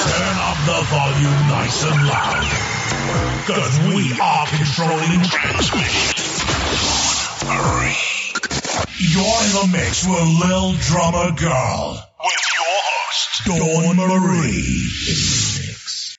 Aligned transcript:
Turn 0.00 0.36
up 0.40 0.56
the 0.64 0.80
volume 0.88 1.48
nice 1.48 1.84
and 1.84 2.06
loud. 2.06 2.44
Cause 3.46 3.78
we 3.92 4.18
are 4.20 4.46
controlling 4.46 5.22
transmission. 5.28 6.20
You're 9.02 9.42
in 9.44 9.52
the 9.52 9.68
mix 9.72 10.06
with 10.06 10.28
Lil 10.40 10.72
Drummer 10.74 11.32
Girl. 11.32 12.06
With 12.24 12.46
your 12.56 12.76
host, 12.86 13.44
Dawn 13.44 13.96
Marie. 13.96 14.86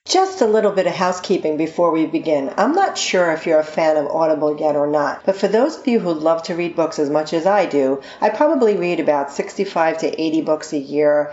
Just 0.04 0.42
a 0.42 0.46
little 0.46 0.72
bit 0.72 0.86
of 0.86 0.94
housekeeping 0.94 1.56
before 1.56 1.90
we 1.90 2.06
begin. 2.06 2.52
I'm 2.58 2.72
not 2.72 2.98
sure 2.98 3.32
if 3.32 3.46
you're 3.46 3.60
a 3.60 3.64
fan 3.64 3.96
of 3.96 4.08
Audible 4.08 4.60
yet 4.60 4.76
or 4.76 4.86
not, 4.86 5.22
but 5.24 5.36
for 5.36 5.48
those 5.48 5.78
of 5.78 5.86
you 5.88 6.00
who 6.00 6.12
love 6.12 6.42
to 6.44 6.54
read 6.54 6.76
books 6.76 6.98
as 6.98 7.08
much 7.08 7.32
as 7.32 7.46
I 7.46 7.66
do, 7.66 8.02
I 8.20 8.28
probably 8.28 8.76
read 8.76 9.00
about 9.00 9.32
65 9.32 9.98
to 9.98 10.20
80 10.20 10.42
books 10.42 10.72
a 10.72 10.78
year, 10.78 11.32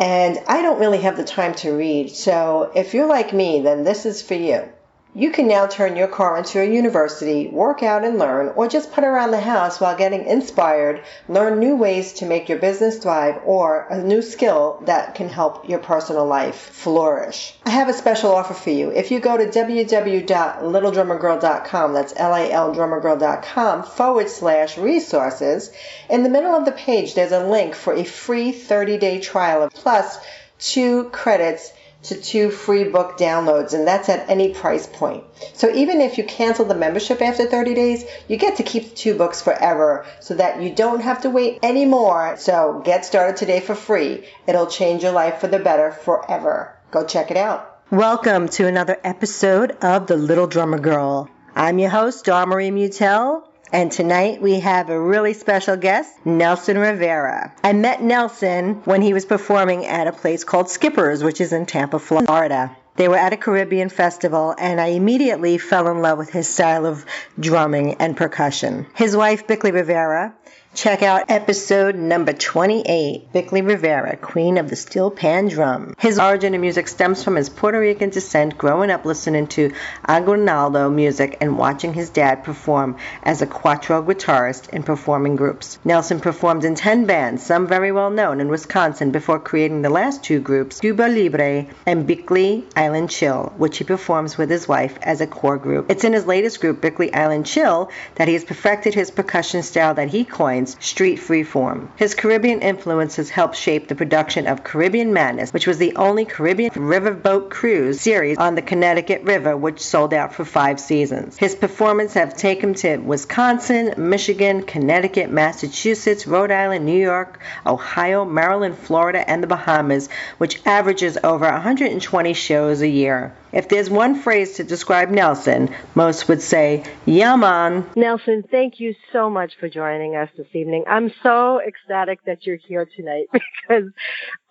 and 0.00 0.38
I 0.48 0.62
don't 0.62 0.80
really 0.80 1.02
have 1.02 1.18
the 1.18 1.24
time 1.24 1.54
to 1.56 1.72
read. 1.72 2.10
So 2.10 2.72
if 2.74 2.94
you're 2.94 3.06
like 3.06 3.34
me, 3.34 3.60
then 3.60 3.84
this 3.84 4.06
is 4.06 4.22
for 4.22 4.34
you. 4.34 4.66
You 5.12 5.32
can 5.32 5.48
now 5.48 5.66
turn 5.66 5.96
your 5.96 6.06
car 6.06 6.38
into 6.38 6.60
a 6.60 6.64
university, 6.64 7.48
work 7.48 7.82
out 7.82 8.04
and 8.04 8.16
learn, 8.16 8.52
or 8.54 8.68
just 8.68 8.92
put 8.92 9.02
around 9.02 9.32
the 9.32 9.40
house 9.40 9.80
while 9.80 9.96
getting 9.96 10.24
inspired, 10.24 11.02
learn 11.28 11.58
new 11.58 11.74
ways 11.74 12.12
to 12.14 12.26
make 12.26 12.48
your 12.48 12.58
business 12.58 12.96
thrive, 12.96 13.40
or 13.44 13.88
a 13.90 13.98
new 13.98 14.22
skill 14.22 14.80
that 14.86 15.16
can 15.16 15.28
help 15.28 15.68
your 15.68 15.80
personal 15.80 16.26
life 16.26 16.54
flourish. 16.54 17.56
I 17.66 17.70
have 17.70 17.88
a 17.88 17.92
special 17.92 18.32
offer 18.32 18.54
for 18.54 18.70
you. 18.70 18.90
If 18.90 19.10
you 19.10 19.18
go 19.18 19.36
to 19.36 19.46
www.littledrummergirl.com, 19.46 21.92
that's 21.92 22.14
L-A-L 22.16 22.74
drummergirl.com 22.76 23.82
forward 23.82 24.28
slash 24.28 24.78
resources, 24.78 25.72
in 26.08 26.22
the 26.22 26.30
middle 26.30 26.54
of 26.54 26.64
the 26.64 26.70
page 26.70 27.14
there's 27.14 27.32
a 27.32 27.44
link 27.44 27.74
for 27.74 27.94
a 27.94 28.04
free 28.04 28.52
30-day 28.52 29.20
trial 29.20 29.64
of 29.64 29.72
plus 29.72 30.20
two 30.60 31.10
credits 31.10 31.72
to 32.02 32.20
two 32.20 32.50
free 32.50 32.84
book 32.84 33.18
downloads, 33.18 33.74
and 33.74 33.86
that's 33.86 34.08
at 34.08 34.28
any 34.30 34.54
price 34.54 34.86
point. 34.86 35.24
So 35.54 35.70
even 35.70 36.00
if 36.00 36.18
you 36.18 36.24
cancel 36.24 36.64
the 36.64 36.74
membership 36.74 37.20
after 37.20 37.46
30 37.46 37.74
days, 37.74 38.04
you 38.28 38.36
get 38.36 38.56
to 38.56 38.62
keep 38.62 38.90
the 38.90 38.96
two 38.96 39.14
books 39.14 39.42
forever 39.42 40.06
so 40.20 40.34
that 40.34 40.62
you 40.62 40.74
don't 40.74 41.00
have 41.00 41.22
to 41.22 41.30
wait 41.30 41.58
anymore. 41.62 42.36
So 42.38 42.82
get 42.84 43.04
started 43.04 43.36
today 43.36 43.60
for 43.60 43.74
free. 43.74 44.24
It'll 44.46 44.66
change 44.66 45.02
your 45.02 45.12
life 45.12 45.40
for 45.40 45.48
the 45.48 45.58
better 45.58 45.92
forever. 45.92 46.76
Go 46.90 47.04
check 47.04 47.30
it 47.30 47.36
out. 47.36 47.78
Welcome 47.90 48.48
to 48.50 48.66
another 48.66 48.98
episode 49.02 49.72
of 49.82 50.06
The 50.06 50.16
Little 50.16 50.46
Drummer 50.46 50.78
Girl. 50.78 51.28
I'm 51.56 51.78
your 51.78 51.90
host, 51.90 52.24
Dawn 52.24 52.48
Marie 52.48 52.70
Mutel, 52.70 53.42
and 53.72 53.92
tonight 53.92 54.42
we 54.42 54.60
have 54.60 54.90
a 54.90 55.00
really 55.00 55.32
special 55.32 55.76
guest, 55.76 56.14
Nelson 56.24 56.78
Rivera. 56.78 57.52
I 57.62 57.72
met 57.72 58.02
Nelson 58.02 58.82
when 58.84 59.02
he 59.02 59.12
was 59.12 59.24
performing 59.24 59.86
at 59.86 60.06
a 60.06 60.12
place 60.12 60.44
called 60.44 60.68
Skippers, 60.68 61.22
which 61.22 61.40
is 61.40 61.52
in 61.52 61.66
Tampa, 61.66 61.98
Florida. 61.98 62.76
They 62.96 63.08
were 63.08 63.16
at 63.16 63.32
a 63.32 63.36
Caribbean 63.36 63.88
festival, 63.88 64.54
and 64.58 64.80
I 64.80 64.88
immediately 64.88 65.56
fell 65.58 65.88
in 65.88 66.02
love 66.02 66.18
with 66.18 66.30
his 66.30 66.48
style 66.48 66.84
of 66.84 67.06
drumming 67.38 67.94
and 67.94 68.16
percussion. 68.16 68.86
His 68.94 69.16
wife, 69.16 69.46
Bickley 69.46 69.70
Rivera, 69.70 70.34
Check 70.72 71.02
out 71.02 71.24
episode 71.28 71.96
number 71.96 72.32
28, 72.32 73.32
Bickley 73.32 73.60
Rivera, 73.60 74.16
Queen 74.16 74.56
of 74.56 74.70
the 74.70 74.76
Steel 74.76 75.10
Pan 75.10 75.48
Drum. 75.48 75.94
His 75.98 76.20
origin 76.20 76.54
in 76.54 76.60
music 76.60 76.86
stems 76.86 77.24
from 77.24 77.34
his 77.34 77.48
Puerto 77.48 77.80
Rican 77.80 78.10
descent, 78.10 78.56
growing 78.56 78.88
up 78.88 79.04
listening 79.04 79.48
to 79.48 79.72
Aguinaldo 80.06 80.88
music 80.88 81.38
and 81.40 81.58
watching 81.58 81.92
his 81.92 82.08
dad 82.10 82.44
perform 82.44 82.96
as 83.24 83.42
a 83.42 83.48
cuatro 83.48 84.06
guitarist 84.06 84.68
in 84.70 84.84
performing 84.84 85.34
groups. 85.34 85.80
Nelson 85.84 86.20
performed 86.20 86.64
in 86.64 86.76
10 86.76 87.04
bands, 87.04 87.44
some 87.44 87.66
very 87.66 87.90
well 87.90 88.10
known 88.10 88.40
in 88.40 88.48
Wisconsin, 88.48 89.10
before 89.10 89.40
creating 89.40 89.82
the 89.82 89.90
last 89.90 90.22
two 90.22 90.38
groups, 90.38 90.78
Cuba 90.78 91.08
Libre 91.08 91.66
and 91.84 92.06
Bickley 92.06 92.64
Island 92.76 93.10
Chill, 93.10 93.52
which 93.56 93.78
he 93.78 93.84
performs 93.84 94.38
with 94.38 94.48
his 94.48 94.68
wife 94.68 94.96
as 95.02 95.20
a 95.20 95.26
core 95.26 95.58
group. 95.58 95.90
It's 95.90 96.04
in 96.04 96.12
his 96.12 96.26
latest 96.26 96.60
group, 96.60 96.80
Bickley 96.80 97.12
Island 97.12 97.44
Chill, 97.44 97.90
that 98.14 98.28
he 98.28 98.34
has 98.34 98.44
perfected 98.44 98.94
his 98.94 99.10
percussion 99.10 99.64
style 99.64 99.94
that 99.94 100.08
he 100.08 100.24
coined 100.24 100.59
street 100.66 101.18
freeform. 101.18 101.88
His 101.96 102.14
Caribbean 102.14 102.62
influences 102.62 103.28
helped 103.28 103.56
shape 103.56 103.88
the 103.88 103.94
production 103.94 104.46
of 104.46 104.64
Caribbean 104.64 105.12
Madness, 105.12 105.52
which 105.52 105.66
was 105.66 105.78
the 105.78 105.96
only 105.96 106.24
Caribbean 106.24 106.70
riverboat 106.70 107.50
cruise 107.50 108.00
series 108.00 108.38
on 108.38 108.54
the 108.54 108.62
Connecticut 108.62 109.22
River, 109.24 109.54
which 109.56 109.80
sold 109.80 110.14
out 110.14 110.34
for 110.34 110.44
five 110.44 110.80
seasons. 110.80 111.36
His 111.36 111.54
performances 111.54 112.14
have 112.14 112.36
taken 112.36 112.70
him 112.70 112.74
to 112.74 112.96
Wisconsin, 112.98 113.94
Michigan, 113.96 114.62
Connecticut, 114.62 115.30
Massachusetts, 115.30 116.26
Rhode 116.26 116.50
Island, 116.50 116.86
New 116.86 117.00
York, 117.00 117.40
Ohio, 117.66 118.24
Maryland, 118.24 118.78
Florida, 118.78 119.28
and 119.28 119.42
the 119.42 119.46
Bahamas, 119.46 120.08
which 120.38 120.60
averages 120.66 121.18
over 121.24 121.46
120 121.46 122.32
shows 122.34 122.80
a 122.80 122.88
year. 122.88 123.32
If 123.52 123.68
there's 123.68 123.90
one 123.90 124.14
phrase 124.14 124.56
to 124.56 124.64
describe 124.64 125.10
Nelson, 125.10 125.74
most 125.94 126.28
would 126.28 126.40
say, 126.40 126.84
Yeah, 127.04 127.34
man. 127.36 127.84
Nelson, 127.96 128.44
thank 128.48 128.78
you 128.78 128.94
so 129.12 129.28
much 129.28 129.54
for 129.58 129.68
joining 129.68 130.14
us 130.14 130.28
this 130.36 130.46
evening. 130.54 130.84
I'm 130.86 131.12
so 131.22 131.60
ecstatic 131.60 132.24
that 132.26 132.46
you're 132.46 132.56
here 132.56 132.88
tonight 132.96 133.26
because 133.32 133.90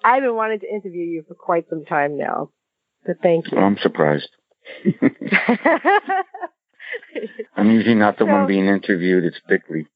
I've 0.04 0.22
been 0.24 0.36
wanting 0.36 0.60
to 0.60 0.70
interview 0.70 1.06
you 1.06 1.24
for 1.28 1.36
quite 1.36 1.70
some 1.70 1.86
time 1.86 2.18
now. 2.18 2.50
But 3.06 3.22
thank 3.22 3.50
you. 3.52 3.58
I'm 3.58 3.78
surprised. 3.82 4.30
I'm 7.56 7.72
usually 7.72 7.96
not 7.96 8.18
the 8.18 8.26
so, 8.26 8.32
one 8.32 8.48
being 8.48 8.68
interviewed, 8.68 9.24
it's 9.24 9.40
Bickley. 9.48 9.88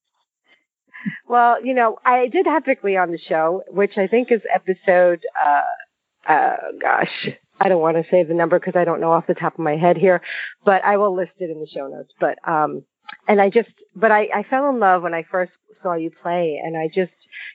Well, 1.28 1.64
you 1.64 1.74
know, 1.74 1.98
I 2.06 2.28
did 2.28 2.46
have 2.46 2.64
Bickley 2.64 2.96
on 2.96 3.12
the 3.12 3.18
show, 3.18 3.64
which 3.68 3.98
I 3.98 4.08
think 4.08 4.32
is 4.32 4.42
episode, 4.54 5.26
uh, 5.46 6.32
uh, 6.32 6.56
gosh, 6.82 7.30
I 7.60 7.70
don't 7.70 7.82
want 7.82 7.98
to 7.98 8.10
say 8.10 8.24
the 8.24 8.34
number 8.34 8.60
because 8.60 8.76
I 8.76 8.84
don't 8.84 9.00
know 9.00 9.12
off 9.12 9.28
the 9.28 9.34
top 9.34 9.54
of 9.54 9.60
my 9.60 9.76
head 9.76 9.98
here, 9.98 10.22
but 10.66 10.84
I 10.84 10.98
will 10.98 11.16
list 11.16 11.34
it 11.40 11.50
in 11.50 11.60
the 11.60 11.68
show 11.68 11.88
notes. 11.88 12.14
But 12.20 12.38
um, 12.48 12.84
and 13.28 13.42
I 13.42 13.50
just, 13.50 13.70
but 13.96 14.12
I, 14.12 14.28
I 14.34 14.44
fell 14.50 14.70
in 14.70 14.80
love 14.80 15.04
when 15.04 15.14
I 15.14 15.24
first 15.30 15.52
saw 15.82 15.94
you 15.94 16.12
play, 16.22 16.60
and 16.64 16.78
I 16.78 16.88
just, 16.88 17.12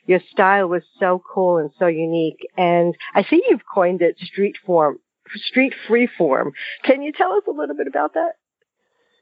your 0.06 0.20
style 0.30 0.68
was 0.68 0.82
so 1.00 1.22
cool 1.32 1.58
and 1.58 1.70
so 1.78 1.86
unique. 1.86 2.46
And 2.56 2.94
I 3.14 3.22
see 3.24 3.42
you've 3.48 3.66
coined 3.72 4.02
it 4.02 4.18
street 4.18 4.56
form, 4.64 4.98
street 5.34 5.74
free 5.86 6.08
form. 6.18 6.52
Can 6.84 7.02
you 7.02 7.12
tell 7.12 7.32
us 7.32 7.44
a 7.48 7.52
little 7.52 7.76
bit 7.76 7.86
about 7.86 8.14
that? 8.14 8.32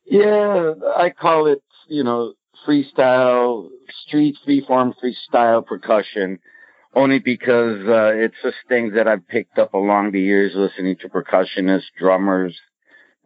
Yeah, 0.05 0.75
I 0.97 1.11
call 1.11 1.47
it, 1.47 1.63
you 1.89 2.05
know, 2.05 2.35
freestyle, 2.67 3.69
street 4.07 4.37
free 4.45 4.65
form, 4.67 4.95
freestyle 5.03 5.67
percussion 5.67 6.39
only 6.97 7.19
because 7.19 7.87
uh, 7.87 8.13
it's 8.15 8.35
just 8.43 8.57
things 8.69 8.95
that 8.95 9.07
I've 9.07 9.29
picked 9.29 9.59
up 9.59 9.75
along 9.75 10.13
the 10.13 10.21
years 10.21 10.53
listening 10.55 10.97
to 11.03 11.09
percussionists, 11.11 11.93
drummers, 11.99 12.59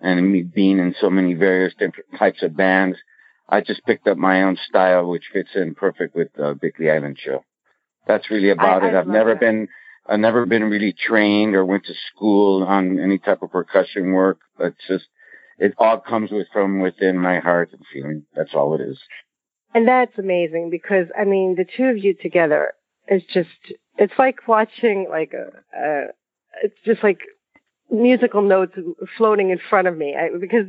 and 0.00 0.30
me 0.30 0.42
being 0.42 0.80
in 0.80 0.94
so 1.00 1.08
many 1.08 1.34
various 1.34 1.72
different 1.74 2.06
types 2.18 2.42
of 2.42 2.56
bands. 2.56 2.98
I 3.48 3.60
just 3.60 3.84
picked 3.86 4.08
up 4.08 4.18
my 4.18 4.42
own 4.42 4.58
style, 4.68 5.08
which 5.08 5.30
fits 5.32 5.50
in 5.54 5.76
perfect 5.76 6.16
with 6.16 6.28
uh, 6.38 6.54
Bickley 6.54 6.90
Island 6.90 7.18
Show. 7.20 7.44
That's 8.08 8.28
really 8.28 8.50
about 8.50 8.82
I, 8.82 8.88
it. 8.88 8.94
I 8.94 9.00
I've 9.00 9.06
never 9.06 9.34
that. 9.34 9.40
been, 9.40 9.68
I've 10.08 10.18
never 10.18 10.46
been 10.46 10.64
really 10.64 10.92
trained 10.92 11.54
or 11.54 11.64
went 11.64 11.84
to 11.84 11.94
school 12.12 12.64
on 12.64 12.98
any 12.98 13.18
type 13.18 13.42
of 13.42 13.52
percussion 13.52 14.12
work. 14.12 14.40
It's 14.58 14.76
just, 14.88 15.06
it 15.58 15.74
all 15.78 16.00
comes 16.00 16.32
with 16.32 16.48
from 16.52 16.80
within 16.80 17.18
my 17.18 17.38
heart 17.38 17.70
and 17.72 17.82
feeling. 17.92 18.24
That's 18.34 18.54
all 18.54 18.74
it 18.74 18.80
is. 18.80 18.98
And 19.74 19.86
that's 19.86 20.18
amazing 20.18 20.70
because 20.70 21.06
I 21.16 21.24
mean, 21.24 21.54
the 21.56 21.66
two 21.76 21.84
of 21.84 21.98
you 21.98 22.14
together 22.14 22.72
it's 23.10 23.26
just 23.34 23.74
it's 23.98 24.14
like 24.18 24.48
watching 24.48 25.06
like 25.10 25.34
a, 25.34 25.76
a 25.76 26.06
it's 26.62 26.76
just 26.86 27.02
like 27.02 27.18
musical 27.90 28.40
notes 28.40 28.72
floating 29.18 29.50
in 29.50 29.58
front 29.68 29.88
of 29.88 29.96
me. 29.96 30.16
I, 30.16 30.28
because 30.40 30.66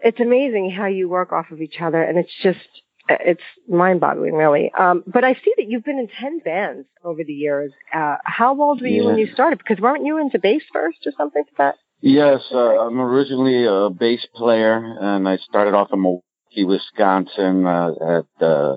it's 0.00 0.20
amazing 0.20 0.70
how 0.70 0.86
you 0.86 1.08
work 1.08 1.32
off 1.32 1.50
of 1.50 1.60
each 1.60 1.80
other 1.82 2.00
and 2.00 2.16
it's 2.18 2.32
just 2.42 2.82
it's 3.10 3.42
mind-boggling 3.68 4.34
really. 4.34 4.70
Um, 4.78 5.02
but 5.06 5.24
i 5.24 5.34
see 5.34 5.52
that 5.56 5.66
you've 5.66 5.84
been 5.84 5.98
in 5.98 6.08
10 6.20 6.40
bands 6.40 6.86
over 7.02 7.24
the 7.24 7.32
years. 7.32 7.72
Uh, 7.92 8.16
how 8.24 8.60
old 8.60 8.80
were 8.80 8.86
you 8.86 9.02
yeah. 9.02 9.08
when 9.08 9.18
you 9.18 9.32
started? 9.32 9.58
Because 9.58 9.80
weren't 9.80 10.04
you 10.04 10.18
into 10.18 10.38
bass 10.38 10.62
first 10.72 10.98
or 11.04 11.12
something 11.16 11.42
like 11.48 11.56
that? 11.56 11.74
Yes 12.00 12.42
uh, 12.52 12.86
i'm 12.86 13.00
originally 13.00 13.66
a 13.66 13.90
bass 13.90 14.24
player 14.32 14.96
and 15.00 15.28
i 15.28 15.36
started 15.38 15.74
off 15.74 15.88
in 15.92 16.00
milwaukee 16.00 16.64
wisconsin 16.64 17.66
uh, 17.66 17.90
at 18.18 18.46
uh, 18.46 18.76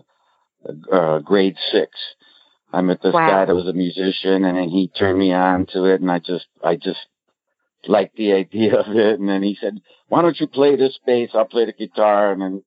uh, 0.91 1.19
grade 1.19 1.55
six 1.71 1.91
I 2.73 2.81
met 2.81 3.01
this 3.01 3.13
wow. 3.13 3.29
guy 3.29 3.45
that 3.45 3.55
was 3.55 3.67
a 3.67 3.73
musician, 3.73 4.45
and 4.45 4.57
then 4.57 4.69
he 4.69 4.87
turned 4.87 5.19
me 5.19 5.33
on 5.33 5.65
to 5.73 5.85
it, 5.85 6.01
and 6.01 6.09
I 6.09 6.19
just, 6.19 6.45
I 6.63 6.75
just 6.75 6.99
liked 7.87 8.15
the 8.15 8.33
idea 8.33 8.75
of 8.79 8.95
it. 8.95 9.19
And 9.19 9.27
then 9.27 9.43
he 9.43 9.57
said, 9.59 9.81
"Why 10.07 10.21
don't 10.21 10.39
you 10.39 10.47
play 10.47 10.75
this 10.75 10.97
bass? 11.05 11.31
I'll 11.33 11.45
play 11.45 11.65
the 11.65 11.73
guitar." 11.73 12.31
And 12.31 12.41
then 12.41 12.63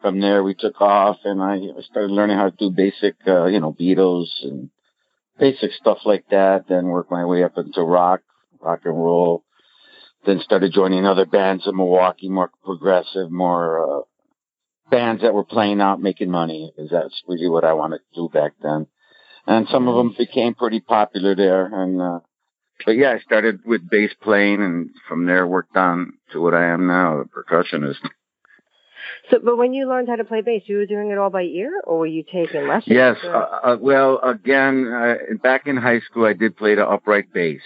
from 0.00 0.20
there 0.20 0.44
we 0.44 0.54
took 0.54 0.80
off, 0.80 1.18
and 1.24 1.42
I 1.42 1.58
started 1.90 2.12
learning 2.12 2.36
how 2.36 2.50
to 2.50 2.56
do 2.56 2.70
basic, 2.70 3.16
uh, 3.26 3.46
you 3.46 3.60
know, 3.60 3.72
Beatles 3.72 4.28
and 4.42 4.70
basic 5.38 5.72
stuff 5.72 5.98
like 6.04 6.28
that. 6.30 6.66
Then 6.68 6.86
worked 6.86 7.10
my 7.10 7.24
way 7.24 7.42
up 7.42 7.58
into 7.58 7.82
rock, 7.82 8.20
rock 8.60 8.80
and 8.84 8.96
roll. 8.96 9.44
Then 10.24 10.40
started 10.40 10.72
joining 10.72 11.04
other 11.06 11.26
bands 11.26 11.66
in 11.66 11.76
Milwaukee, 11.76 12.28
more 12.28 12.50
progressive, 12.64 13.30
more 13.30 14.00
uh, 14.00 14.02
bands 14.90 15.22
that 15.22 15.34
were 15.34 15.44
playing 15.44 15.80
out, 15.80 16.00
making 16.00 16.30
money. 16.30 16.72
Because 16.76 16.90
that's 16.90 17.22
really 17.26 17.48
what 17.48 17.64
I 17.64 17.72
wanted 17.72 17.98
to 17.98 18.14
do 18.14 18.28
back 18.28 18.52
then 18.62 18.86
and 19.48 19.66
some 19.70 19.88
of 19.88 19.96
them 19.96 20.14
became 20.16 20.54
pretty 20.54 20.80
popular 20.80 21.34
there. 21.34 21.64
And 21.64 22.00
uh, 22.00 22.20
but 22.84 22.92
yeah, 22.92 23.14
I 23.14 23.18
started 23.20 23.60
with 23.64 23.88
bass 23.88 24.10
playing, 24.22 24.62
and 24.62 24.90
from 25.08 25.26
there 25.26 25.46
worked 25.46 25.76
on 25.76 26.12
to 26.32 26.40
what 26.40 26.54
I 26.54 26.66
am 26.66 26.86
now, 26.86 27.20
a 27.20 27.24
percussionist. 27.24 27.96
So, 29.30 29.38
but 29.42 29.56
when 29.56 29.72
you 29.72 29.88
learned 29.88 30.08
how 30.08 30.16
to 30.16 30.24
play 30.24 30.42
bass, 30.42 30.62
you 30.66 30.76
were 30.76 30.86
doing 30.86 31.10
it 31.10 31.18
all 31.18 31.30
by 31.30 31.42
ear, 31.42 31.72
or 31.84 32.00
were 32.00 32.06
you 32.06 32.22
taking 32.22 32.68
lessons? 32.68 32.94
Yes. 32.94 33.16
Uh, 33.24 33.28
uh, 33.28 33.76
well, 33.80 34.20
again, 34.22 34.86
uh, 34.86 35.14
back 35.42 35.66
in 35.66 35.76
high 35.76 36.00
school, 36.00 36.26
I 36.26 36.34
did 36.34 36.56
play 36.56 36.74
the 36.74 36.86
upright 36.86 37.32
bass, 37.32 37.62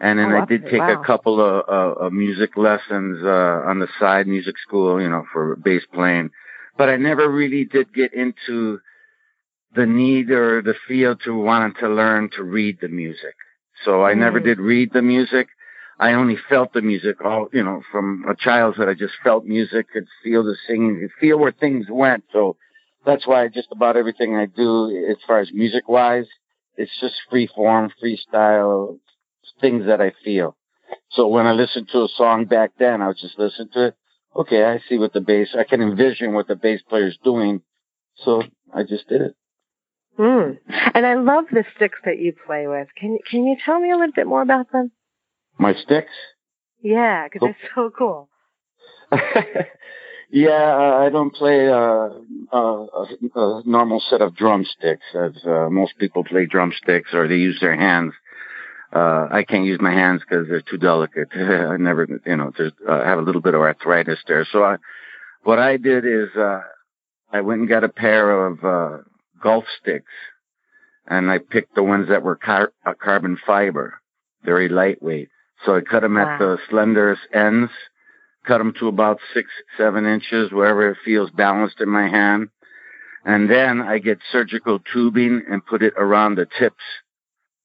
and 0.00 0.18
then 0.18 0.32
oh, 0.32 0.42
I 0.42 0.44
did 0.44 0.64
take 0.64 0.80
wow. 0.80 1.00
a 1.00 1.04
couple 1.04 1.40
of 1.40 1.96
uh, 1.98 2.10
music 2.10 2.56
lessons 2.56 3.22
uh, 3.24 3.62
on 3.66 3.78
the 3.78 3.88
side, 3.98 4.26
music 4.26 4.56
school, 4.58 5.00
you 5.00 5.08
know, 5.08 5.24
for 5.32 5.56
bass 5.56 5.82
playing. 5.94 6.30
But 6.76 6.90
I 6.90 6.96
never 6.96 7.28
really 7.30 7.64
did 7.64 7.92
get 7.92 8.12
into 8.12 8.80
the 9.74 9.86
need 9.86 10.30
or 10.30 10.62
the 10.62 10.74
feel 10.88 11.16
to 11.16 11.36
want 11.36 11.76
to 11.78 11.88
learn 11.88 12.30
to 12.36 12.42
read 12.42 12.78
the 12.80 12.88
music. 12.88 13.34
So 13.84 14.04
I 14.04 14.14
mm. 14.14 14.18
never 14.18 14.40
did 14.40 14.58
read 14.58 14.92
the 14.92 15.02
music. 15.02 15.48
I 15.98 16.14
only 16.14 16.36
felt 16.48 16.72
the 16.72 16.80
music 16.80 17.22
all, 17.22 17.48
you 17.52 17.62
know, 17.62 17.82
from 17.92 18.24
a 18.28 18.34
childhood. 18.34 18.88
I 18.88 18.94
just 18.94 19.14
felt 19.22 19.44
music, 19.44 19.90
could 19.92 20.06
feel 20.24 20.42
the 20.42 20.56
singing, 20.66 20.98
could 21.00 21.20
feel 21.20 21.38
where 21.38 21.52
things 21.52 21.86
went. 21.90 22.24
So 22.32 22.56
that's 23.04 23.26
why 23.26 23.48
just 23.48 23.68
about 23.70 23.96
everything 23.96 24.34
I 24.34 24.46
do, 24.46 25.06
as 25.10 25.18
far 25.26 25.40
as 25.40 25.50
music 25.52 25.88
wise, 25.88 26.26
it's 26.76 26.98
just 27.00 27.14
free 27.28 27.48
form, 27.54 27.90
freestyle, 28.02 28.98
things 29.60 29.86
that 29.86 30.00
I 30.00 30.12
feel. 30.24 30.56
So 31.10 31.28
when 31.28 31.46
I 31.46 31.52
listened 31.52 31.88
to 31.92 32.04
a 32.04 32.08
song 32.16 32.46
back 32.46 32.72
then, 32.78 33.02
I 33.02 33.08
would 33.08 33.18
just 33.20 33.38
listen 33.38 33.68
to 33.74 33.88
it. 33.88 33.94
Okay, 34.34 34.64
I 34.64 34.80
see 34.88 34.96
what 34.96 35.12
the 35.12 35.20
bass, 35.20 35.54
I 35.58 35.64
can 35.64 35.82
envision 35.82 36.32
what 36.32 36.48
the 36.48 36.56
bass 36.56 36.80
player's 36.88 37.18
doing. 37.22 37.62
So 38.24 38.42
I 38.74 38.84
just 38.84 39.08
did 39.08 39.20
it. 39.20 39.36
Mm. 40.20 40.58
And 40.94 41.06
I 41.06 41.14
love 41.14 41.44
the 41.50 41.64
sticks 41.76 41.98
that 42.04 42.18
you 42.18 42.34
play 42.46 42.66
with. 42.66 42.88
Can 42.94 43.12
you 43.12 43.20
can 43.28 43.46
you 43.46 43.56
tell 43.64 43.80
me 43.80 43.90
a 43.90 43.96
little 43.96 44.12
bit 44.14 44.26
more 44.26 44.42
about 44.42 44.70
them? 44.70 44.92
My 45.58 45.72
sticks? 45.72 46.12
Yeah, 46.82 47.26
because 47.26 47.40
they're 47.40 47.70
so 47.74 47.90
cool. 47.96 48.28
yeah, 50.30 50.76
I 51.00 51.08
don't 51.08 51.34
play 51.34 51.68
uh, 51.68 52.10
uh, 52.52 52.56
a, 52.56 53.06
a, 53.34 53.62
normal 53.64 54.02
set 54.10 54.20
of 54.20 54.36
drumsticks 54.36 55.04
as 55.14 55.32
uh, 55.46 55.70
most 55.70 55.94
people 55.98 56.22
play 56.22 56.44
drumsticks 56.44 57.10
or 57.14 57.26
they 57.26 57.36
use 57.36 57.58
their 57.60 57.76
hands. 57.76 58.12
Uh, 58.92 59.26
I 59.30 59.44
can't 59.48 59.64
use 59.64 59.80
my 59.80 59.92
hands 59.92 60.20
because 60.20 60.48
they're 60.48 60.62
too 60.62 60.78
delicate. 60.78 61.28
I 61.34 61.76
never, 61.78 62.06
you 62.26 62.36
know, 62.36 62.52
there's, 62.56 62.72
uh, 62.88 62.92
I 62.92 63.08
have 63.08 63.18
a 63.18 63.22
little 63.22 63.40
bit 63.40 63.54
of 63.54 63.60
arthritis 63.60 64.18
there. 64.26 64.46
So 64.52 64.64
I, 64.64 64.76
what 65.44 65.58
I 65.58 65.76
did 65.76 66.04
is, 66.04 66.28
uh, 66.36 66.60
I 67.32 67.40
went 67.40 67.60
and 67.60 67.68
got 67.68 67.84
a 67.84 67.88
pair 67.88 68.46
of, 68.46 68.64
uh, 68.64 69.02
golf 69.42 69.64
sticks 69.80 70.12
and 71.10 71.30
I 71.30 71.38
picked 71.38 71.74
the 71.74 71.82
ones 71.82 72.08
that 72.08 72.22
were 72.22 72.36
car- 72.36 72.72
uh, 72.86 72.94
carbon 72.94 73.36
fiber, 73.44 74.00
very 74.44 74.68
lightweight. 74.68 75.28
So 75.66 75.76
I 75.76 75.80
cut 75.80 76.00
them 76.00 76.14
wow. 76.14 76.34
at 76.34 76.38
the 76.38 76.58
slenderest 76.70 77.26
ends, 77.34 77.70
cut 78.46 78.58
them 78.58 78.72
to 78.78 78.88
about 78.88 79.18
six, 79.34 79.48
seven 79.76 80.06
inches, 80.06 80.52
wherever 80.52 80.90
it 80.90 80.98
feels 81.04 81.30
balanced 81.30 81.80
in 81.80 81.88
my 81.88 82.08
hand. 82.08 82.48
And 83.24 83.50
then 83.50 83.82
I 83.82 83.98
get 83.98 84.18
surgical 84.32 84.78
tubing 84.92 85.42
and 85.50 85.66
put 85.66 85.82
it 85.82 85.94
around 85.98 86.36
the 86.36 86.46
tips 86.58 86.82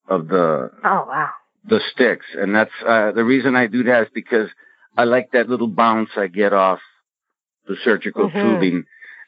of 0.09 0.27
the, 0.27 0.71
oh, 0.83 1.05
wow. 1.07 1.29
the 1.63 1.79
sticks. 1.93 2.25
And 2.35 2.53
that's, 2.53 2.71
uh, 2.85 3.11
the 3.11 3.23
reason 3.23 3.55
I 3.55 3.67
do 3.67 3.83
that 3.83 4.03
is 4.03 4.09
because 4.13 4.49
I 4.97 5.05
like 5.05 5.31
that 5.31 5.49
little 5.49 5.67
bounce 5.67 6.09
I 6.17 6.27
get 6.27 6.51
off 6.51 6.79
the 7.67 7.77
surgical 7.83 8.29
mm-hmm. 8.29 8.59
tubing. 8.59 8.83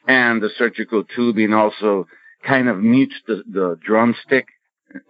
And 0.06 0.42
the 0.42 0.50
surgical 0.58 1.04
tubing 1.04 1.54
also 1.54 2.06
kind 2.46 2.68
of 2.68 2.78
mutes 2.78 3.14
the, 3.26 3.42
the 3.50 3.78
drumstick. 3.84 4.46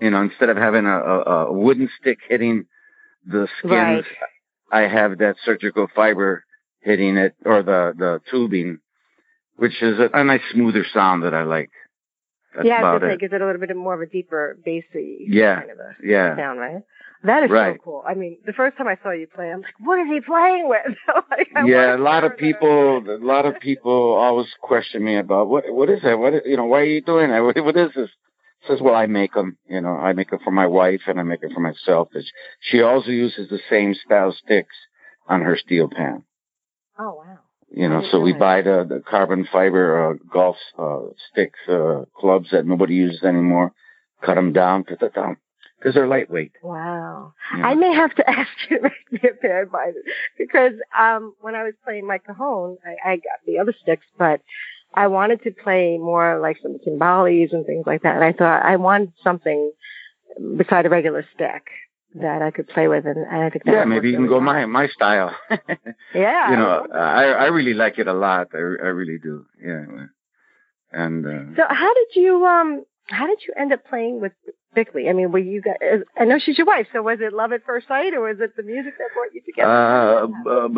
You 0.00 0.10
know, 0.10 0.22
instead 0.22 0.48
of 0.48 0.56
having 0.56 0.86
a, 0.86 0.98
a, 0.98 1.46
a 1.46 1.52
wooden 1.52 1.88
stick 2.00 2.19
hitting 2.28 2.66
the 3.25 3.46
skins, 3.58 3.72
right. 3.72 4.04
I 4.72 4.80
have 4.82 5.19
that 5.19 5.36
surgical 5.44 5.86
fiber 5.94 6.44
hitting 6.80 7.16
it 7.16 7.34
or 7.44 7.62
the, 7.62 7.92
the 7.96 8.20
tubing, 8.30 8.78
which 9.56 9.80
is 9.82 9.98
a, 9.98 10.10
a 10.12 10.25
nice 10.25 10.40
smoother 10.52 10.84
sound 10.92 11.22
that 11.22 11.34
I 11.34 11.44
like. 11.44 11.70
That's 12.54 12.66
yeah, 12.66 12.78
about 12.80 13.02
it. 13.04 13.20
gives 13.20 13.32
it 13.32 13.40
a 13.40 13.46
little 13.46 13.60
bit 13.60 13.76
more 13.76 13.94
of 13.94 14.00
a 14.00 14.06
deeper 14.06 14.58
bassy 14.64 15.26
yeah, 15.28 15.60
kind 15.60 15.70
of 15.70 15.78
a 15.78 15.94
yeah. 16.02 16.36
sound, 16.36 16.58
right? 16.58 16.82
That 17.25 17.43
is 17.44 17.50
right. 17.50 17.76
so 17.76 17.82
cool. 17.85 18.05
I 18.06 18.15
mean, 18.15 18.38
the 18.47 18.53
first 18.53 18.76
time 18.76 18.87
I 18.87 18.97
saw 19.03 19.11
you 19.11 19.26
play, 19.26 19.50
I'm 19.50 19.61
like, 19.61 19.75
what 19.81 19.99
is 19.99 20.06
he 20.09 20.20
playing 20.20 20.69
with? 20.69 20.97
like, 21.31 21.49
yeah, 21.67 21.97
a 21.97 21.99
lot 21.99 22.23
of 22.23 22.37
people, 22.37 22.99
a 22.99 23.19
lot 23.25 23.44
of 23.44 23.59
people 23.61 23.93
always 23.93 24.47
question 24.62 25.05
me 25.05 25.17
about 25.17 25.49
what, 25.49 25.65
what 25.69 25.91
is 25.91 26.00
that? 26.03 26.19
What, 26.19 26.35
is, 26.35 26.43
you 26.44 26.56
know, 26.56 26.67
why 26.67 26.81
are 26.81 26.85
you 26.85 27.00
doing 27.00 27.31
that? 27.31 27.43
What, 27.43 27.56
what 27.65 27.76
is 27.76 27.91
this? 27.94 28.11
Says, 28.69 28.81
well, 28.81 28.94
I 28.94 29.06
make 29.06 29.35
them. 29.35 29.56
You 29.69 29.81
know, 29.81 29.91
I 29.91 30.12
make 30.12 30.31
them 30.31 30.41
for 30.44 30.50
my 30.50 30.67
wife 30.67 31.03
and 31.06 31.19
I 31.19 31.23
make 31.23 31.43
it 31.43 31.53
for 31.53 31.61
myself. 31.61 32.09
She 32.61 32.82
also 32.82 33.11
uses 33.11 33.49
the 33.49 33.61
same 33.70 33.94
style 33.94 34.35
sticks 34.44 34.75
on 35.29 35.43
her 35.43 35.56
steel 35.56 35.88
pan. 35.88 36.25
Oh 36.99 37.15
wow. 37.15 37.38
You 37.70 37.88
know, 37.88 38.03
so 38.11 38.20
we 38.20 38.32
buy 38.32 38.62
the, 38.62 38.87
the 38.88 39.03
carbon 39.09 39.47
fiber 39.53 40.11
uh, 40.11 40.15
golf 40.32 40.56
uh, 40.79 41.12
sticks, 41.31 41.59
uh, 41.69 42.05
clubs 42.17 42.49
that 42.50 42.67
nobody 42.67 42.94
uses 42.94 43.23
anymore. 43.23 43.73
Cut 44.25 44.35
them 44.35 44.53
down, 44.53 44.85
put 44.85 45.00
them 45.00 45.11
down 45.15 45.37
because 45.78 45.94
they're 45.94 46.08
lightweight. 46.08 46.52
Wow. 46.62 47.34
Yeah. 47.56 47.66
I 47.66 47.75
may 47.75 47.94
have 47.94 48.14
to 48.16 48.30
ask 48.38 48.50
you 48.69 48.78
to 48.78 48.82
make 48.84 49.22
me 49.22 49.28
a 49.30 49.34
pair 49.34 49.62
of 49.62 49.72
mine 49.72 49.94
because 50.36 50.72
um, 50.98 51.34
when 51.40 51.54
I 51.54 51.64
was 51.64 51.75
playing 51.84 52.06
my 52.06 52.19
cajon, 52.19 52.78
I, 52.84 53.12
I 53.12 53.16
got 53.16 53.40
the 53.46 53.58
other 53.58 53.75
sticks, 53.82 54.06
but 54.19 54.40
I 54.94 55.06
wanted 55.08 55.42
to 55.44 55.50
play 55.50 55.98
more 55.98 56.40
like 56.40 56.58
some 56.62 56.78
timbales 56.86 57.52
and 57.52 57.64
things 57.66 57.84
like 57.86 58.02
that. 58.02 58.16
And 58.16 58.25
I 58.25 58.32
thought 58.32 58.64
I 58.64 58.76
wanted 58.76 59.12
something 59.22 59.72
beside 60.56 60.86
a 60.86 60.88
regular 60.88 61.25
stick 61.34 61.69
that 62.14 62.42
I 62.42 62.50
could 62.50 62.69
play 62.69 62.88
with, 62.88 63.04
and, 63.04 63.19
and 63.19 63.44
I 63.44 63.50
think 63.50 63.64
that 63.64 63.72
yeah, 63.72 63.84
maybe 63.84 64.08
you 64.08 64.14
can 64.14 64.24
really 64.24 64.36
go 64.36 64.40
my 64.40 64.64
my 64.64 64.88
style. 64.88 65.36
yeah, 66.14 66.50
you 66.50 66.56
know, 66.56 66.86
I 66.92 67.24
I 67.24 67.44
really 67.46 67.74
like 67.74 67.98
it 67.98 68.08
a 68.08 68.14
lot. 68.14 68.48
I 68.54 68.58
I 68.58 68.90
really 68.90 69.19
do. 69.22 69.44
Yeah, 69.62 70.06
and 70.90 71.26
uh, 71.26 71.56
so 71.56 71.62
how 71.69 71.92
did 71.92 72.08
you 72.14 72.46
um 72.46 72.84
how 73.08 73.26
did 73.26 73.40
you 73.46 73.52
end 73.56 73.72
up 73.72 73.84
playing 73.84 74.20
with 74.20 74.32
Bickley? 74.75 75.09
I 75.09 75.12
mean, 75.12 75.31
were 75.32 75.38
you 75.38 75.62
guys? 75.62 75.76
I 76.19 76.25
know 76.25 76.38
she's 76.38 76.59
your 76.59 76.67
wife, 76.67 76.87
so 76.93 77.03
was 77.03 77.19
it 77.20 77.32
love 77.32 77.53
at 77.53 77.65
first 77.65 77.88
sight, 77.88 78.12
or 78.15 78.20
was 78.20 78.37
it 78.41 78.55
the 78.56 78.62
music 78.62 78.94
that 78.99 79.09
brought 79.15 79.35
you 79.35 79.41
together? 79.44 79.70
Uh, 79.70 80.26
uh, 80.50 80.69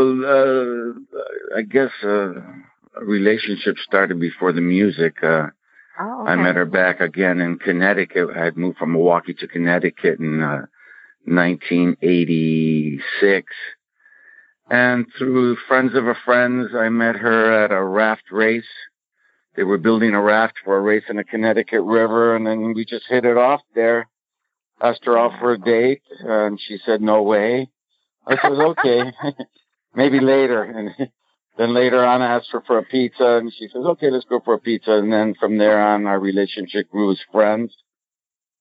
I 1.57 1.63
guess 1.63 1.91
uh, 2.03 2.35
a 3.01 3.05
relationship 3.05 3.77
started 3.79 4.21
before 4.21 4.53
the 4.53 4.61
music. 4.61 5.23
Uh, 5.23 5.47
oh, 6.01 6.23
okay. 6.23 6.33
I 6.33 6.37
met 6.37 6.57
her 6.57 6.67
back 6.67 7.01
again 7.01 7.41
in 7.41 7.59
Connecticut. 7.59 8.31
I 8.35 8.45
had 8.45 8.57
moved 8.57 8.79
from 8.79 8.93
Milwaukee 8.93 9.35
to 9.35 9.49
Connecticut 9.49 10.21
in 10.21 10.43
uh, 10.43 10.67
1986. 11.25 13.53
And 14.71 15.07
through 15.19 15.57
friends 15.67 15.97
of 15.97 16.07
a 16.07 16.15
friends, 16.25 16.69
I 16.77 16.91
met 16.91 17.17
her 17.17 17.65
at 17.65 17.73
a 17.73 17.83
raft 17.83 18.31
race 18.31 18.63
they 19.57 19.65
were 19.65 19.79
building 19.79 20.15
a 20.15 20.23
raft 20.23 20.55
for 20.65 20.77
a 20.77 20.81
race 20.81 21.05
in 21.09 21.17
the 21.17 21.25
Connecticut 21.25 21.83
River, 21.83 22.37
and 22.37 22.47
then 22.47 22.73
we 22.75 22.85
just 22.85 23.07
hit 23.09 23.25
it 23.25 23.37
off 23.37 23.61
there. 23.75 24.09
Asked 24.81 25.05
her 25.05 25.19
out 25.19 25.39
for 25.39 25.53
a 25.53 25.59
date, 25.59 26.03
and 26.21 26.59
she 26.61 26.79
said, 26.85 27.03
no 27.03 27.23
way. 27.23 27.69
I 28.27 28.37
said, 28.37 28.53
okay, 28.53 29.13
maybe 29.95 30.21
later. 30.21 30.63
And 30.63 31.11
then 31.59 31.75
later 31.75 32.05
on, 32.05 32.23
I 32.23 32.37
asked 32.37 32.51
her 32.53 32.63
for 32.67 32.79
a 32.79 32.85
pizza, 32.85 33.39
and 33.39 33.53
she 33.53 33.69
says, 33.69 33.85
okay, 33.85 34.11
let's 34.11 34.25
go 34.25 34.41
for 34.45 34.55
a 34.55 34.59
pizza. 34.59 34.93
And 34.93 35.13
then 35.13 35.35
from 35.39 35.59
there 35.59 35.83
on, 35.83 36.07
our 36.07 36.19
relationship 36.19 36.91
grew 36.91 37.11
as 37.11 37.21
friends. 37.33 37.75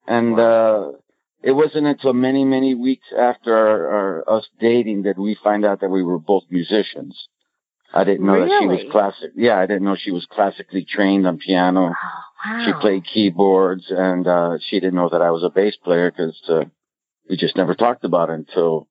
And, 0.08 0.40
uh, 0.40 0.92
it 1.42 1.52
wasn't 1.52 1.88
until 1.88 2.14
many, 2.14 2.44
many 2.44 2.76
weeks 2.76 3.08
after 3.18 3.56
our, 3.56 3.88
our, 3.88 4.38
us 4.38 4.48
dating 4.60 5.04
that 5.04 5.18
we 5.18 5.38
find 5.42 5.66
out 5.66 5.80
that 5.82 5.90
we 5.90 6.04
were 6.04 6.20
both 6.20 6.44
musicians. 6.50 7.28
I 7.94 8.04
didn't 8.04 8.26
know 8.26 8.34
really? 8.34 8.50
that 8.50 8.60
she 8.62 8.86
was 8.86 8.92
classic. 8.92 9.32
Yeah, 9.36 9.58
I 9.58 9.66
didn't 9.66 9.84
know 9.84 9.96
she 10.00 10.12
was 10.12 10.28
classically 10.30 10.86
trained 10.86 11.26
on 11.26 11.38
piano. 11.38 11.92
Oh, 11.92 12.22
wow. 12.46 12.66
She 12.66 12.74
played 12.80 13.06
keyboards, 13.06 13.86
and 13.90 14.28
uh, 14.28 14.58
she 14.70 14.80
didn't 14.80 14.96
know 14.96 15.10
that 15.10 15.22
I 15.22 15.32
was 15.32 15.44
a 15.44 15.50
bass 15.50 15.76
player 15.84 16.12
because 16.12 16.40
uh, 16.48 16.66
we 17.30 17.38
just 17.38 17.58
never 17.58 17.74
talked 17.74 18.06
about 18.06 18.30
it 18.30 18.34
until 18.34 18.88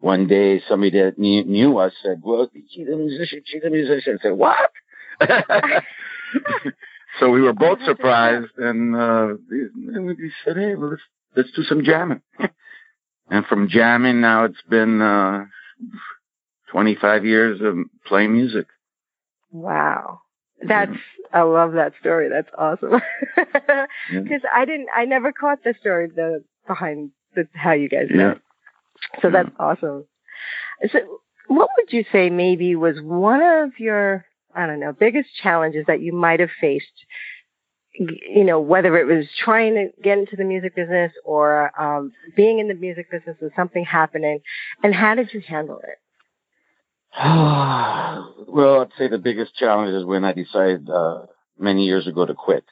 one 0.00 0.26
day 0.26 0.60
somebody 0.68 0.90
that 0.98 1.18
knew, 1.18 1.44
knew 1.44 1.78
us 1.78 1.92
said, 2.02 2.20
"Well, 2.22 2.50
she's 2.70 2.88
a 2.88 2.96
musician. 2.96 3.42
She's 3.44 3.62
a 3.64 3.70
musician." 3.70 4.18
I 4.20 4.22
said, 4.22 4.32
"What?" 4.32 4.70
so 7.20 7.30
we 7.30 7.40
were 7.40 7.52
both 7.52 7.78
surprised, 7.86 8.52
and, 8.58 8.96
uh, 8.96 9.28
and 9.50 10.06
we 10.06 10.32
said, 10.44 10.56
"Hey, 10.56 10.74
well, 10.74 10.90
let's 10.90 11.02
let's 11.36 11.50
do 11.52 11.62
some 11.62 11.84
jamming." 11.84 12.20
and 13.30 13.46
from 13.46 13.68
jamming, 13.68 14.20
now 14.20 14.44
it's 14.44 14.62
been. 14.68 15.00
Uh, 15.00 15.44
25 16.74 17.24
years 17.24 17.60
of 17.60 17.76
playing 18.04 18.32
music. 18.32 18.66
Wow. 19.52 20.22
That's, 20.60 20.90
yeah. 20.90 21.38
I 21.40 21.42
love 21.42 21.74
that 21.74 21.92
story. 22.00 22.28
That's 22.28 22.48
awesome. 22.58 23.00
Because 23.36 23.86
yeah. 24.12 24.38
I 24.52 24.64
didn't, 24.64 24.88
I 24.94 25.04
never 25.04 25.30
caught 25.30 25.62
the 25.62 25.74
story 25.78 26.08
the, 26.08 26.42
behind 26.66 27.12
the, 27.36 27.46
how 27.54 27.74
you 27.74 27.88
guys 27.88 28.06
met. 28.10 28.16
Yeah. 28.18 29.20
So 29.22 29.30
that's 29.30 29.50
awesome. 29.56 30.06
So 30.90 30.98
what 31.46 31.68
would 31.78 31.92
you 31.92 32.04
say 32.10 32.28
maybe 32.28 32.74
was 32.74 32.96
one 33.00 33.40
of 33.40 33.78
your, 33.78 34.24
I 34.52 34.66
don't 34.66 34.80
know, 34.80 34.92
biggest 34.92 35.28
challenges 35.40 35.84
that 35.86 36.00
you 36.00 36.12
might 36.12 36.40
have 36.40 36.50
faced 36.60 37.04
you 37.96 38.42
know, 38.42 38.60
whether 38.60 38.98
it 38.98 39.06
was 39.06 39.26
trying 39.38 39.74
to 39.74 40.02
get 40.02 40.18
into 40.18 40.34
the 40.34 40.42
music 40.42 40.74
business 40.74 41.12
or 41.24 41.70
um, 41.80 42.10
being 42.34 42.58
in 42.58 42.66
the 42.66 42.74
music 42.74 43.08
business 43.08 43.36
and 43.40 43.52
something 43.54 43.84
happening, 43.84 44.40
and 44.82 44.92
how 44.92 45.14
did 45.14 45.32
you 45.32 45.40
handle 45.46 45.78
it? 45.78 46.00
well, 48.48 48.80
I'd 48.82 48.88
say 48.98 49.08
the 49.08 49.20
biggest 49.22 49.54
challenge 49.54 49.94
is 49.94 50.04
when 50.04 50.24
I 50.24 50.32
decided 50.32 50.88
uh, 50.90 51.26
many 51.58 51.84
years 51.84 52.06
ago 52.06 52.26
to 52.26 52.34
quit. 52.34 52.64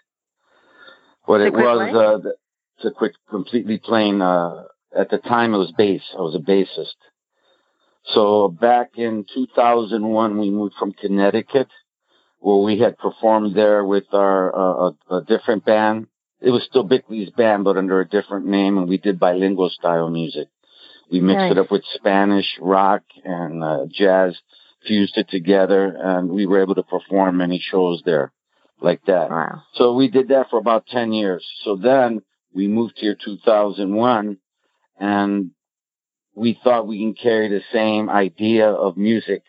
What 1.25 1.41
it 1.41 1.53
was 1.53 2.23
uh, 2.25 2.83
to 2.83 2.91
quit 2.91 3.13
completely 3.31 3.79
playing. 3.79 4.21
Uh, 4.21 4.65
at 4.97 5.11
the 5.11 5.19
time, 5.19 5.55
it 5.55 5.59
was 5.59 5.73
bass. 5.79 6.03
I 6.17 6.21
was 6.21 6.35
a 6.35 6.39
bassist. 6.39 6.97
So 8.07 8.49
back 8.49 8.91
in 8.97 9.25
2001, 9.33 10.39
we 10.39 10.51
moved 10.51 10.75
from 10.79 10.93
Connecticut 10.93 11.69
where 12.43 12.57
we 12.57 12.81
had 12.81 12.99
performed 12.99 13.55
there 13.55 13.85
with 13.85 14.13
our 14.13 14.55
uh, 14.55 14.91
a, 15.11 15.17
a, 15.17 15.25
different 15.25 15.65
band. 15.65 16.09
It 16.41 16.51
was 16.51 16.65
still 16.65 16.83
Bickley's 16.83 17.31
band, 17.31 17.63
but 17.63 17.77
under 17.77 18.01
a 18.01 18.09
different 18.09 18.47
name, 18.47 18.79
and 18.79 18.89
we 18.89 18.99
did 18.99 19.21
bilingual 19.21 19.71
style 19.71 20.11
music. 20.11 20.49
We 21.11 21.21
mixed 21.21 21.39
nice. 21.39 21.53
it 21.53 21.59
up 21.59 21.71
with 21.71 21.83
Spanish 21.95 22.47
rock 22.61 23.03
and 23.25 23.63
uh, 23.63 23.87
jazz, 23.91 24.39
fused 24.87 25.17
it 25.17 25.29
together, 25.29 25.95
and 25.99 26.31
we 26.31 26.47
were 26.47 26.63
able 26.63 26.75
to 26.75 26.83
perform 26.83 27.37
many 27.37 27.59
shows 27.63 28.03
there 28.05 28.33
like 28.81 29.05
that. 29.07 29.31
Wow. 29.31 29.63
So 29.75 29.95
we 29.95 30.09
did 30.09 30.29
that 30.29 30.51
for 30.51 30.59
about 30.59 30.87
10 30.87 31.13
years. 31.13 31.47
So 31.65 31.77
then 31.77 32.23
we 32.55 32.69
moved 32.69 32.95
here 32.97 33.17
2001 33.23 34.39
and 34.99 35.51
we 36.35 36.59
thought 36.63 36.87
we 36.87 36.99
can 36.99 37.15
carry 37.15 37.49
the 37.49 37.63
same 37.73 38.09
idea 38.09 38.69
of 38.69 38.97
music 38.97 39.43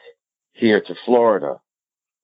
here 0.53 0.81
to 0.81 0.95
Florida. 1.05 1.59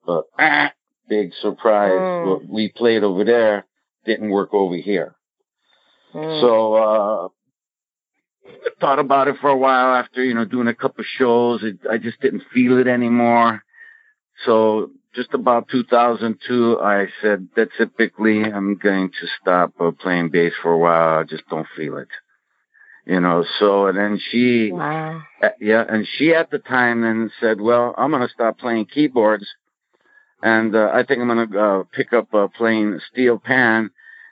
But 0.05 0.25
ah, 0.37 0.73
big 1.09 1.31
surprise, 1.41 1.91
mm. 1.91 2.27
what 2.27 2.47
we 2.47 2.69
played 2.69 3.03
over 3.03 3.23
there 3.23 3.65
didn't 4.05 4.29
work 4.29 4.53
over 4.53 4.75
here. 4.75 5.15
Mm. 6.13 6.41
So 6.41 6.73
uh 6.73 7.27
thought 8.79 8.99
about 8.99 9.27
it 9.27 9.35
for 9.41 9.49
a 9.49 9.57
while 9.57 9.95
after, 9.95 10.23
you 10.23 10.33
know, 10.33 10.45
doing 10.45 10.67
a 10.67 10.75
couple 10.75 11.03
shows. 11.17 11.63
It, 11.63 11.79
I 11.89 11.97
just 11.97 12.19
didn't 12.21 12.43
feel 12.53 12.77
it 12.77 12.87
anymore. 12.87 13.63
So 14.45 14.91
just 15.15 15.33
about 15.33 15.67
2002, 15.69 16.79
I 16.81 17.07
said, 17.21 17.47
that's 17.55 17.71
typically 17.77 18.43
I'm 18.43 18.75
going 18.75 19.09
to 19.09 19.27
stop 19.41 19.73
uh, 19.79 19.91
playing 19.91 20.29
bass 20.29 20.53
for 20.61 20.71
a 20.71 20.77
while. 20.77 21.19
I 21.19 21.23
just 21.23 21.47
don't 21.49 21.67
feel 21.75 21.97
it. 21.97 22.09
You 23.05 23.19
know, 23.19 23.43
so, 23.59 23.87
and 23.87 23.97
then 23.97 24.19
she, 24.29 24.71
wow. 24.71 25.23
uh, 25.41 25.49
yeah, 25.59 25.83
and 25.87 26.07
she 26.17 26.33
at 26.33 26.51
the 26.51 26.59
time 26.59 27.01
then 27.01 27.31
said, 27.39 27.59
well, 27.59 27.95
I'm 27.97 28.11
going 28.11 28.21
to 28.21 28.33
stop 28.33 28.59
playing 28.59 28.85
keyboards 28.85 29.47
and 30.41 30.75
uh, 30.75 30.89
I 30.93 31.03
think 31.03 31.21
I'm 31.21 31.27
going 31.27 31.49
to 31.49 31.59
uh, 31.59 31.83
pick 31.91 32.13
up 32.13 32.33
uh, 32.33 32.47
playing 32.47 32.99
steel 33.11 33.39
pan, 33.39 33.91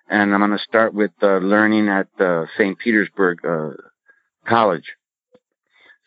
and 0.10 0.34
I'm 0.34 0.40
going 0.40 0.52
to 0.52 0.64
start 0.64 0.94
with 0.94 1.12
uh, 1.22 1.38
learning 1.38 1.90
at 1.90 2.08
uh, 2.20 2.46
St. 2.58 2.78
Petersburg 2.80 3.40
uh, 3.46 3.72
College. 4.48 4.86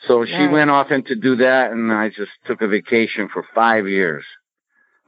So 0.09 0.25
she 0.25 0.47
went 0.47 0.71
off 0.71 0.91
and 0.91 1.05
to 1.07 1.15
do 1.15 1.37
that, 1.37 1.73
and 1.73 1.93
I 1.93 2.09
just 2.09 2.31
took 2.47 2.63
a 2.63 2.69
vacation 2.69 3.29
for 3.31 3.45
five 3.55 3.87
years. 3.87 4.25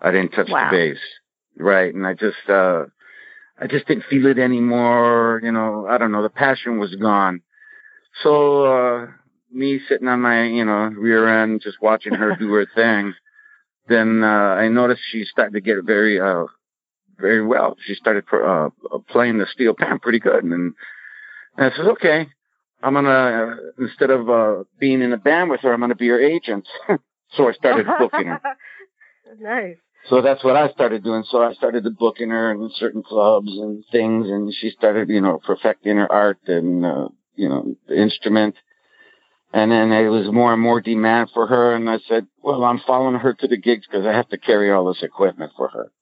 I 0.00 0.10
didn't 0.10 0.32
touch 0.32 0.50
wow. 0.50 0.70
the 0.70 0.76
bass, 0.76 0.98
right? 1.56 1.94
And 1.94 2.06
I 2.06 2.12
just, 2.12 2.48
uh, 2.48 2.84
I 3.58 3.68
just 3.68 3.86
didn't 3.86 4.04
feel 4.10 4.26
it 4.26 4.38
anymore. 4.38 5.40
You 5.42 5.52
know, 5.52 5.86
I 5.88 5.96
don't 5.96 6.12
know. 6.12 6.22
The 6.22 6.28
passion 6.28 6.78
was 6.78 6.94
gone. 6.94 7.40
So 8.22 8.64
uh, 8.66 9.06
me 9.50 9.80
sitting 9.88 10.08
on 10.08 10.20
my, 10.20 10.44
you 10.44 10.66
know, 10.66 10.90
rear 10.94 11.42
end, 11.42 11.62
just 11.62 11.80
watching 11.80 12.12
her 12.12 12.36
do 12.36 12.52
her 12.52 12.66
thing 12.74 13.14
then 13.88 14.22
uh, 14.22 14.26
I 14.26 14.68
noticed 14.68 15.02
she 15.10 15.24
started 15.24 15.54
to 15.54 15.60
get 15.60 15.84
very, 15.84 16.20
uh, 16.20 16.44
very 17.18 17.44
well. 17.44 17.76
She 17.84 17.94
started 17.94 18.24
uh, 18.32 18.70
playing 19.10 19.38
the 19.38 19.46
steel 19.52 19.74
pan 19.74 19.98
pretty 19.98 20.20
good, 20.20 20.44
and, 20.44 20.74
and 21.56 21.72
I 21.72 21.76
said, 21.76 21.86
okay, 21.86 22.28
I'm 22.82 22.94
gonna 22.94 23.10
uh, 23.10 23.84
instead 23.84 24.10
of 24.10 24.28
uh, 24.28 24.64
being 24.78 25.02
in 25.02 25.12
a 25.12 25.16
band 25.16 25.50
with 25.50 25.60
her, 25.60 25.72
I'm 25.72 25.80
gonna 25.80 25.94
be 25.94 26.08
her 26.08 26.20
agent. 26.20 26.66
so 27.36 27.48
I 27.48 27.52
started 27.52 27.86
booking 27.98 28.26
her. 28.26 28.40
nice. 29.38 29.76
So 30.08 30.20
that's 30.20 30.42
what 30.42 30.56
I 30.56 30.68
started 30.70 31.04
doing. 31.04 31.22
So 31.30 31.42
I 31.42 31.52
started 31.54 31.84
to 31.84 31.90
booking 31.90 32.30
her 32.30 32.50
in 32.50 32.70
certain 32.74 33.02
clubs 33.02 33.50
and 33.50 33.84
things, 33.92 34.28
and 34.28 34.52
she 34.52 34.70
started, 34.70 35.08
you 35.08 35.20
know, 35.20 35.38
perfecting 35.44 35.96
her 35.96 36.10
art 36.10 36.40
and, 36.46 36.84
uh, 36.84 37.08
you 37.36 37.48
know, 37.48 37.76
the 37.86 38.00
instrument. 38.00 38.56
And 39.52 39.70
then 39.70 39.92
it 39.92 40.08
was 40.08 40.32
more 40.32 40.52
and 40.52 40.62
more 40.62 40.80
demand 40.80 41.30
for 41.32 41.46
her. 41.46 41.74
And 41.76 41.88
I 41.88 41.98
said, 42.08 42.26
well, 42.42 42.64
I'm 42.64 42.80
following 42.84 43.20
her 43.20 43.32
to 43.34 43.46
the 43.46 43.56
gigs 43.56 43.86
because 43.86 44.06
I 44.06 44.12
have 44.12 44.28
to 44.30 44.38
carry 44.38 44.72
all 44.72 44.86
this 44.86 45.02
equipment 45.02 45.52
for 45.56 45.68
her. 45.68 45.92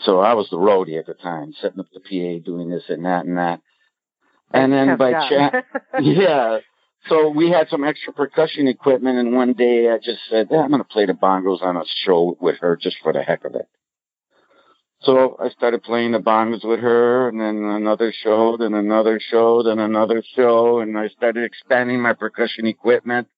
so 0.00 0.18
I 0.20 0.34
was 0.34 0.48
the 0.50 0.56
roadie 0.56 0.98
at 0.98 1.06
the 1.06 1.14
time, 1.14 1.52
setting 1.60 1.78
up 1.78 1.86
the 1.92 2.00
PA, 2.00 2.44
doing 2.44 2.68
this 2.68 2.84
and 2.88 3.04
that 3.04 3.26
and 3.26 3.38
that. 3.38 3.60
And 4.52 4.72
then 4.72 4.96
by 4.96 5.12
chance, 5.12 5.54
yeah. 6.00 6.58
So 7.08 7.28
we 7.28 7.50
had 7.50 7.68
some 7.68 7.84
extra 7.84 8.12
percussion 8.12 8.66
equipment, 8.66 9.18
and 9.18 9.32
one 9.32 9.52
day 9.52 9.90
I 9.90 9.98
just 9.98 10.20
said, 10.28 10.48
yeah, 10.50 10.58
I'm 10.60 10.70
going 10.70 10.82
to 10.82 10.88
play 10.88 11.06
the 11.06 11.12
bongos 11.12 11.62
on 11.62 11.76
a 11.76 11.84
show 12.04 12.36
with 12.40 12.58
her 12.60 12.76
just 12.76 12.96
for 13.02 13.12
the 13.12 13.22
heck 13.22 13.44
of 13.44 13.54
it. 13.54 13.68
So 15.02 15.36
I 15.40 15.50
started 15.50 15.82
playing 15.82 16.12
the 16.12 16.18
bongos 16.18 16.64
with 16.64 16.80
her, 16.80 17.28
and 17.28 17.40
then 17.40 17.62
another 17.64 18.12
show, 18.24 18.56
then 18.56 18.74
another 18.74 19.20
show, 19.30 19.62
then 19.62 19.78
another 19.78 20.22
show, 20.34 20.80
and 20.80 20.98
I 20.98 21.08
started 21.08 21.44
expanding 21.44 22.00
my 22.00 22.12
percussion 22.14 22.66
equipment. 22.66 23.28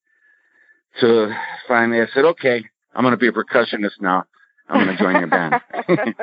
To 1.00 1.32
finally, 1.66 2.00
I 2.00 2.06
said, 2.14 2.24
"Okay, 2.24 2.64
I'm 2.94 3.04
going 3.04 3.12
to 3.12 3.18
be 3.18 3.28
a 3.28 3.32
percussionist 3.32 4.00
now. 4.00 4.24
I'm 4.68 4.84
going 4.84 4.96
to 4.96 5.02
join 5.02 5.16
your 5.16 5.26
band." 5.26 5.54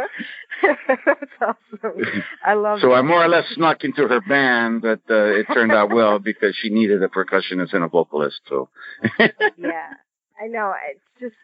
That's 0.61 1.31
awesome. 1.41 2.01
I 2.45 2.53
love. 2.53 2.79
so 2.81 2.89
that. 2.89 2.95
I 2.95 3.01
more 3.01 3.23
or 3.23 3.27
less 3.27 3.45
snuck 3.53 3.83
into 3.83 4.07
her 4.07 4.21
band, 4.21 4.81
but 4.81 5.01
uh, 5.09 5.39
it 5.39 5.45
turned 5.53 5.71
out 5.71 5.93
well 5.93 6.19
because 6.19 6.55
she 6.55 6.69
needed 6.69 7.01
a 7.03 7.07
percussionist 7.07 7.73
and 7.73 7.83
a 7.83 7.87
vocalist. 7.87 8.41
So. 8.47 8.69
yeah, 9.19 9.93
I 10.41 10.47
know. 10.47 10.73
It's 10.89 11.01
just 11.19 11.35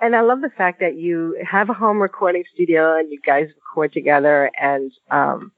and 0.00 0.14
I 0.14 0.20
love 0.20 0.40
the 0.40 0.50
fact 0.50 0.80
that 0.80 0.96
you 0.96 1.42
have 1.48 1.70
a 1.70 1.74
home 1.74 2.00
recording 2.00 2.44
studio 2.52 2.98
and 2.98 3.10
you 3.10 3.20
guys 3.24 3.48
record 3.56 3.92
together. 3.92 4.50
And 4.60 4.92
um, 5.10 5.52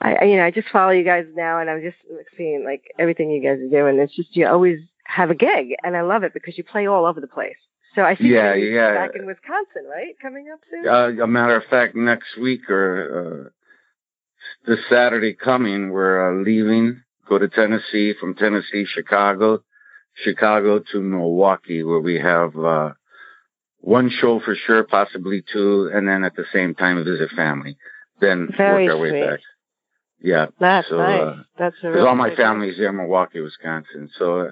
I, 0.00 0.24
you 0.24 0.36
know, 0.36 0.44
I 0.44 0.50
just 0.50 0.68
follow 0.68 0.92
you 0.92 1.04
guys 1.04 1.24
now, 1.34 1.58
and 1.58 1.68
I'm 1.68 1.82
just 1.82 1.96
seeing 2.36 2.64
like 2.64 2.82
everything 2.98 3.30
you 3.30 3.42
guys 3.42 3.58
are 3.58 3.68
doing. 3.68 3.98
It's 3.98 4.14
just 4.14 4.36
you 4.36 4.46
always 4.46 4.78
have 5.04 5.30
a 5.30 5.34
gig, 5.34 5.74
and 5.82 5.96
I 5.96 6.02
love 6.02 6.22
it 6.22 6.32
because 6.32 6.56
you 6.56 6.64
play 6.64 6.86
all 6.86 7.06
over 7.06 7.20
the 7.20 7.26
place. 7.26 7.56
So 7.94 8.02
I 8.02 8.16
see 8.16 8.28
yeah, 8.28 8.54
you 8.54 8.74
yeah. 8.74 8.94
back 8.94 9.16
in 9.16 9.26
Wisconsin, 9.26 9.88
right? 9.90 10.14
Coming 10.20 10.46
up 10.52 10.60
soon. 10.70 10.86
Uh, 10.86 11.24
a 11.24 11.26
matter 11.26 11.56
of 11.56 11.64
fact, 11.64 11.96
next 11.96 12.36
week 12.40 12.68
or 12.68 13.46
uh, 13.46 14.70
this 14.70 14.78
Saturday 14.88 15.34
coming, 15.34 15.90
we're 15.90 16.40
uh, 16.40 16.44
leaving, 16.44 17.02
go 17.28 17.38
to 17.38 17.48
Tennessee, 17.48 18.14
from 18.20 18.34
Tennessee, 18.34 18.84
Chicago, 18.86 19.62
Chicago 20.14 20.82
to 20.92 21.00
Milwaukee, 21.00 21.82
where 21.82 22.00
we 22.00 22.16
have 22.16 22.56
uh, 22.56 22.92
one 23.80 24.10
show 24.10 24.40
for 24.40 24.54
sure, 24.54 24.84
possibly 24.84 25.42
two, 25.52 25.90
and 25.92 26.06
then 26.06 26.24
at 26.24 26.36
the 26.36 26.44
same 26.52 26.74
time 26.74 27.02
visit 27.04 27.30
family. 27.36 27.76
Then 28.20 28.48
Very 28.56 28.84
work 28.86 28.94
our 28.94 29.00
way 29.00 29.10
sweet. 29.10 29.30
back. 29.30 29.40
Yeah. 30.20 30.46
That's 30.58 30.88
so, 30.88 30.96
nice. 30.96 31.20
Uh, 31.20 31.36
That's 31.58 31.76
a 31.82 31.88
because 31.88 32.06
all 32.06 32.16
my 32.16 32.34
family's 32.34 32.76
there 32.76 32.88
in 32.88 32.96
Milwaukee, 32.96 33.40
Wisconsin. 33.40 34.10
So 34.18 34.40
uh, 34.40 34.50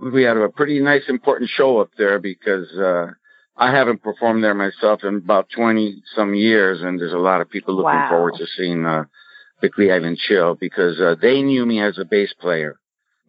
we 0.00 0.22
had 0.22 0.36
a 0.36 0.48
pretty 0.48 0.80
nice, 0.80 1.02
important 1.08 1.50
show 1.50 1.78
up 1.78 1.90
there 1.98 2.18
because 2.18 2.70
uh, 2.76 3.08
I 3.56 3.70
haven't 3.70 4.02
performed 4.02 4.42
there 4.42 4.54
myself 4.54 5.04
in 5.04 5.16
about 5.16 5.48
20 5.54 6.02
some 6.16 6.34
years, 6.34 6.80
and 6.82 6.98
there's 6.98 7.12
a 7.12 7.18
lot 7.18 7.40
of 7.40 7.50
people 7.50 7.74
looking 7.74 7.90
wow. 7.90 8.08
forward 8.08 8.34
to 8.38 8.46
seeing 8.56 8.86
uh, 8.86 9.04
Bickley 9.60 9.92
Island 9.92 10.18
Chill 10.18 10.54
because 10.54 10.98
uh, 11.00 11.16
they 11.20 11.42
knew 11.42 11.66
me 11.66 11.82
as 11.82 11.98
a 11.98 12.04
bass 12.04 12.32
player. 12.40 12.76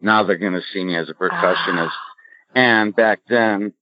Now 0.00 0.24
they're 0.24 0.38
going 0.38 0.54
to 0.54 0.62
see 0.72 0.84
me 0.84 0.96
as 0.96 1.08
a 1.08 1.14
percussionist. 1.14 1.90
Ah. 1.90 2.54
And 2.54 2.96
back 2.96 3.20
then, 3.28 3.72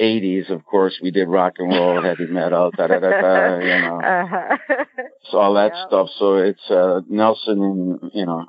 80s, 0.00 0.50
of 0.50 0.64
course, 0.64 0.98
we 1.02 1.10
did 1.10 1.28
rock 1.28 1.54
and 1.58 1.70
roll, 1.72 2.02
heavy 2.02 2.26
metal, 2.26 2.70
da 2.76 2.86
da 2.86 2.98
da 2.98 3.10
da, 3.10 3.58
you 3.58 3.82
know, 3.82 4.00
uh-huh. 4.04 4.56
so 5.30 5.38
all 5.38 5.54
that 5.54 5.72
Yep. 5.74 5.86
stuff. 5.88 6.08
So 6.18 6.36
it's 6.36 6.70
uh, 6.70 7.00
Nelson 7.08 7.62
in, 7.62 8.10
you 8.12 8.26
know, 8.26 8.46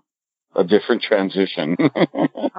a 0.58 0.64
different 0.64 1.02
transition. 1.04 1.78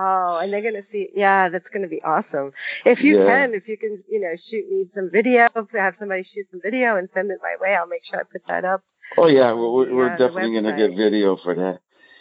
Oh, 0.00 0.38
and 0.40 0.52
they're 0.52 0.62
gonna 0.62 0.84
see. 0.92 1.08
Yeah, 1.14 1.48
that's 1.48 1.66
gonna 1.72 1.88
be 1.88 2.00
awesome. 2.02 2.52
If 2.84 3.02
you 3.02 3.18
Yeah. 3.18 3.26
can, 3.26 3.54
if 3.54 3.66
you 3.66 3.76
can, 3.76 4.02
you 4.08 4.20
know, 4.20 4.34
shoot 4.48 4.64
me 4.70 4.86
some 4.94 5.10
video, 5.10 5.48
have 5.72 5.94
somebody 5.98 6.22
shoot 6.32 6.46
some 6.52 6.60
video 6.62 6.96
and 6.96 7.08
send 7.14 7.30
it 7.32 7.38
my 7.42 7.56
way, 7.60 7.74
I'll 7.74 7.86
make 7.88 8.04
sure 8.08 8.20
I 8.20 8.22
put 8.30 8.42
that 8.46 8.64
up. 8.64 8.82
oh 9.16 9.26
yeah, 9.26 9.52
we're, 9.52 9.92
we're- 9.92 10.10
Yeah, 10.10 10.16
definitely 10.16 10.52
going 10.52 10.64
to 10.64 10.76
get 10.76 10.96
video 10.96 11.36
for 11.36 11.54
that. 11.56 11.80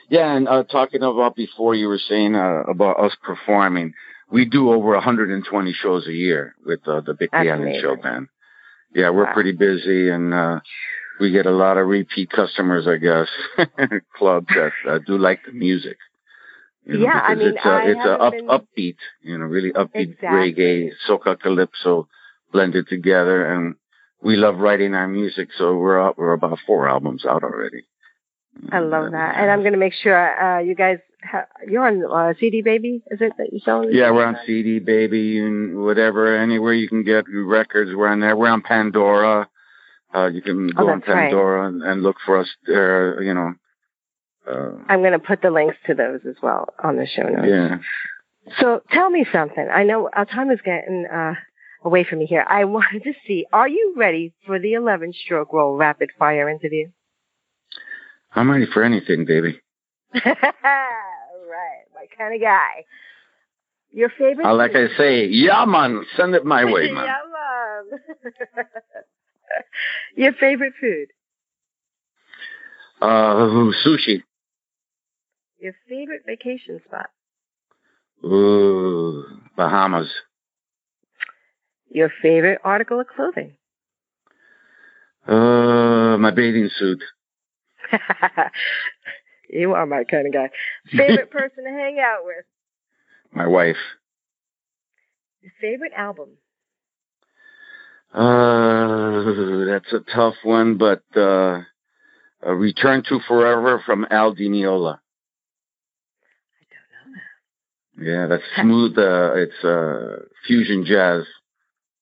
Yeah, 0.09 0.35
and 0.35 0.47
uh, 0.47 0.63
talking 0.63 1.03
about 1.03 1.35
before 1.35 1.75
you 1.75 1.87
were 1.87 1.99
saying 1.99 2.33
uh, 2.35 2.63
about 2.67 2.99
us 2.99 3.15
performing, 3.23 3.93
we 4.31 4.45
do 4.45 4.71
over 4.71 4.91
120 4.93 5.73
shows 5.73 6.07
a 6.07 6.13
year 6.13 6.55
with 6.65 6.79
uh, 6.87 7.01
the 7.01 7.13
Big 7.13 7.29
amazing. 7.33 7.79
Show 7.81 7.95
Band. 7.97 8.27
Yeah, 8.95 9.09
we're 9.11 9.25
Wow. 9.25 9.33
pretty 9.33 9.51
busy, 9.51 10.09
and 10.09 10.33
uh, 10.33 10.59
we 11.19 11.31
get 11.31 11.45
a 11.45 11.51
lot 11.51 11.77
of 11.77 11.87
repeat 11.87 12.29
customers, 12.29 12.87
I 12.87 12.97
guess, 12.97 13.27
clubs 14.17 14.47
that 14.55 14.71
uh, 14.89 14.99
do 15.05 15.17
like 15.17 15.39
the 15.45 15.51
music. 15.53 15.97
You 16.85 16.99
know, 16.99 17.05
Yeah, 17.05 17.21
I 17.23 17.33
because 17.35 17.37
mean, 17.45 17.55
it's 17.57 17.65
a, 17.65 17.69
I 17.69 17.81
it's 17.83 18.05
a 18.05 18.11
up, 18.21 18.33
been- 18.33 18.47
upbeat, 18.47 18.97
you 19.21 19.37
know, 19.37 19.45
really 19.45 19.71
upbeat 19.71 20.13
Exactly. 20.13 20.53
reggae, 20.53 20.89
soca 21.07 21.39
calypso 21.39 22.07
blended 22.51 22.87
together, 22.87 23.45
and 23.51 23.75
we 24.21 24.35
love 24.35 24.57
writing 24.57 24.93
our 24.95 25.07
music, 25.07 25.49
so 25.57 25.75
we're 25.77 26.01
out, 26.01 26.17
we're 26.17 26.33
about 26.33 26.59
four 26.65 26.87
albums 26.87 27.25
out 27.25 27.43
already. 27.43 27.83
I 28.71 28.79
love 28.79 29.11
that, 29.11 29.35
and 29.37 29.51
I'm 29.51 29.59
going 29.59 29.73
to 29.73 29.77
make 29.79 29.93
sure 29.93 30.15
uh, 30.17 30.59
you 30.61 30.73
guys 30.73 30.97
ha- 31.23 31.45
you're 31.67 31.85
on 31.85 32.03
uh, 32.03 32.33
CD 32.39 32.61
Baby. 32.63 33.03
Is 33.11 33.21
it 33.21 33.33
that 33.37 33.53
you 33.53 33.59
sell? 33.59 33.87
Yeah, 33.91 34.09
we're 34.09 34.25
on 34.25 34.37
CD 34.47 34.79
Baby 34.79 35.37
and 35.39 35.83
whatever, 35.83 36.35
anywhere 36.35 36.73
you 36.73 36.87
can 36.89 37.03
get 37.03 37.25
records. 37.29 37.91
We're 37.93 38.07
on 38.07 38.19
there. 38.19 38.35
We're 38.35 38.49
on 38.49 38.63
Pandora. 38.63 39.47
Uh, 40.13 40.27
you 40.27 40.41
can 40.41 40.69
go 40.69 40.87
oh, 40.87 40.91
on 40.91 41.01
Pandora 41.01 41.61
right. 41.61 41.67
and, 41.67 41.83
and, 41.83 42.01
look 42.01 42.15
for 42.25 42.37
us 42.39 42.47
there. 42.65 43.21
You 43.21 43.33
know. 43.33 43.53
Uh, 44.49 44.83
I'm 44.87 45.01
going 45.01 45.11
to 45.11 45.19
put 45.19 45.41
the 45.41 45.51
links 45.51 45.75
to 45.87 45.93
those 45.93 46.21
as 46.27 46.35
well 46.41 46.73
on 46.81 46.95
the 46.95 47.05
show 47.05 47.23
notes. 47.23 47.47
Yeah. 47.47 47.77
So 48.61 48.81
tell 48.91 49.09
me 49.09 49.25
something. 49.31 49.67
I 49.71 49.83
know 49.83 50.09
our 50.13 50.25
time 50.25 50.51
is 50.51 50.59
getting 50.63 51.05
uh, 51.13 51.33
away 51.83 52.05
from 52.05 52.19
me 52.19 52.25
here. 52.25 52.45
I 52.47 52.63
wanted 52.65 53.03
to 53.03 53.13
see, 53.27 53.45
are 53.51 53.67
you 53.67 53.93
ready 53.97 54.33
for 54.45 54.59
the 54.59 54.73
11 54.73 55.13
stroke 55.25 55.51
roll 55.51 55.75
rapid 55.75 56.11
fire 56.17 56.49
interview? 56.49 56.89
I'm 58.33 58.49
ready 58.49 58.67
for 58.71 58.83
anything, 58.83 59.25
baby. 59.25 59.59
right, 60.13 61.83
my 61.93 62.05
kind 62.17 62.35
of 62.35 62.41
guy. 62.41 62.85
Your 63.91 64.09
favorite? 64.09 64.45
Uh, 64.45 64.53
like 64.53 64.75
I 64.75 64.87
say, 64.97 65.25
yeah, 65.27 65.65
man, 65.65 66.05
send 66.15 66.35
it 66.35 66.45
my 66.45 66.65
way, 66.65 66.91
man. 66.91 67.05
yeah, 67.05 67.91
man. 68.23 69.03
Your 70.15 70.33
favorite 70.33 70.73
food? 70.79 71.07
Uh, 73.01 73.71
sushi. 73.85 74.23
Your 75.59 75.73
favorite 75.87 76.23
vacation 76.25 76.81
spot? 76.85 77.09
Ooh, 78.23 79.23
Bahamas. 79.55 80.09
Your 81.89 82.11
favorite 82.21 82.59
article 82.63 82.99
of 82.99 83.07
clothing? 83.07 83.57
Uh, 85.27 86.17
my 86.17 86.31
bathing 86.31 86.69
suit. 86.77 87.03
you 89.49 89.73
are 89.73 89.85
my 89.85 90.03
kind 90.03 90.27
of 90.27 90.33
guy. 90.33 90.49
Favorite 90.95 91.31
person 91.31 91.63
to 91.63 91.69
hang 91.69 91.99
out 91.99 92.23
with? 92.23 92.45
My 93.31 93.47
wife. 93.47 93.77
Your 95.41 95.51
favorite 95.61 95.93
album? 95.95 96.29
Uh, 98.17 99.65
that's 99.65 99.93
a 99.93 99.99
tough 100.11 100.33
one, 100.41 100.77
but 100.77 101.03
uh, 101.15 101.61
a 102.41 102.55
Return 102.55 103.03
to 103.09 103.19
Forever 103.27 103.81
from 103.85 104.07
Al 104.09 104.33
Di 104.33 104.49
Meola. 104.49 104.97
I 104.97 106.65
don't 106.73 106.89
know 106.91 107.11
that. 107.13 108.09
Yeah, 108.11 108.25
that's 108.27 108.43
smooth. 108.61 108.97
Uh, 108.97 109.33
it's 109.35 109.63
uh, 109.63 110.25
fusion 110.47 110.83
jazz 110.83 111.25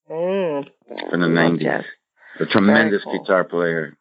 mm. 0.09 0.65
from 1.09 1.19
the 1.19 1.27
nineties. 1.27 1.67
A 2.39 2.45
tremendous 2.45 3.03
cool. 3.03 3.19
guitar 3.19 3.43
player. 3.43 3.97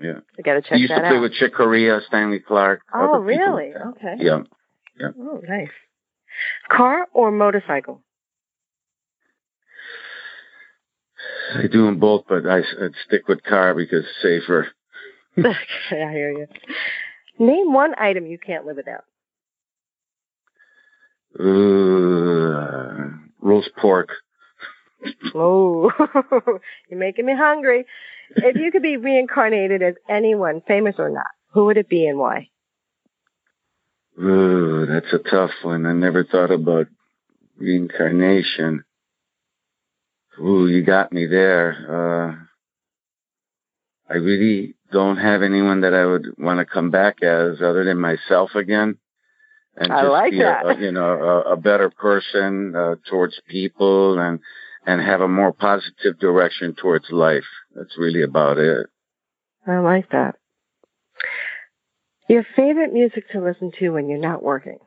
Yeah. 0.00 0.20
I 0.38 0.42
gotta 0.42 0.62
check 0.62 0.72
he 0.72 0.80
used 0.80 0.90
that 0.90 1.02
to 1.02 1.08
play 1.08 1.16
out. 1.16 1.22
with 1.22 1.32
Chick 1.34 1.54
Corea, 1.54 2.00
Stanley 2.06 2.40
Clarke. 2.40 2.80
Oh, 2.94 3.18
really? 3.18 3.72
Okay. 3.74 4.14
Yeah. 4.18 4.40
Yeah. 4.98 5.08
Oh, 5.18 5.40
nice. 5.46 5.68
Car 6.70 7.06
or 7.12 7.30
motorcycle? 7.30 8.02
I 11.58 11.66
do 11.70 11.86
them 11.86 11.98
both, 11.98 12.24
but 12.28 12.46
I, 12.46 12.58
I'd 12.58 12.92
stick 13.06 13.28
with 13.28 13.42
car 13.42 13.74
because 13.74 14.04
it's 14.04 14.22
safer. 14.22 14.68
okay, 15.38 16.02
I 16.02 16.12
hear 16.12 16.32
you. 16.32 16.46
Name 17.38 17.72
one 17.72 17.94
item 17.98 18.26
you 18.26 18.38
can't 18.38 18.66
live 18.66 18.76
without. 18.76 19.04
Uh, 21.38 23.10
roast 23.40 23.70
pork. 23.78 24.08
Oh, 25.34 25.90
you're 26.88 26.98
making 26.98 27.26
me 27.26 27.34
hungry. 27.36 27.84
If 28.30 28.56
you 28.56 28.72
could 28.72 28.82
be 28.82 28.96
reincarnated 28.96 29.82
as 29.82 29.94
anyone, 30.08 30.62
famous 30.66 30.96
or 30.98 31.10
not, 31.10 31.26
who 31.52 31.66
would 31.66 31.76
it 31.76 31.88
be 31.88 32.06
and 32.06 32.18
why? 32.18 32.48
Ooh, 34.18 34.86
that's 34.86 35.12
a 35.12 35.18
tough 35.18 35.50
one. 35.62 35.84
I 35.84 35.92
never 35.92 36.24
thought 36.24 36.50
about 36.50 36.86
reincarnation. 37.58 38.84
Ooh, 40.40 40.66
you 40.66 40.82
got 40.82 41.12
me 41.12 41.26
there. 41.26 41.72
Uh, 41.88 42.46
I 44.08 44.18
really 44.18 44.74
don't 44.92 45.16
have 45.16 45.42
anyone 45.42 45.80
that 45.80 45.94
I 45.94 46.04
would 46.04 46.26
want 46.38 46.58
to 46.58 46.64
come 46.64 46.90
back 46.90 47.22
as 47.22 47.60
other 47.60 47.84
than 47.84 47.98
myself 47.98 48.54
again. 48.54 48.98
And 49.76 49.92
I 49.92 50.02
just 50.02 50.12
like 50.12 50.30
be 50.30 50.38
that. 50.38 50.66
A, 50.66 50.80
you 50.80 50.92
know, 50.92 51.02
a, 51.02 51.52
a 51.52 51.56
better 51.56 51.90
person 51.90 52.74
uh, 52.74 52.94
towards 53.10 53.38
people 53.48 54.18
and 54.18 54.40
and 54.86 55.02
have 55.02 55.20
a 55.20 55.28
more 55.28 55.52
positive 55.52 56.18
direction 56.20 56.74
towards 56.74 57.10
life. 57.10 57.44
That's 57.74 57.98
really 57.98 58.22
about 58.22 58.58
it. 58.58 58.86
I 59.66 59.78
like 59.78 60.10
that. 60.10 60.36
Your 62.28 62.44
favorite 62.56 62.92
music 62.92 63.30
to 63.32 63.40
listen 63.40 63.72
to 63.78 63.90
when 63.90 64.08
you're 64.08 64.18
not 64.18 64.42
working? 64.42 64.78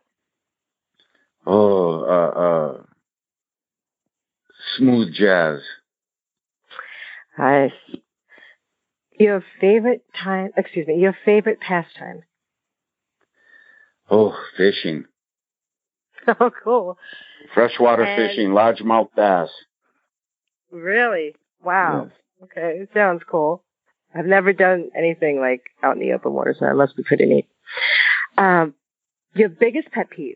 Oh, 1.45 2.03
uh, 2.03 2.39
uh, 2.39 2.83
smooth 4.77 5.13
jazz. 5.13 5.59
Nice. 7.37 7.71
Your 9.19 9.43
favorite 9.59 10.03
time, 10.21 10.51
excuse 10.57 10.87
me, 10.87 10.95
your 10.99 11.15
favorite 11.25 11.59
pastime? 11.59 12.23
Oh, 14.09 14.35
fishing. 14.57 15.05
Oh, 16.39 16.51
cool. 16.63 16.97
Freshwater 17.53 18.03
And- 18.03 18.29
fishing, 18.29 18.49
largemouth 18.49 19.09
bass. 19.15 19.49
Really? 20.71 21.35
Wow. 21.63 22.09
Yes. 22.09 22.13
Okay, 22.43 22.79
it 22.81 22.89
sounds 22.93 23.21
cool. 23.29 23.63
I've 24.13 24.25
never 24.25 24.53
done 24.53 24.89
anything 24.95 25.39
like 25.39 25.61
out 25.81 25.95
in 25.95 26.01
the 26.01 26.13
open 26.13 26.33
water, 26.33 26.53
so 26.57 26.65
that 26.65 26.75
must 26.75 26.95
be 26.95 27.03
pretty 27.03 27.25
neat. 27.25 27.47
Um, 28.37 28.73
your 29.33 29.49
biggest 29.49 29.89
pet 29.91 30.09
peeve? 30.09 30.35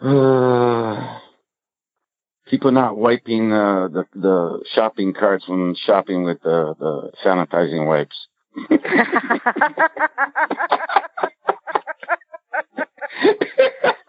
Uh, 0.00 1.18
people 2.50 2.72
not 2.72 2.96
wiping 2.96 3.52
uh, 3.52 3.88
the 3.88 4.04
the 4.14 4.64
shopping 4.74 5.14
carts 5.14 5.48
when 5.48 5.74
shopping 5.86 6.24
with 6.24 6.42
the 6.42 6.74
the 6.78 7.12
sanitizing 7.24 7.86
wipes. 7.86 8.26
I 8.56 8.62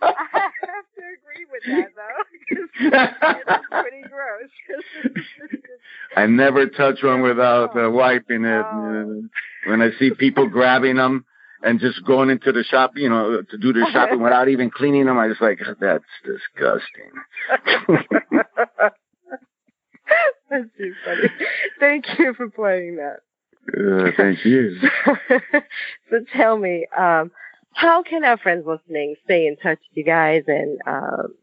have 0.01 0.88
to 0.95 1.04
agree 1.17 1.45
with 1.51 1.63
that 1.67 1.89
though, 1.95 2.23
because 2.32 2.69
it's 2.82 3.67
pretty 3.69 4.04
gross. 4.10 4.49
I 6.15 6.25
never 6.25 6.65
touch 6.67 7.04
one 7.04 7.21
without 7.21 7.77
uh, 7.77 7.89
wiping 7.89 8.43
it. 8.43 8.65
Oh. 8.65 9.23
When 9.67 9.82
I 9.82 9.91
see 9.99 10.12
people 10.17 10.49
grabbing 10.49 10.95
them 10.95 11.25
and 11.63 11.80
just 11.80 12.04
going 12.06 12.30
into 12.30 12.52
the 12.52 12.63
shop, 12.63 12.91
you 12.95 13.10
know, 13.10 13.41
to 13.41 13.58
do 13.58 13.74
the 13.74 13.88
shopping 13.91 14.21
without 14.21 14.50
even 14.50 14.69
cleaning 14.69 15.06
them, 15.06 15.17
I 15.17 15.28
just 15.28 15.41
like 15.41 15.60
that's 15.80 16.04
disgusting. 16.26 17.12
That's 20.50 20.65
too 20.78 20.93
funny. 21.06 21.30
Thank 21.80 22.06
you 22.19 22.34
for 22.34 22.50
playing 22.50 22.97
that. 22.97 23.19
Uh, 23.74 24.12
thank 24.17 24.43
you. 24.43 24.78
so 26.10 26.17
tell 26.36 26.58
me, 26.58 26.88
um, 26.97 27.32
how 27.74 28.04
can 28.04 28.26
our 28.26 28.38
friends 28.38 28.65
listening 28.67 29.15
stay 29.24 29.47
in 29.47 29.56
touch 29.56 29.80
with 29.80 29.97
you 29.97 30.04
guys 30.04 30.43
and, 30.47 30.80
um, 30.86 31.34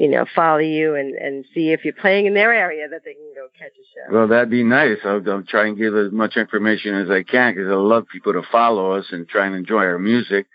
you 0.00 0.08
know, 0.08 0.24
follow 0.34 0.60
you 0.60 0.94
and, 0.94 1.14
and 1.14 1.44
see 1.54 1.72
if 1.72 1.84
you're 1.84 1.92
playing 1.92 2.24
in 2.24 2.32
their 2.32 2.54
area 2.54 2.88
that 2.88 3.02
they 3.04 3.12
can 3.12 3.30
go 3.34 3.48
catch 3.58 3.72
a 3.72 3.84
show? 3.92 4.16
Well, 4.16 4.28
that'd 4.28 4.48
be 4.48 4.64
nice. 4.64 4.96
I'll, 5.04 5.20
I'll 5.30 5.42
try 5.42 5.66
and 5.66 5.76
give 5.76 5.94
as 5.94 6.10
much 6.10 6.38
information 6.38 6.94
as 6.94 7.10
I 7.10 7.22
can 7.22 7.54
because 7.54 7.70
I 7.70 7.74
love 7.74 8.06
people 8.10 8.32
to 8.32 8.40
follow 8.50 8.92
us 8.92 9.04
and 9.12 9.28
try 9.28 9.44
and 9.46 9.54
enjoy 9.54 9.82
our 9.82 9.98
music 9.98 10.46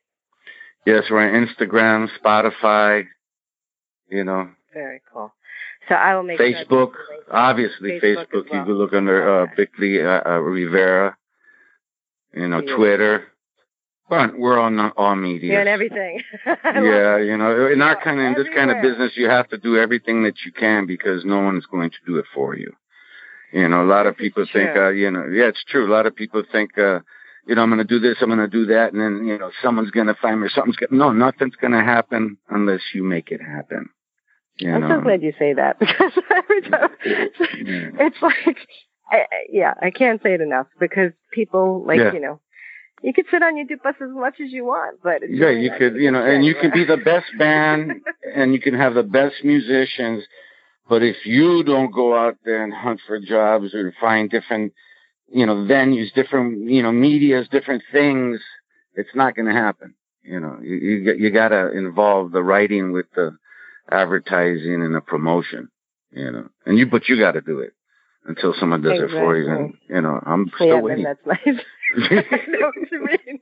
Yes, 0.85 1.03
we're 1.09 1.27
on 1.27 1.47
Instagram, 1.47 2.07
Spotify, 2.21 3.05
you 4.09 4.23
know, 4.23 4.49
Very 4.73 5.01
cool. 5.11 5.33
So 5.89 5.95
I 5.95 6.15
will 6.15 6.23
make 6.23 6.37
sure 6.37 6.47
Facebook, 6.47 6.91
link 7.09 7.23
obviously 7.31 7.99
Facebook 8.01 8.27
Facebook. 8.33 8.45
as 8.47 8.53
You 8.53 8.63
can 8.63 8.73
look 8.73 8.93
under 8.93 9.43
uh, 9.43 9.47
Bickley 9.55 10.01
uh, 10.01 10.21
uh, 10.25 10.39
Rivera. 10.39 11.17
You 12.33 12.47
know, 12.49 12.59
Beautiful. 12.59 12.77
Twitter. 12.77 13.27
But 14.09 14.39
we're 14.39 14.57
on 14.57 14.79
all 14.95 15.15
media. 15.15 15.51
Yeah, 15.53 15.59
and 15.59 15.69
everything. 15.69 16.21
yeah, 16.45 17.17
you 17.17 17.37
know, 17.37 17.67
in 17.67 17.81
our 17.81 18.01
kind 18.01 18.19
of 18.19 18.25
in 18.25 18.33
this 18.35 18.53
kind 18.55 18.71
of 18.71 18.81
business, 18.81 19.11
you 19.15 19.29
have 19.29 19.49
to 19.49 19.57
do 19.57 19.77
everything 19.77 20.23
that 20.23 20.35
you 20.45 20.51
can 20.51 20.85
because 20.85 21.25
no 21.25 21.41
one's 21.41 21.65
going 21.65 21.89
to 21.89 21.97
do 22.05 22.17
it 22.17 22.25
for 22.33 22.55
you. 22.55 22.71
You 23.51 23.67
know, 23.67 23.83
a 23.83 23.87
lot 23.87 24.07
of 24.07 24.17
people 24.17 24.45
think, 24.51 24.75
uh, 24.75 24.89
you 24.89 25.09
know, 25.09 25.25
yeah, 25.27 25.45
it's 25.45 25.63
true. 25.67 25.89
A 25.89 25.93
lot 25.93 26.05
of 26.05 26.15
people 26.15 26.43
think, 26.51 26.77
uh, 26.77 26.99
you 27.47 27.55
know, 27.55 27.63
I'm 27.63 27.69
going 27.69 27.79
to 27.79 27.85
do 27.85 27.99
this, 27.99 28.17
I'm 28.21 28.27
going 28.27 28.39
to 28.39 28.47
do 28.47 28.65
that, 28.67 28.91
and 28.91 29.01
then 29.01 29.25
you 29.25 29.37
know, 29.37 29.51
someone's 29.61 29.91
going 29.91 30.07
to 30.07 30.15
find 30.15 30.41
me. 30.41 30.49
Something's 30.53 30.75
going. 30.75 30.97
No, 30.97 31.11
nothing's 31.11 31.55
going 31.55 31.73
to 31.73 31.83
happen 31.83 32.37
unless 32.49 32.81
you 32.93 33.03
make 33.03 33.31
it 33.31 33.41
happen. 33.41 33.89
You 34.59 34.73
I'm 34.73 34.81
know? 34.81 34.97
so 34.97 35.01
glad 35.01 35.21
you 35.21 35.33
say 35.37 35.53
that 35.53 35.79
because 35.79 36.11
every 36.31 36.61
time 36.61 36.89
it's 37.03 38.17
like, 38.21 38.57
I, 39.09 39.23
yeah, 39.49 39.73
I 39.81 39.91
can't 39.91 40.21
say 40.21 40.33
it 40.33 40.41
enough 40.41 40.67
because 40.79 41.11
people 41.31 41.83
like 41.85 41.99
yeah. 41.99 42.13
you 42.13 42.19
know 42.19 42.41
you 43.01 43.13
could 43.13 43.25
sit 43.31 43.43
on 43.43 43.57
your 43.57 43.65
bus 43.83 43.95
as 44.01 44.09
much 44.11 44.35
as 44.43 44.51
you 44.51 44.65
want, 44.65 44.99
but 45.03 45.21
yeah, 45.29 45.45
really 45.45 45.63
you 45.63 45.71
could, 45.77 45.95
you 45.95 46.11
know, 46.11 46.23
and 46.25 46.43
you 46.45 46.55
can 46.55 46.71
be 46.71 46.83
the 46.83 46.97
best 46.97 47.25
band, 47.39 47.91
and 48.35 48.53
you 48.53 48.59
can 48.59 48.73
have 48.73 48.93
the 48.93 49.03
best 49.03 49.35
musicians, 49.43 50.23
but 50.89 51.03
if 51.03 51.25
you 51.25 51.63
don't 51.63 51.91
go 51.91 52.17
out 52.17 52.37
there 52.45 52.63
and 52.63 52.73
hunt 52.73 52.99
for 53.05 53.19
jobs 53.19 53.73
or 53.73 53.93
find 53.99 54.29
different, 54.29 54.73
you 55.31 55.45
know, 55.45 55.55
venues, 55.55 56.13
different, 56.13 56.69
you 56.69 56.81
know, 56.81 56.91
medias, 56.91 57.47
different 57.49 57.83
things, 57.91 58.39
it's 58.95 59.13
not 59.13 59.35
going 59.35 59.47
to 59.47 59.53
happen. 59.53 59.93
You 60.23 60.39
know, 60.39 60.57
you 60.61 60.75
you, 60.75 61.13
you 61.13 61.31
got 61.31 61.49
to 61.49 61.71
involve 61.71 62.31
the 62.31 62.43
writing 62.43 62.91
with 62.91 63.05
the 63.15 63.37
advertising 63.89 64.81
and 64.83 64.95
the 64.95 65.01
promotion. 65.01 65.69
You 66.11 66.31
know, 66.31 66.49
and 66.65 66.77
you, 66.77 66.87
but 66.87 67.07
you 67.07 67.19
got 67.19 67.33
to 67.33 67.41
do 67.41 67.59
it 67.59 67.73
until 68.25 68.53
someone 68.59 68.81
does 68.81 68.93
exactly. 68.93 69.17
it 69.17 69.21
for 69.21 69.37
you. 69.37 69.49
And 69.49 69.73
you 69.89 70.01
know, 70.01 70.21
I'm 70.25 70.51
still 70.55 70.67
yeah, 70.67 70.79
waiting. 70.81 71.03
That's 71.03 71.19
nice. 71.25 71.59
I 71.97 72.37
know 72.47 72.71
what 72.75 72.91
you 72.91 73.05
mean. 73.27 73.39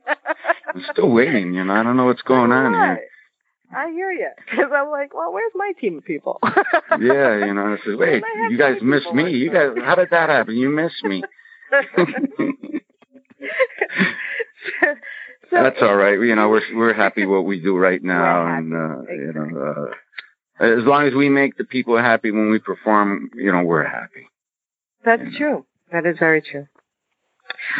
I'm 0.74 0.84
still 0.92 1.10
waiting. 1.10 1.54
You 1.54 1.64
know, 1.64 1.74
I 1.74 1.82
don't 1.82 1.96
know 1.96 2.06
what's 2.06 2.22
going 2.22 2.52
on 2.52 2.72
here. 2.72 3.00
I 3.74 3.90
hear 3.90 4.12
you 4.12 4.30
because 4.48 4.70
I'm 4.74 4.90
like, 4.90 5.12
well, 5.14 5.32
where's 5.32 5.52
my 5.54 5.72
team 5.80 5.98
of 5.98 6.04
people? 6.04 6.38
yeah, 6.42 7.44
you 7.44 7.52
know, 7.52 7.74
I 7.74 7.76
says, 7.84 7.96
wait, 7.96 8.22
you 8.50 8.56
guys 8.56 8.76
missed 8.80 9.12
me. 9.12 9.32
You 9.32 9.52
guys, 9.52 9.70
how 9.84 9.96
did 9.96 10.10
that 10.10 10.28
happen? 10.28 10.56
You 10.56 10.68
missed 10.68 11.02
me. 11.02 11.24
so, 15.50 15.62
That's 15.62 15.76
all 15.82 15.96
right. 15.96 16.18
You 16.18 16.36
know, 16.36 16.48
we're 16.48 16.62
we're 16.74 16.94
happy 16.94 17.26
what 17.26 17.44
we 17.44 17.60
do 17.60 17.76
right 17.76 18.02
now, 18.02 18.46
and 18.56 18.72
uh, 18.72 19.00
exactly. 19.00 19.16
you 19.16 19.32
know, 19.34 19.90
uh, 20.60 20.64
as 20.64 20.84
long 20.84 21.06
as 21.06 21.14
we 21.14 21.28
make 21.28 21.56
the 21.56 21.64
people 21.64 21.98
happy 21.98 22.30
when 22.30 22.50
we 22.50 22.58
perform, 22.58 23.30
you 23.34 23.52
know, 23.52 23.62
we're 23.62 23.86
happy. 23.86 24.28
That's 25.04 25.22
you 25.22 25.30
know? 25.30 25.38
true. 25.38 25.66
That 25.92 26.06
is 26.06 26.16
very 26.18 26.42
true. 26.42 26.66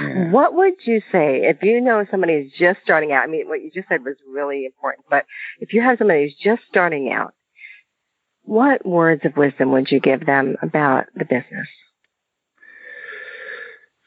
Yeah. 0.01 0.31
What 0.31 0.55
would 0.55 0.75
you 0.85 1.01
say 1.13 1.43
if 1.45 1.63
you 1.63 1.81
know 1.81 2.05
somebody 2.11 2.43
who's 2.43 2.53
just 2.59 2.81
starting 2.83 3.13
out? 3.13 3.23
I 3.23 3.27
mean, 3.27 3.49
what 3.49 3.63
you 3.63 3.71
just 3.73 3.89
said 3.89 4.05
was 4.05 4.17
really 4.31 4.67
important, 4.67 5.07
but 5.09 5.25
if 5.61 5.73
you 5.73 5.83
have 5.83 5.99
somebody 5.99 6.25
who's 6.25 6.37
just 6.43 6.63
starting 6.69 7.13
out, 7.13 7.35
what 8.43 8.87
words 8.87 9.23
of 9.25 9.37
wisdom 9.37 9.73
would 9.73 9.91
you 9.91 10.01
give 10.01 10.25
them 10.27 10.57
about 10.63 11.07
the 11.15 11.25
business? 11.25 11.69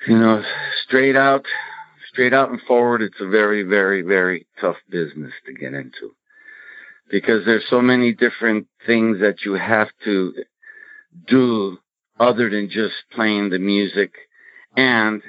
You 0.07 0.17
know, 0.17 0.43
straight 0.85 1.15
out, 1.15 1.45
straight 2.07 2.33
out 2.33 2.49
and 2.49 2.61
forward, 2.61 3.01
it's 3.01 3.19
a 3.19 3.27
very, 3.27 3.63
very, 3.63 4.01
very 4.01 4.47
tough 4.61 4.77
business 4.89 5.33
to 5.45 5.53
get 5.53 5.73
into 5.73 6.15
because 7.09 7.45
there's 7.45 7.65
so 7.69 7.81
many 7.81 8.13
different 8.13 8.67
things 8.85 9.19
that 9.19 9.43
you 9.43 9.53
have 9.53 9.89
to 10.05 10.33
do 11.27 11.77
other 12.19 12.49
than 12.49 12.69
just 12.69 12.93
playing 13.11 13.49
the 13.49 13.59
music 13.59 14.13
and 14.75 15.21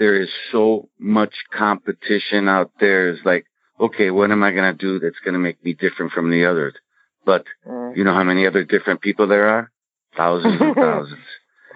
there 0.00 0.20
is 0.20 0.30
so 0.50 0.88
much 0.98 1.34
competition 1.52 2.48
out 2.48 2.72
there. 2.80 3.10
It's 3.10 3.24
like, 3.24 3.44
okay, 3.78 4.10
what 4.10 4.30
am 4.30 4.42
I 4.42 4.50
going 4.50 4.76
to 4.76 4.78
do 4.78 4.98
that's 4.98 5.20
going 5.22 5.34
to 5.34 5.38
make 5.38 5.62
me 5.62 5.74
different 5.74 6.12
from 6.12 6.30
the 6.30 6.46
others? 6.46 6.74
But 7.26 7.44
mm. 7.68 7.94
you 7.94 8.02
know 8.02 8.14
how 8.14 8.24
many 8.24 8.46
other 8.46 8.64
different 8.64 9.02
people 9.02 9.28
there 9.28 9.46
are? 9.48 9.70
Thousands 10.16 10.58
and 10.58 10.74
thousands. 10.74 11.20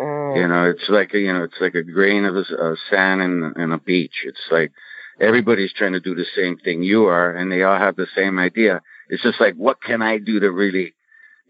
Mm. 0.01 0.37
You 0.39 0.49
know, 0.49 0.71
it's 0.71 0.89
like 0.89 1.13
a, 1.13 1.19
you 1.19 1.35
know, 1.35 1.45
it's 1.45 1.61
like 1.61 1.75
a 1.75 1.83
grain 1.83 2.25
of 2.25 2.35
a, 2.35 2.75
sand 2.91 3.21
in, 3.21 3.53
in 3.63 3.73
a 3.73 3.79
beach. 3.79 4.25
It's 4.25 4.49
like 4.51 4.73
everybody's 5.21 5.75
trying 5.75 5.93
to 5.93 6.01
do 6.01 6.15
the 6.15 6.27
same 6.35 6.57
thing 6.57 6.83
you 6.83 7.05
are, 7.05 7.31
and 7.31 7.53
they 7.53 7.63
all 7.63 7.79
have 7.79 7.95
the 7.95 8.09
same 8.17 8.39
idea. 8.39 8.81
It's 9.11 9.23
just 9.23 9.39
like, 9.39 9.55
what 9.55 9.83
can 9.83 10.01
I 10.01 10.17
do 10.17 10.41
to 10.41 10.51
really, 10.51 10.95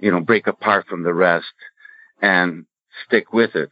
you 0.01 0.11
know, 0.11 0.21
break 0.21 0.49
apart 0.49 0.87
from 0.89 1.05
the 1.05 1.15
rest 1.15 1.55
and 2.21 2.67
stick 3.07 3.33
with 3.33 3.55
it? 3.55 3.71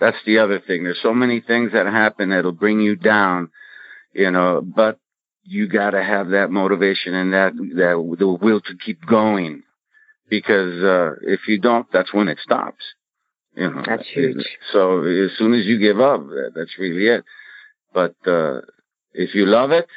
That's 0.00 0.16
the 0.24 0.38
other 0.38 0.60
thing. 0.60 0.84
There's 0.84 1.00
so 1.02 1.14
many 1.14 1.40
things 1.40 1.72
that 1.72 1.86
happen 1.86 2.30
that'll 2.30 2.52
bring 2.52 2.80
you 2.80 2.94
down, 2.96 3.50
you 4.12 4.30
know, 4.30 4.62
but 4.64 4.98
you 5.44 5.66
got 5.68 5.90
to 5.90 6.02
have 6.02 6.30
that 6.30 6.50
motivation 6.50 7.14
and 7.14 7.32
that, 7.32 7.52
that 7.54 8.16
the 8.18 8.28
will 8.28 8.60
to 8.60 8.74
keep 8.84 9.04
going 9.06 9.62
because, 10.28 10.82
uh, 10.82 11.14
if 11.22 11.48
you 11.48 11.58
don't, 11.58 11.86
that's 11.92 12.12
when 12.12 12.28
it 12.28 12.38
stops. 12.42 12.84
You 13.56 13.70
know, 13.70 13.82
that's 13.84 14.06
huge. 14.08 14.44
So 14.72 15.02
as 15.02 15.30
soon 15.36 15.54
as 15.54 15.64
you 15.64 15.78
give 15.78 16.00
up, 16.00 16.22
that's 16.54 16.78
really 16.78 17.06
it. 17.08 17.24
But, 17.92 18.14
uh, 18.26 18.60
if 19.14 19.34
you 19.34 19.46
love 19.46 19.72
it 19.72 19.88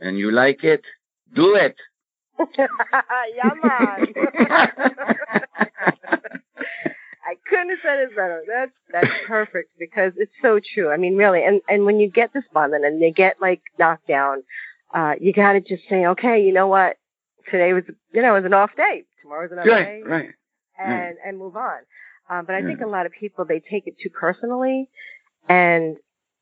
and 0.00 0.18
you 0.18 0.32
like 0.32 0.64
it, 0.64 0.82
do 1.34 1.54
it. 1.54 1.76
yeah, 2.58 3.50
man. 3.62 4.06
Couldn't 7.48 7.70
have 7.70 7.78
said 7.82 7.98
it 8.00 8.10
better. 8.10 8.42
That's 8.46 8.72
that's 8.92 9.26
perfect 9.26 9.70
because 9.78 10.12
it's 10.16 10.32
so 10.42 10.60
true. 10.74 10.90
I 10.90 10.96
mean, 10.96 11.16
really, 11.16 11.44
and 11.44 11.60
and 11.68 11.84
when 11.84 11.98
you 11.98 12.10
get 12.10 12.32
despondent 12.32 12.84
and 12.84 13.00
they 13.00 13.10
get 13.10 13.40
like 13.40 13.62
knocked 13.78 14.06
down, 14.06 14.42
uh, 14.94 15.14
you 15.20 15.32
got 15.32 15.54
to 15.54 15.60
just 15.60 15.88
say, 15.88 16.06
okay, 16.06 16.42
you 16.42 16.52
know 16.52 16.66
what? 16.66 16.96
Today 17.50 17.72
was 17.72 17.84
you 18.12 18.22
know 18.22 18.34
was 18.34 18.44
an 18.44 18.52
off 18.52 18.70
day. 18.76 19.04
Tomorrow's 19.22 19.52
another 19.52 19.70
right, 19.70 19.84
day, 19.84 20.02
right, 20.04 20.28
and 20.78 20.92
right. 20.92 21.14
and 21.24 21.38
move 21.38 21.56
on. 21.56 21.78
Um, 22.30 22.44
but 22.44 22.54
I 22.54 22.58
yeah. 22.58 22.66
think 22.66 22.80
a 22.82 22.86
lot 22.86 23.06
of 23.06 23.12
people 23.12 23.44
they 23.44 23.60
take 23.60 23.86
it 23.86 23.96
too 24.02 24.10
personally, 24.10 24.90
and 25.48 25.96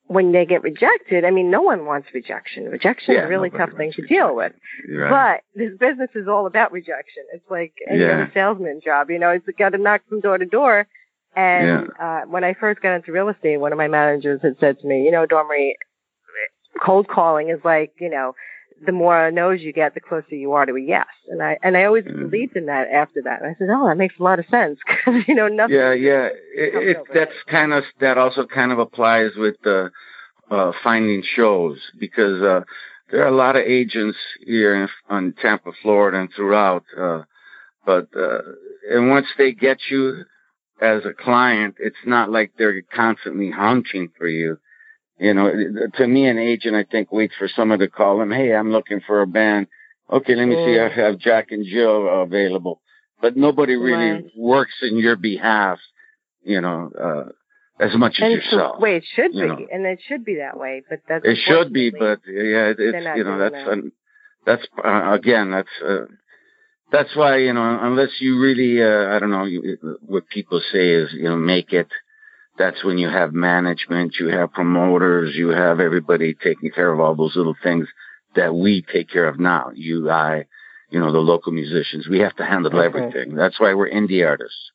when 0.09 0.33
they 0.33 0.47
get 0.47 0.63
rejected, 0.63 1.25
I 1.25 1.31
mean, 1.31 1.51
no 1.51 1.63
one 1.63 1.85
wants 1.85 2.09
rejection. 2.15 2.67
Rejection 2.67 3.15
yeah, 3.15 3.21
is 3.21 3.27
a 3.27 3.29
really 3.29 3.51
tough 3.51 3.71
thing 3.77 3.93
to 3.93 4.03
rejection. 4.03 4.07
deal 4.09 4.37
with. 4.37 4.53
Right. 4.89 5.41
But 5.55 5.61
this 5.61 5.77
business 5.79 6.11
is 6.15 6.29
all 6.29 6.47
about 6.47 6.73
rejection. 6.73 7.25
It's 7.33 7.45
like 7.51 7.75
any 7.89 8.01
yeah. 8.01 8.27
salesman 8.33 8.81
job, 8.85 9.11
you 9.11 9.19
know, 9.19 9.31
it's 9.31 9.47
got 9.59 9.71
to 9.71 9.79
knock 9.79 10.03
from 10.09 10.21
door 10.21 10.39
to 10.39 10.47
door. 10.47 10.87
And 11.35 11.89
yeah. 11.99 12.23
uh, 12.23 12.27
when 12.27 12.45
I 12.45 12.55
first 12.55 12.81
got 12.81 12.95
into 12.95 13.13
real 13.13 13.29
estate, 13.29 13.59
one 13.59 13.73
of 13.73 13.79
my 13.79 13.89
managers 13.89 14.41
had 14.43 14.57
said 14.61 14.79
to 14.81 14.87
me, 14.87 15.03
you 15.03 15.11
know, 15.11 15.27
Dawn 15.27 15.49
Marie, 15.49 15.77
cold 16.83 17.09
calling 17.09 17.49
is 17.49 17.61
like, 17.65 17.93
you 18.01 18.09
know, 18.09 18.35
the 18.85 18.93
more 18.93 19.31
no's 19.31 19.61
you 19.63 19.73
get, 19.73 19.95
the 19.95 20.01
closer 20.01 20.35
you 20.35 20.53
are 20.53 20.67
to 20.67 20.75
a 20.75 20.81
yes. 20.81 21.07
And 21.29 21.43
I 21.43 21.59
and 21.63 21.77
I 21.77 21.85
always 21.85 22.05
mm. 22.05 22.31
believed 22.31 22.57
in 22.57 22.67
that 22.67 22.89
after 22.89 23.23
that. 23.23 23.41
And 23.41 23.51
I 23.51 23.55
said, 23.59 23.69
oh, 23.71 23.87
that 23.89 23.97
makes 23.97 24.15
a 24.19 24.23
lot 24.23 24.39
of 24.39 24.47
sense 24.51 24.79
because 24.87 25.23
you 25.27 25.35
know 25.35 25.49
nothing. 25.49 25.77
Yeah, 25.77 25.93
yeah. 25.93 26.29
It, 26.55 26.97
it 26.97 26.97
that's 27.15 27.33
kind 27.49 27.73
of 27.73 27.85
that 28.01 28.19
also 28.19 28.47
kind 28.47 28.73
of 28.73 28.79
applies 28.79 29.33
with 29.37 29.57
uh, 29.67 29.89
uh, 30.51 30.73
finding 30.83 31.23
shows 31.35 31.79
because 31.99 32.43
uh, 32.43 32.61
there 33.11 33.23
are 33.23 33.29
a 33.29 33.37
lot 33.37 33.57
of 33.57 33.63
agents 33.63 34.19
here 34.45 34.75
in, 34.75 34.89
on 35.09 35.35
Tampa, 35.41 35.73
Florida, 35.83 36.19
and 36.19 36.31
throughout. 36.35 36.85
Uh, 36.97 37.23
but 37.85 38.09
uh, 38.17 38.41
and 38.91 39.09
once 39.09 39.27
they 39.39 39.53
get 39.53 39.79
you 39.91 40.25
as 40.81 41.05
a 41.05 41.13
client, 41.13 41.77
it's 41.79 41.97
not 42.05 42.31
like 42.31 42.53
they're 42.59 42.83
constantly 42.95 43.51
hunting 43.51 44.11
for 44.19 44.29
you 44.29 44.59
you 45.19 45.35
know, 45.35 45.51
to 45.95 46.07
me, 46.07 46.27
an 46.27 46.39
agent, 46.39 46.77
I 46.77 46.85
think, 46.85 47.11
waits 47.11 47.35
for 47.39 47.49
someone 47.49 47.79
to 47.79 47.89
call 47.89 48.21
him. 48.21 48.31
Hey, 48.31 48.55
I'm 48.55 48.71
looking 48.71 49.01
for 49.07 49.23
a 49.23 49.27
band. 49.27 49.67
Okay, 50.11 50.35
let 50.35 50.47
me 50.47 50.55
mm. 50.55 50.67
see. 50.67 50.79
I 50.79 50.89
have 50.89 51.19
Jack 51.19 51.51
and 51.51 51.65
Jill 51.65 52.23
available. 52.23 52.81
But 53.21 53.37
nobody 53.37 53.77
really 53.77 54.11
right. 54.11 54.25
works 54.37 54.75
in 54.83 54.99
your 54.99 55.17
behalf, 55.17 55.79
you 56.43 56.61
know, 56.61 56.91
uh, 57.01 57.83
as 57.83 57.97
much 57.97 58.17
and 58.19 58.35
as 58.35 58.45
yourself. 58.45 58.77
The 58.77 58.83
way 58.83 58.97
it 58.97 59.05
should 59.15 59.33
be, 59.33 59.39
know. 59.39 59.67
and 59.73 59.87
it 59.87 60.01
should 60.07 60.25
be 60.25 60.37
that 60.37 60.59
way. 60.59 60.83
But 60.89 61.01
that's 61.09 61.25
it 61.25 61.39
should 61.47 61.73
be. 61.73 61.91
But 61.91 62.21
yeah, 62.27 62.71
it, 62.71 62.77
it's 62.79 63.17
you 63.17 63.25
know 63.25 63.39
that's 63.39 63.55
that. 63.55 63.91
that's 64.45 64.67
uh, 64.85 65.13
again 65.13 65.51
that's 65.51 65.69
uh, 65.83 66.07
that's 66.93 67.17
why 67.17 67.39
you 67.39 67.55
know 67.55 67.79
unless 67.83 68.11
you 68.21 68.39
really 68.39 68.83
uh, 68.83 69.17
I 69.17 69.19
don't 69.19 69.31
know 69.31 69.45
you, 69.45 69.79
what 70.03 70.29
people 70.29 70.61
say 70.73 70.91
is 70.91 71.11
you 71.15 71.25
know 71.25 71.37
make 71.37 71.73
it 71.73 71.89
that's 72.59 72.83
when 72.85 72.99
you 72.99 73.09
have 73.09 73.33
management, 73.33 74.17
you 74.19 74.29
have 74.29 74.53
promoters, 74.53 75.35
you 75.35 75.49
have 75.49 75.81
everybody 75.81 76.35
taking 76.35 76.71
care 76.71 76.93
of 76.93 77.01
all 77.01 77.15
those 77.15 77.37
little 77.37 77.57
things 77.63 77.87
that 78.35 78.55
we 78.55 78.85
take 78.93 79.11
care 79.11 79.27
of 79.27 79.39
now. 79.39 79.71
You, 79.75 80.11
I, 80.11 80.47
you 80.91 81.01
know, 81.01 81.13
the 81.13 81.19
local 81.19 81.53
musicians. 81.53 82.09
We 82.09 82.21
have 82.21 82.37
to 82.37 82.45
handle 82.45 82.75
okay. 82.77 82.87
everything. 82.87 83.35
That's 83.35 83.61
why 83.61 83.75
we're 83.75 83.91
indie 83.91 84.27
artists. 84.27 84.71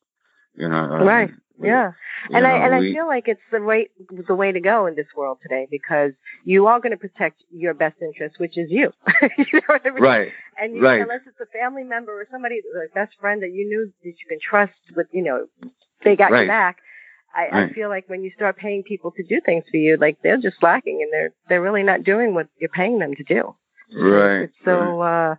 You 0.55 0.67
know. 0.67 0.75
Um, 0.75 1.07
right. 1.07 1.29
yeah. 1.61 1.91
And 2.29 2.43
know, 2.43 2.49
I 2.49 2.67
and 2.67 2.79
we, 2.79 2.91
I 2.91 2.93
feel 2.93 3.07
like 3.07 3.27
it's 3.27 3.41
the 3.51 3.61
way 3.61 3.89
the 4.27 4.35
way 4.35 4.51
to 4.51 4.59
go 4.59 4.85
in 4.85 4.95
this 4.95 5.07
world 5.15 5.39
today 5.41 5.67
because 5.71 6.11
you 6.43 6.67
are 6.67 6.79
going 6.79 6.91
to 6.91 6.97
protect 6.97 7.41
your 7.51 7.73
best 7.73 7.95
interest, 8.01 8.35
which 8.39 8.57
is 8.57 8.69
you. 8.69 8.91
you 9.37 9.45
know 9.53 9.61
what 9.67 9.81
I 9.85 9.89
mean? 9.89 10.03
Right. 10.03 10.31
And 10.57 10.75
you, 10.75 10.83
right. 10.83 11.01
unless 11.01 11.21
it's 11.25 11.39
a 11.39 11.57
family 11.57 11.83
member 11.83 12.11
or 12.11 12.27
somebody, 12.29 12.59
a 12.59 12.93
best 12.93 13.13
friend 13.19 13.41
that 13.41 13.53
you 13.53 13.67
knew 13.67 13.91
that 14.03 14.09
you 14.09 14.27
can 14.27 14.39
trust 14.39 14.73
with, 14.95 15.07
you 15.11 15.23
know, 15.23 15.47
they 16.03 16.15
got 16.15 16.31
right. 16.31 16.41
your 16.41 16.47
back 16.47 16.77
I, 17.35 17.55
right. 17.55 17.69
I 17.69 17.73
feel 17.73 17.89
like 17.89 18.09
when 18.09 18.23
you 18.23 18.31
start 18.35 18.57
paying 18.57 18.83
people 18.83 19.11
to 19.11 19.23
do 19.23 19.39
things 19.45 19.63
for 19.71 19.77
you, 19.77 19.97
like 19.97 20.17
they're 20.21 20.37
just 20.37 20.59
slacking 20.59 20.99
and 21.01 21.13
they're 21.13 21.33
they're 21.49 21.61
really 21.61 21.83
not 21.83 22.03
doing 22.03 22.33
what 22.33 22.47
you're 22.59 22.69
paying 22.69 22.99
them 22.99 23.15
to 23.15 23.23
do. 23.23 23.55
Right. 23.93 24.49
So 24.65 24.71
right. 24.71 25.31
uh 25.31 25.35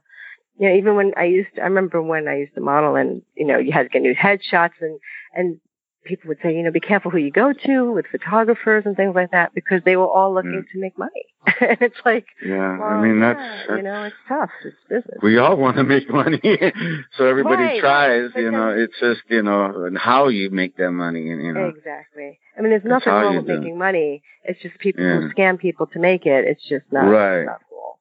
you 0.58 0.68
know, 0.68 0.76
even 0.76 0.94
when 0.94 1.12
I 1.16 1.24
used 1.24 1.54
to, 1.56 1.62
I 1.62 1.64
remember 1.64 2.02
when 2.02 2.28
I 2.28 2.36
used 2.36 2.54
to 2.54 2.60
model 2.60 2.94
and, 2.94 3.22
you 3.34 3.46
know, 3.46 3.58
you 3.58 3.72
had 3.72 3.84
to 3.84 3.88
get 3.88 4.02
new 4.02 4.14
headshots 4.14 4.80
and, 4.80 5.00
and 5.34 5.58
people 6.04 6.28
would 6.28 6.38
say, 6.42 6.54
you 6.54 6.62
know, 6.62 6.70
be 6.70 6.80
careful 6.80 7.10
who 7.10 7.18
you 7.18 7.30
go 7.30 7.52
to 7.52 7.92
with 7.92 8.06
photographers 8.10 8.84
and 8.86 8.96
things 8.96 9.14
like 9.14 9.30
that 9.30 9.54
because 9.54 9.80
they 9.84 9.96
were 9.96 10.06
all 10.06 10.34
looking 10.34 10.64
mm. 10.64 10.72
to 10.72 10.80
make 10.80 10.98
money. 10.98 11.24
and 11.60 11.78
it's 11.80 11.96
like, 12.04 12.26
yeah, 12.44 12.78
well, 12.78 12.88
I 12.88 13.02
mean, 13.02 13.20
yeah, 13.20 13.34
that's, 13.34 13.68
that's, 13.68 13.76
you 13.76 13.82
know, 13.82 14.02
it's 14.04 14.16
tough. 14.28 14.50
It's 14.64 14.76
business. 14.88 15.18
We 15.22 15.38
all 15.38 15.56
want 15.56 15.76
to 15.76 15.84
make 15.84 16.08
money. 16.10 16.40
so 17.16 17.26
everybody 17.26 17.62
right, 17.62 17.80
tries, 17.80 18.30
you 18.36 18.50
know, 18.50 18.68
it's 18.68 18.94
just, 19.00 19.22
you 19.28 19.42
know, 19.42 19.84
and 19.84 19.96
how 19.96 20.28
you 20.28 20.50
make 20.50 20.76
that 20.76 20.90
money, 20.90 21.22
you 21.22 21.52
know. 21.52 21.68
Exactly. 21.68 22.38
I 22.56 22.60
mean, 22.60 22.70
there's 22.70 22.84
nothing 22.84 23.12
wrong 23.12 23.36
with 23.36 23.46
making 23.46 23.78
money. 23.78 24.22
It's 24.44 24.60
just 24.60 24.78
people 24.78 25.04
yeah. 25.04 25.20
who 25.20 25.32
scam 25.32 25.58
people 25.58 25.86
to 25.88 25.98
make 25.98 26.26
it. 26.26 26.44
It's 26.46 26.62
just 26.68 26.84
not, 26.90 27.02
right. 27.02 27.44
not 27.44 27.60
cool. 27.68 27.98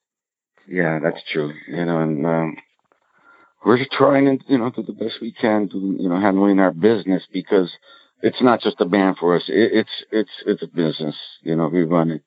Yeah, 0.67 0.99
that's 1.01 1.21
true. 1.31 1.53
You 1.67 1.85
know, 1.85 1.99
and, 2.01 2.25
um, 2.25 2.55
we're 3.65 3.77
just 3.77 3.91
trying 3.91 4.25
to, 4.25 4.43
you 4.47 4.57
know, 4.57 4.71
do 4.71 4.83
the 4.83 4.93
best 4.93 5.21
we 5.21 5.31
can 5.31 5.69
to, 5.69 5.97
you 5.99 6.09
know, 6.09 6.19
handling 6.19 6.59
our 6.59 6.71
business 6.71 7.23
because 7.31 7.71
it's 8.21 8.41
not 8.41 8.61
just 8.61 8.81
a 8.81 8.85
band 8.85 9.17
for 9.17 9.35
us. 9.35 9.43
It, 9.47 9.71
it's 9.73 10.03
it's 10.11 10.31
it's 10.45 10.63
a 10.63 10.67
business. 10.67 11.15
You 11.41 11.55
know, 11.55 11.67
we 11.67 11.83
run 11.83 12.11
it 12.11 12.23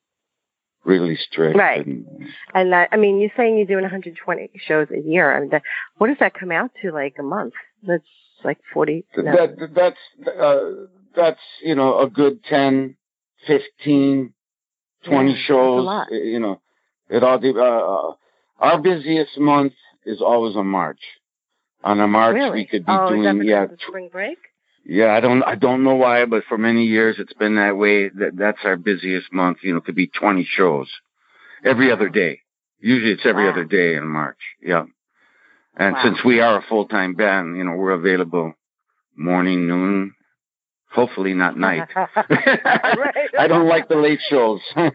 really 0.84 1.16
strict. 1.16 1.56
Right. 1.56 1.84
And, 1.84 2.06
and 2.52 2.72
that, 2.72 2.88
I 2.92 2.96
mean, 2.96 3.18
you're 3.18 3.30
saying 3.36 3.56
you're 3.56 3.66
doing 3.66 3.82
120 3.82 4.50
shows 4.66 4.88
a 4.90 5.00
year. 5.00 5.34
I 5.34 5.40
mean, 5.40 5.50
that, 5.50 5.62
what 5.96 6.08
does 6.08 6.18
that 6.20 6.34
come 6.34 6.52
out 6.52 6.70
to? 6.82 6.92
Like 6.92 7.16
a 7.18 7.22
month? 7.22 7.54
That's 7.82 8.04
like 8.44 8.58
40. 8.72 9.06
No. 9.16 9.32
That 9.32 9.70
that's 9.74 10.28
uh, 10.38 10.70
that's 11.16 11.40
you 11.62 11.74
know 11.74 12.00
a 12.00 12.08
good 12.08 12.44
10, 12.44 12.96
15, 13.46 14.32
20 15.06 15.30
yeah, 15.30 15.36
shows. 15.46 16.06
You 16.10 16.40
know, 16.40 16.60
it 17.08 17.22
all. 17.22 17.40
Uh, 17.42 18.10
uh, 18.10 18.14
our 18.60 18.80
busiest 18.80 19.38
month 19.38 19.72
is 20.06 20.20
always 20.20 20.54
a 20.56 20.62
March. 20.62 21.00
On 21.84 22.00
a 22.00 22.08
March, 22.08 22.34
really? 22.34 22.50
we 22.50 22.66
could 22.66 22.86
be 22.86 22.92
oh, 22.92 23.10
doing 23.10 23.42
yeah 23.44 23.66
spring 23.86 24.08
break. 24.10 24.38
Yeah, 24.86 25.14
I 25.14 25.20
don't 25.20 25.42
I 25.42 25.54
don't 25.54 25.84
know 25.84 25.94
why, 25.94 26.24
but 26.24 26.44
for 26.48 26.56
many 26.56 26.86
years 26.86 27.16
it's 27.18 27.32
been 27.34 27.56
that 27.56 27.76
way. 27.76 28.08
That 28.08 28.32
that's 28.36 28.58
our 28.64 28.76
busiest 28.76 29.32
month. 29.32 29.58
You 29.62 29.74
know, 29.74 29.80
could 29.80 29.94
be 29.94 30.06
20 30.06 30.48
shows 30.50 30.88
every 31.64 31.92
other 31.92 32.08
day. 32.08 32.40
Usually 32.80 33.12
it's 33.12 33.26
every 33.26 33.44
wow. 33.44 33.52
other 33.52 33.64
day 33.64 33.96
in 33.96 34.06
March. 34.06 34.38
Yeah. 34.62 34.84
And 35.76 35.94
wow. 35.94 36.02
since 36.04 36.18
we 36.24 36.40
are 36.40 36.58
a 36.58 36.64
full 36.68 36.86
time 36.86 37.14
band, 37.14 37.56
you 37.56 37.64
know, 37.64 37.72
we're 37.72 37.92
available 37.92 38.54
morning, 39.16 39.66
noon, 39.66 40.14
hopefully 40.90 41.34
not 41.34 41.58
night. 41.58 41.88
I 42.16 43.46
don't 43.46 43.68
like 43.68 43.88
the 43.88 43.96
late 43.96 44.20
shows. 44.30 44.60
I 44.76 44.90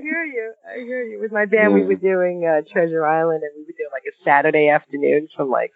hear 0.00 0.24
you. 0.24 0.52
I 0.68 0.78
hear 0.80 1.04
you. 1.04 1.20
With 1.20 1.32
my 1.32 1.46
band, 1.46 1.70
yeah. 1.70 1.74
we 1.74 1.84
were 1.84 1.94
doing 1.94 2.44
uh, 2.44 2.62
Treasure 2.70 3.06
Island, 3.06 3.42
and 3.42 3.52
we 3.56 3.62
were 3.62 3.76
doing 3.78 3.90
like 3.92 4.04
a 4.06 4.24
Saturday 4.24 4.68
afternoon 4.68 5.28
from 5.36 5.50
like 5.50 5.72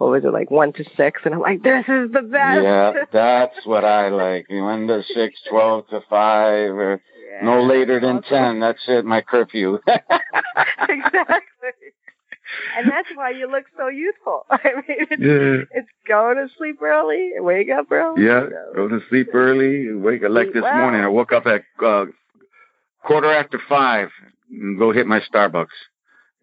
what 0.00 0.12
was 0.12 0.24
it 0.24 0.32
like 0.32 0.50
one 0.50 0.72
to 0.72 0.84
six? 0.96 1.20
And 1.26 1.34
i'm 1.34 1.40
like 1.40 1.62
this 1.62 1.84
is 1.86 2.10
the 2.10 2.22
best. 2.22 2.62
Yeah 2.62 2.92
that's 3.12 3.66
what 3.66 3.84
i 3.84 4.08
like. 4.08 4.46
One 4.48 4.86
to 4.86 5.02
six 5.14 5.38
twelve 5.48 5.88
to 5.88 6.00
five 6.08 6.70
or 6.70 7.02
yeah, 7.32 7.44
no 7.44 7.62
later 7.62 8.00
than 8.00 8.22
ten. 8.22 8.60
That's 8.60 8.80
it 8.88 9.04
my 9.04 9.20
curfew. 9.20 9.78
Exactly. 10.88 11.92
And 12.76 12.90
that's 12.90 13.08
why 13.14 13.30
you 13.30 13.48
look 13.48 13.64
so 13.76 13.88
youthful. 13.88 14.46
I 14.50 14.58
mean 14.74 15.06
it's, 15.10 15.22
yeah. 15.22 15.78
it's 15.78 15.88
going 16.08 16.36
to 16.36 16.48
sleep 16.56 16.80
early 16.82 17.32
wake 17.36 17.68
up 17.70 17.92
early 17.92 18.24
yeah 18.24 18.46
go 18.74 18.88
to 18.88 19.00
sleep 19.10 19.28
early 19.34 19.92
wake 19.92 20.24
up 20.24 20.30
like 20.30 20.52
this 20.54 20.62
well. 20.62 20.76
morning 20.78 21.02
i 21.02 21.08
woke 21.08 21.32
up 21.32 21.46
at 21.46 21.62
uh, 21.84 22.06
quarter 23.04 23.30
after 23.30 23.60
five 23.68 24.08
and 24.50 24.78
go 24.78 24.92
hit 24.92 25.06
my 25.06 25.20
starbucks. 25.20 25.78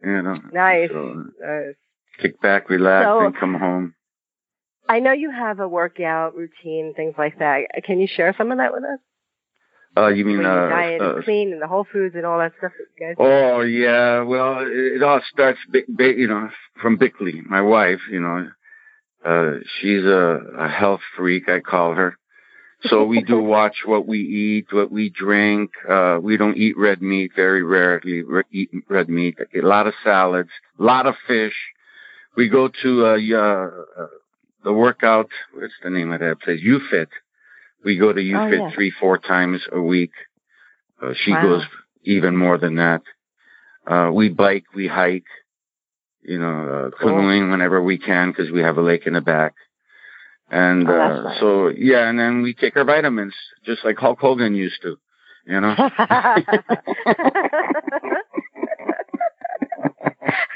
You 0.04 0.22
know 0.22 0.40
nice, 0.54 0.90
so, 0.92 1.24
nice 1.42 1.76
kick 2.20 2.42
back, 2.42 2.70
relax, 2.70 3.06
so, 3.06 3.26
and 3.26 3.38
come 3.38 3.56
home. 3.56 3.94
I 4.90 5.00
know 5.00 5.12
you 5.12 5.32
have 5.32 5.60
a 5.60 5.68
workout 5.68 6.36
routine, 6.36 6.94
things 6.96 7.16
like 7.18 7.40
that. 7.40 7.64
Can 7.84 8.00
you 8.00 8.08
share 8.08 8.34
some 8.38 8.52
of 8.52 8.58
that 8.58 8.72
with 8.72 8.84
us? 8.84 9.00
Uh, 9.98 10.10
you 10.10 10.26
mean 10.26 10.46
uh, 10.46 10.70
diet 10.70 11.02
uh, 11.02 11.16
and 11.16 11.24
clean 11.24 11.54
and 11.54 11.62
the 11.62 11.68
whole 11.68 11.86
foods 11.92 12.14
and 12.16 12.26
all 12.26 12.38
that 12.38 12.52
stuff 12.60 12.72
that 12.78 12.86
you 13.00 13.08
guys 13.08 13.16
Oh 13.18 13.62
yeah, 13.62 14.22
well 14.22 14.60
it, 14.60 14.98
it 14.98 15.04
all 15.04 15.22
starts, 15.32 15.60
you 15.74 16.28
know, 16.28 16.50
from 16.82 16.98
Bickley, 16.98 17.42
my 17.50 17.62
wife. 17.62 18.02
You 18.12 18.20
know, 18.20 18.50
uh, 19.26 19.60
she's 19.80 20.04
a, 20.04 20.40
a 20.60 20.70
health 20.70 21.02
freak, 21.16 21.50
I 21.50 21.62
call 21.62 21.94
her. 21.96 22.16
So 22.84 23.06
we 23.06 23.24
do 23.24 23.42
watch 23.44 23.78
what 23.86 24.08
we 24.08 24.20
eat, 24.20 24.68
what 24.72 24.92
we 24.92 25.10
drink. 25.10 25.72
Uh, 25.90 26.20
we 26.22 26.38
don't 26.38 26.58
eat 26.58 26.78
red 26.78 27.02
meat, 27.02 27.32
very 27.36 27.64
rarely 27.64 28.22
re- 28.22 28.44
eat 28.52 28.70
red 28.88 29.10
meat. 29.10 29.38
A 29.56 29.66
lot 29.66 29.88
of 29.88 29.96
salads, 30.04 30.52
a 30.80 30.84
lot 30.84 31.08
of 31.08 31.16
fish 31.28 31.56
we 32.38 32.48
go 32.50 32.70
to 32.84 33.06
uh, 33.06 33.16
uh, 33.16 34.08
the 34.64 34.72
workout. 34.72 35.30
What's 35.54 35.74
the 35.84 35.90
name 35.90 36.14
of 36.14 36.22
that 36.22 36.40
place? 36.40 36.62
UFit. 36.64 37.08
We 37.84 37.98
go 37.98 38.14
to 38.14 38.22
UFit 38.22 38.60
oh, 38.60 38.68
yeah. 38.68 38.76
three, 38.76 38.92
four 38.92 39.18
times 39.18 39.62
a 39.72 39.82
week. 39.82 40.12
Uh, 41.02 41.14
she 41.26 41.32
wow. 41.32 41.42
goes 41.42 41.64
even 42.04 42.38
more 42.38 42.58
than 42.58 42.76
that. 42.76 43.02
Uh, 43.86 44.12
we 44.14 44.30
bike, 44.30 44.64
we 44.76 44.88
hike, 44.88 45.26
you 46.22 46.40
know, 46.40 46.92
uh, 46.94 46.98
canoeing 46.98 47.44
cool. 47.44 47.52
whenever 47.52 47.82
we 47.82 47.98
can 47.98 48.32
because 48.32 48.52
we 48.52 48.62
have 48.62 48.78
a 48.78 48.82
lake 48.82 49.08
in 49.08 49.14
the 49.14 49.22
back. 49.22 49.56
And 50.50 50.88
oh, 50.88 50.94
uh, 50.94 51.22
nice. 51.24 51.40
so, 51.40 51.68
yeah, 51.70 52.08
and 52.08 52.20
then 52.20 52.44
we 52.44 52.54
take 52.54 52.78
our 52.78 52.86
vitamins 52.86 53.34
just 53.66 53.84
like 53.84 53.98
Hulk 53.98 54.20
Hogan 54.20 54.54
used 54.54 54.82
to, 54.84 54.98
you 55.46 55.60
know. 55.60 55.76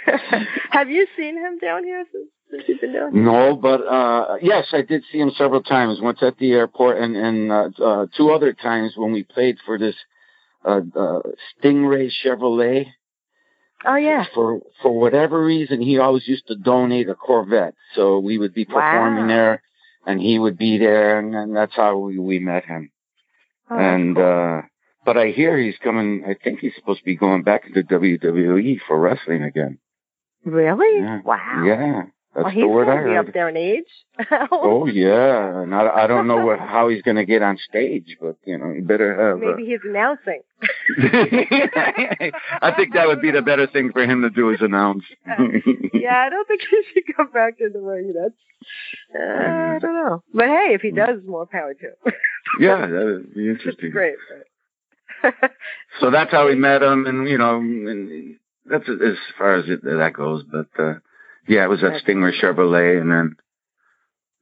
Have 0.72 0.90
you 0.90 1.08
seen 1.18 1.38
him 1.38 1.60
down 1.60 1.84
here 1.84 2.06
since, 2.12 2.28
since 2.50 2.64
you've 2.68 2.82
been 2.82 2.94
down 2.94 3.14
here? 3.14 3.24
No, 3.24 3.56
but 3.56 3.82
uh 3.82 4.38
yes, 4.42 4.68
I 4.72 4.82
did 4.82 5.04
see 5.12 5.20
him 5.20 5.32
several 5.38 5.62
times. 5.62 6.00
Once 6.02 6.20
at 6.22 6.38
the 6.38 6.52
airport, 6.52 6.98
and 6.98 7.16
and 7.16 7.52
uh, 7.52 7.70
uh, 7.84 8.06
two 8.16 8.32
other 8.32 8.54
times 8.54 8.94
when 8.96 9.12
we 9.12 9.24
played 9.24 9.58
for 9.66 9.78
this 9.78 9.96
uh, 10.66 10.82
uh 10.96 11.20
Stingray 11.64 12.10
Chevrolet. 12.24 12.88
Oh 13.86 13.96
yeah. 13.96 14.26
For 14.34 14.62
for 14.82 14.98
whatever 14.98 15.44
reason, 15.44 15.82
he 15.82 15.98
always 15.98 16.28
used 16.28 16.48
to 16.48 16.56
donate 16.56 17.10
a 17.10 17.16
Corvette, 17.16 17.76
so 17.96 18.20
we 18.20 18.38
would 18.38 18.54
be 18.54 18.66
performing 18.66 19.28
wow. 19.28 19.28
there, 19.28 19.64
and 20.06 20.22
he 20.22 20.38
would 20.38 20.58
be 20.58 20.78
there, 20.78 21.20
and, 21.20 21.36
and 21.36 21.56
that's 21.56 21.76
how 21.76 21.98
we 21.98 22.18
we 22.18 22.40
met 22.40 22.66
him. 22.66 22.92
Oh, 23.70 23.78
and 23.78 24.16
cool. 24.16 24.60
uh 24.60 24.68
but 25.04 25.18
I 25.18 25.30
hear 25.30 25.58
he's 25.58 25.78
coming. 25.84 26.24
I 26.28 26.36
think 26.44 26.60
he's 26.60 26.76
supposed 26.76 27.00
to 27.00 27.06
be 27.06 27.16
going 27.16 27.42
back 27.42 27.64
into 27.66 27.82
WWE 27.82 28.80
for 28.88 29.00
wrestling 29.00 29.44
again. 29.44 29.80
Really? 30.46 31.02
Yeah. 31.02 31.22
Wow. 31.24 31.64
Yeah. 31.66 32.02
That's 32.34 32.46
well, 32.46 32.54
he's 32.54 32.64
the 32.64 32.68
word 32.70 32.88
I 32.88 32.96
gonna 32.96 33.12
be 33.12 33.18
up 33.18 33.34
there 33.34 33.50
in 33.50 33.58
age. 33.58 33.84
oh 34.52 34.86
yeah, 34.86 35.64
and 35.64 35.76
I, 35.76 36.04
I 36.04 36.08
don't 36.08 36.28
know 36.28 36.46
what, 36.46 36.60
how 36.60 36.88
he's 36.88 37.02
going 37.02 37.18
to 37.18 37.26
get 37.26 37.42
on 37.42 37.58
stage, 37.58 38.16
but 38.22 38.38
you 38.46 38.58
know, 38.58 38.72
he 38.74 38.80
better 38.80 39.32
have. 39.32 39.40
Maybe 39.40 39.64
uh... 39.64 39.66
he's 39.66 39.80
announcing. 39.84 40.42
I 42.62 42.72
think 42.78 42.94
that 42.94 43.08
would 43.08 43.22
be 43.22 43.32
the 43.32 43.42
better 43.42 43.68
thing 43.68 43.92
for 43.92 44.04
him 44.04 44.22
to 44.22 44.30
do 44.30 44.50
is 44.52 44.62
announce. 44.62 45.04
yeah, 45.94 46.24
I 46.26 46.30
don't 46.30 46.48
think 46.48 46.62
he 46.70 46.84
should 46.94 47.16
come 47.18 47.32
back 47.32 47.58
to 47.58 47.68
the 47.68 47.80
ring. 47.80 48.14
That's 48.16 48.34
uh, 49.14 49.76
I 49.76 49.80
don't 49.82 49.96
know, 49.96 50.24
but 50.34 50.46
hey, 50.46 50.74
if 50.74 50.80
he 50.82 50.92
does, 50.92 51.20
more 51.26 51.48
power 51.48 51.74
to 51.74 51.86
him. 51.86 52.14
yeah, 52.62 52.88
that 52.88 53.06
would 53.06 53.34
be 53.34 53.50
interesting. 53.50 53.92
Great. 53.92 54.16
so 56.00 56.10
that's 56.12 56.32
how 56.32 56.48
we 56.48 56.56
met 56.56 56.82
him, 56.82 57.06
and 57.08 57.28
you 57.28 57.38
know, 57.38 57.58
and 57.58 58.38
that's 58.66 58.88
as 58.90 59.18
far 59.38 59.56
as 59.56 59.66
it, 59.68 59.84
that 59.84 60.14
goes. 60.14 60.44
But 60.44 60.68
uh 60.78 60.96
yeah, 61.48 61.64
it 61.64 61.70
was 61.70 61.84
at 61.84 62.04
Stingray 62.04 62.40
Chevrolet, 62.40 63.02
and 63.02 63.12
then 63.12 63.36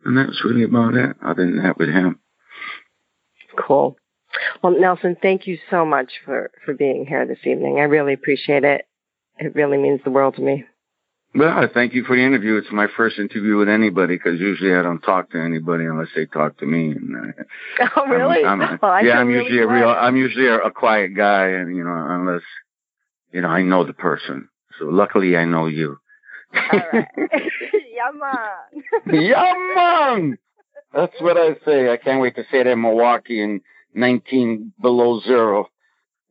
and 0.06 0.18
that 0.18 0.28
was 0.28 0.42
really 0.44 0.64
about 0.64 0.96
it. 0.96 1.16
Other 1.24 1.46
than 1.46 1.64
that, 1.64 1.78
with 1.78 1.90
him. 1.90 2.20
Cool. 3.58 3.98
Well, 4.62 4.80
Nelson, 4.80 5.18
thank 5.22 5.48
you 5.48 5.58
so 5.70 5.86
much 5.86 6.12
for 6.26 6.52
for 6.66 6.74
being 6.74 7.06
here 7.06 7.26
this 7.26 7.46
evening. 7.46 7.80
I 7.80 7.84
really 7.84 8.14
appreciate 8.14 8.64
it. 8.64 8.86
It 9.38 9.56
really 9.56 9.78
means 9.78 10.02
the 10.04 10.12
world 10.12 10.36
to 10.36 10.42
me. 10.42 10.66
Well, 11.34 11.56
I 11.56 11.68
thank 11.72 11.94
you 11.94 12.04
for 12.04 12.16
the 12.16 12.24
interview. 12.24 12.56
It's 12.58 12.72
my 12.72 12.88
first 12.98 13.20
interview 13.20 13.58
with 13.58 13.70
anybody 13.70 14.16
because 14.16 14.40
usually 14.40 14.74
I 14.74 14.82
don't 14.82 15.02
talk 15.02 15.30
to 15.32 15.38
anybody 15.38 15.86
unless 15.86 16.08
they 16.16 16.26
talk 16.26 16.58
to 16.58 16.66
me. 16.66 16.92
And, 16.92 17.16
uh, 17.16 17.88
oh, 17.96 18.08
really? 18.08 18.44
I'm, 18.44 18.62
I'm, 18.62 18.80
well, 18.82 19.06
yeah, 19.06 19.20
I'm 19.20 19.28
really 19.28 19.44
usually 19.44 19.66
glad. 19.66 19.76
a 19.76 19.80
real. 19.80 19.90
I'm 19.90 20.16
usually 20.16 20.48
a, 20.48 20.58
a 20.58 20.72
quiet 20.72 21.16
guy, 21.16 21.50
and 21.50 21.76
you 21.76 21.84
know, 21.84 21.94
unless 21.96 22.42
you 23.32 23.42
know 23.42 23.50
I 23.50 23.64
know 23.64 23.84
the 23.84 23.94
person. 23.94 24.50
So 24.80 24.86
luckily, 24.86 25.36
I 25.36 25.46
know 25.46 25.68
you. 25.68 25.98
All 26.56 26.80
right. 26.94 27.08
Yaman. 29.08 29.24
Yaman. 29.24 30.38
That's 30.94 31.22
what 31.22 31.38
I 31.38 31.56
say. 31.66 31.92
I 31.92 31.98
can't 31.98 32.22
wait 32.22 32.36
to 32.36 32.44
say 32.52 32.64
that 32.64 32.68
in 32.68 32.82
Milwaukee 32.82 33.42
in 33.42 33.62
19 33.94 34.74
below 34.82 35.22
zero. 35.22 35.70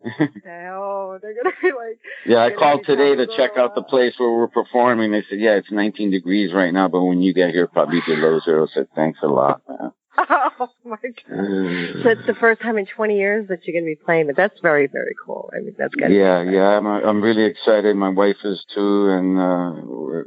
oh, 0.05 1.19
they're 1.21 1.35
gonna 1.35 1.55
be 1.61 1.73
like. 1.73 1.99
Yeah, 2.25 2.39
I 2.39 2.51
called 2.53 2.85
today 2.85 3.17
to 3.17 3.27
check 3.37 3.53
out 3.57 3.75
the 3.75 3.83
place 3.83 4.15
where 4.17 4.31
we're 4.31 4.49
performing. 4.49 5.11
They 5.11 5.25
said, 5.29 5.41
"Yeah, 5.41 5.57
it's 5.57 5.73
19 5.73 6.11
degrees 6.13 6.53
right 6.53 6.73
now, 6.73 6.89
but 6.89 7.03
when 7.03 7.21
you 7.21 7.35
get 7.35 7.51
here, 7.51 7.67
probably 7.67 8.01
below 8.07 8.41
zero." 8.45 8.67
I 8.69 8.75
said, 8.75 8.89
"Thanks 8.95 9.19
a 9.23 9.27
lot, 9.27 9.63
man." 9.69 9.93
Oh, 10.61 10.69
my 10.85 10.97
god! 10.97 12.03
So 12.03 12.09
it's 12.11 12.27
the 12.27 12.35
first 12.41 12.61
time 12.61 12.79
in 12.79 12.87
20 12.87 13.17
years 13.17 13.49
that 13.49 13.65
you're 13.65 13.81
going 13.81 13.85
to 13.85 13.97
be 13.99 14.05
playing, 14.05 14.27
but 14.27 14.37
that's 14.37 14.59
very, 14.61 14.87
very 14.89 15.15
cool. 15.25 15.51
I 15.55 15.61
mean, 15.61 15.75
that's 15.79 15.95
good. 15.95 16.11
Yeah, 16.11 16.43
yeah, 16.43 16.77
I'm 16.79 16.87
I'm 16.87 17.21
really 17.23 17.45
excited. 17.45 17.95
My 17.97 18.09
wife 18.09 18.37
is 18.45 18.65
too, 18.75 19.09
and 19.11 19.39
uh, 19.39 19.81
we're 19.85 20.25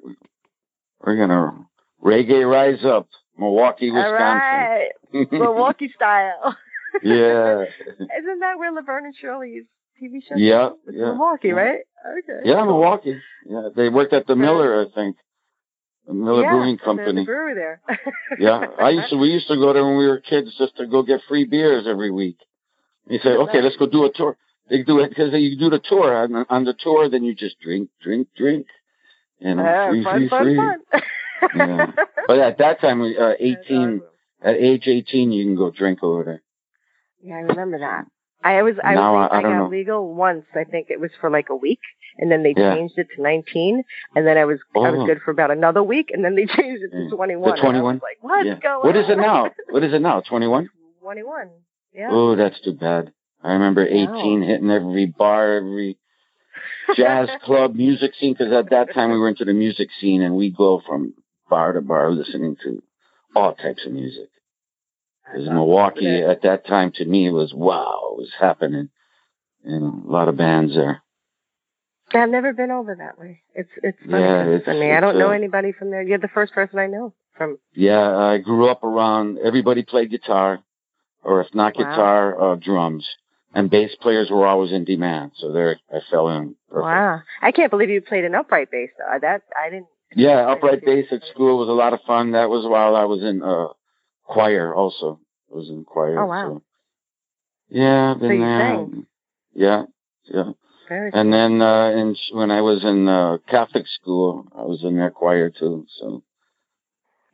we're 1.05 1.17
gonna 1.17 1.65
reggae 2.03 2.49
rise 2.49 2.85
up, 2.85 3.07
Milwaukee, 3.37 3.91
Wisconsin. 3.91 4.13
All 4.13 4.33
right, 4.33 4.89
Milwaukee 5.31 5.91
style. 5.95 6.55
yeah. 7.03 7.63
Isn't 7.89 8.39
that 8.39 8.57
where 8.57 8.71
Laverne 8.71 9.05
and 9.05 9.15
Shirley's 9.15 9.65
TV 10.01 10.23
show? 10.27 10.35
Yeah, 10.37 10.69
yeah. 10.91 11.05
Milwaukee, 11.11 11.51
right? 11.51 11.79
Okay. 12.19 12.49
Yeah, 12.49 12.63
Milwaukee. 12.63 13.19
Yeah, 13.45 13.69
they 13.75 13.89
worked 13.89 14.13
at 14.13 14.27
the 14.27 14.35
Miller, 14.35 14.81
I 14.85 14.93
think. 14.93 15.17
Miller 16.13 16.43
yeah, 16.43 16.51
Brewing 16.51 16.77
Company. 16.77 17.25
Brewery 17.25 17.55
there. 17.55 17.81
yeah, 18.39 18.65
I 18.79 18.89
used 18.89 19.09
to. 19.09 19.17
We 19.17 19.29
used 19.29 19.47
to 19.47 19.55
go 19.55 19.73
there 19.73 19.83
when 19.85 19.97
we 19.97 20.07
were 20.07 20.19
kids, 20.19 20.53
just 20.57 20.77
to 20.77 20.87
go 20.87 21.03
get 21.03 21.21
free 21.27 21.45
beers 21.45 21.85
every 21.87 22.11
week. 22.11 22.37
You 23.07 23.19
say, 23.23 23.29
okay, 23.29 23.61
let's 23.61 23.77
go 23.77 23.87
do 23.87 24.05
a 24.05 24.11
tour. 24.13 24.37
They 24.69 24.83
do 24.83 24.99
it 24.99 25.09
because 25.09 25.33
you 25.33 25.57
do 25.57 25.69
the 25.69 25.79
tour 25.83 26.15
on, 26.15 26.45
on 26.49 26.63
the 26.63 26.73
tour, 26.73 27.09
then 27.09 27.23
you 27.23 27.35
just 27.35 27.59
drink, 27.59 27.89
drink, 28.01 28.29
drink. 28.37 28.67
You 29.39 29.55
know, 29.55 29.63
yeah, 29.63 29.89
free, 29.89 30.03
fun, 30.03 30.13
free, 30.17 30.29
fun, 30.29 30.43
free. 30.43 30.57
Fun. 30.57 30.79
yeah. 31.55 31.85
But 32.27 32.39
at 32.39 32.57
that 32.59 32.79
time, 32.79 32.99
we 33.01 33.17
uh, 33.17 33.33
eighteen. 33.39 34.01
At 34.43 34.55
age 34.55 34.87
eighteen, 34.87 35.31
you 35.31 35.43
can 35.45 35.55
go 35.55 35.71
drink 35.71 36.03
over 36.03 36.23
there. 36.23 36.41
Yeah, 37.21 37.35
I 37.35 37.39
remember 37.39 37.79
that. 37.79 38.05
I 38.43 38.61
was 38.63 38.75
I 38.83 38.95
Now, 38.95 39.15
was 39.15 39.29
I- 39.31 39.35
I 39.35 39.39
I, 39.39 39.41
don't 39.41 39.51
got 39.51 39.57
know. 39.65 39.69
legal 39.69 40.13
once. 40.13 40.45
I 40.55 40.63
think 40.63 40.87
it 40.89 40.99
was 40.99 41.11
for 41.19 41.29
like 41.29 41.49
a 41.49 41.55
week, 41.55 41.79
and 42.17 42.31
then 42.31 42.43
they 42.43 42.53
Yeah. 42.55 42.75
changed 42.75 42.97
it 42.97 43.07
to 43.15 43.21
19, 43.21 43.83
and 44.15 44.27
then 44.27 44.37
I 44.37 44.45
was 44.45 44.59
I 44.75 44.79
Oh. 44.79 44.91
was 44.97 45.07
good 45.07 45.21
for 45.23 45.31
about 45.31 45.51
another 45.51 45.83
week, 45.83 46.11
and 46.11 46.23
then 46.23 46.35
they 46.35 46.45
changed 46.57 46.83
it 46.83 46.91
to 46.91 46.97
mm. 46.97 47.09
21. 47.09 47.51
The 47.55 47.61
21? 47.61 47.75
I 47.75 47.93
was 47.95 48.01
like, 48.01 48.17
what's 48.21 48.45
yeah. 48.45 48.59
going 48.59 48.85
What 48.87 48.95
is 48.95 49.09
it 49.09 49.17
now? 49.17 49.51
What 49.69 49.83
is 49.83 49.93
it 49.93 50.01
now? 50.01 50.21
Twenty 50.21 50.47
one. 50.47 50.69
21. 51.01 51.49
Yeah. 51.93 52.09
Oh, 52.11 52.35
that's 52.35 52.59
too 52.61 52.73
bad. 52.73 53.11
I 53.43 53.53
remember 53.53 53.81
Wow. 53.83 54.19
18 54.19 54.41
hitting 54.43 54.69
every 54.69 55.07
bar, 55.07 55.55
every 55.57 55.97
jazz 56.95 57.29
club, 57.43 57.75
music 57.75 58.13
scene, 58.15 58.33
because 58.33 58.53
at 58.53 58.69
that 58.69 58.93
time 58.93 59.11
we 59.11 59.17
were 59.17 59.29
into 59.29 59.45
the 59.45 59.53
music 59.53 59.89
scene 59.99 60.21
and 60.21 60.35
we 60.35 60.51
go 60.51 60.81
from 60.87 61.13
bar 61.49 61.73
to 61.73 61.81
bar 61.81 62.11
listening 62.11 62.55
to 62.63 62.81
all 63.35 63.53
types 63.55 63.85
of 63.85 63.91
music. 63.91 64.29
Because 65.25 65.47
Milwaukee 65.47 66.21
at 66.21 66.41
that 66.43 66.65
time 66.67 66.91
to 66.95 67.05
me 67.05 67.29
was 67.29 67.53
wow, 67.53 68.11
it 68.13 68.17
was 68.17 68.31
happening. 68.39 68.89
You 69.63 69.79
know, 69.79 70.03
a 70.07 70.11
lot 70.11 70.27
of 70.27 70.37
bands 70.37 70.75
there. 70.75 71.01
I've 72.13 72.29
never 72.29 72.53
been 72.53 72.71
over 72.71 72.95
that 72.95 73.17
way. 73.19 73.41
It's 73.55 73.69
it's 73.83 73.97
funny 74.09 74.23
Yeah, 74.23 74.45
it's- 74.47 74.63
I 74.67 74.73
mean 74.73 74.91
I 74.91 74.99
don't 74.99 75.17
know 75.17 75.29
uh, 75.29 75.33
anybody 75.33 75.71
from 75.71 75.91
there. 75.91 76.01
You're 76.01 76.17
the 76.17 76.27
first 76.27 76.53
person 76.53 76.79
I 76.79 76.87
know 76.87 77.13
from. 77.37 77.57
Yeah, 77.73 78.15
I 78.17 78.37
grew 78.39 78.67
up 78.69 78.83
around 78.83 79.37
everybody 79.39 79.83
played 79.83 80.09
guitar, 80.11 80.59
or 81.23 81.41
if 81.41 81.53
not 81.53 81.75
Wow. 81.75 81.83
guitar, 81.83 82.41
uh, 82.41 82.55
drums. 82.55 83.07
And 83.53 83.69
bass 83.69 83.93
players 84.01 84.29
were 84.31 84.47
always 84.47 84.71
in 84.71 84.85
demand, 84.85 85.31
so 85.35 85.51
there 85.51 85.77
I 85.93 85.99
fell 86.09 86.29
in. 86.29 86.55
Perfect. 86.69 86.83
Wow, 86.83 87.21
I 87.41 87.51
can't 87.51 87.69
believe 87.69 87.89
you 87.89 88.01
played 88.01 88.23
an 88.23 88.33
upright 88.33 88.71
bass 88.71 88.89
though. 88.97 89.19
That 89.19 89.41
I 89.61 89.69
didn't. 89.69 89.87
Yeah, 90.15 90.49
upright 90.49 90.85
bass 90.85 91.07
at 91.11 91.23
school 91.25 91.57
was 91.57 91.67
a 91.69 91.73
lot 91.73 91.93
of 91.93 92.01
fun. 92.07 92.31
That 92.31 92.49
was 92.49 92.65
while 92.65 92.95
I 92.95 93.03
was 93.05 93.21
in 93.23 93.41
uh 93.43 93.67
choir 94.23 94.73
also. 94.73 95.19
I 95.51 95.55
was 95.55 95.69
in 95.69 95.83
choir. 95.83 96.19
Oh, 96.19 96.25
wow. 96.27 96.47
So. 96.47 96.63
Yeah, 97.69 98.13
been 98.13 98.27
So 98.29 98.33
you 98.33 98.39
there. 98.39 98.59
sang. 98.59 99.05
Yeah, 99.53 99.83
yeah. 100.25 100.51
Very 100.91 101.09
And 101.13 101.31
then 101.31 101.61
uh 101.61 101.89
in 101.91 102.17
when 102.33 102.51
I 102.51 102.59
was 102.59 102.83
in 102.83 103.07
uh 103.07 103.37
Catholic 103.49 103.85
school, 103.87 104.45
I 104.53 104.63
was 104.63 104.83
in 104.83 104.97
their 104.97 105.09
choir 105.09 105.49
too. 105.49 105.85
So 105.99 106.21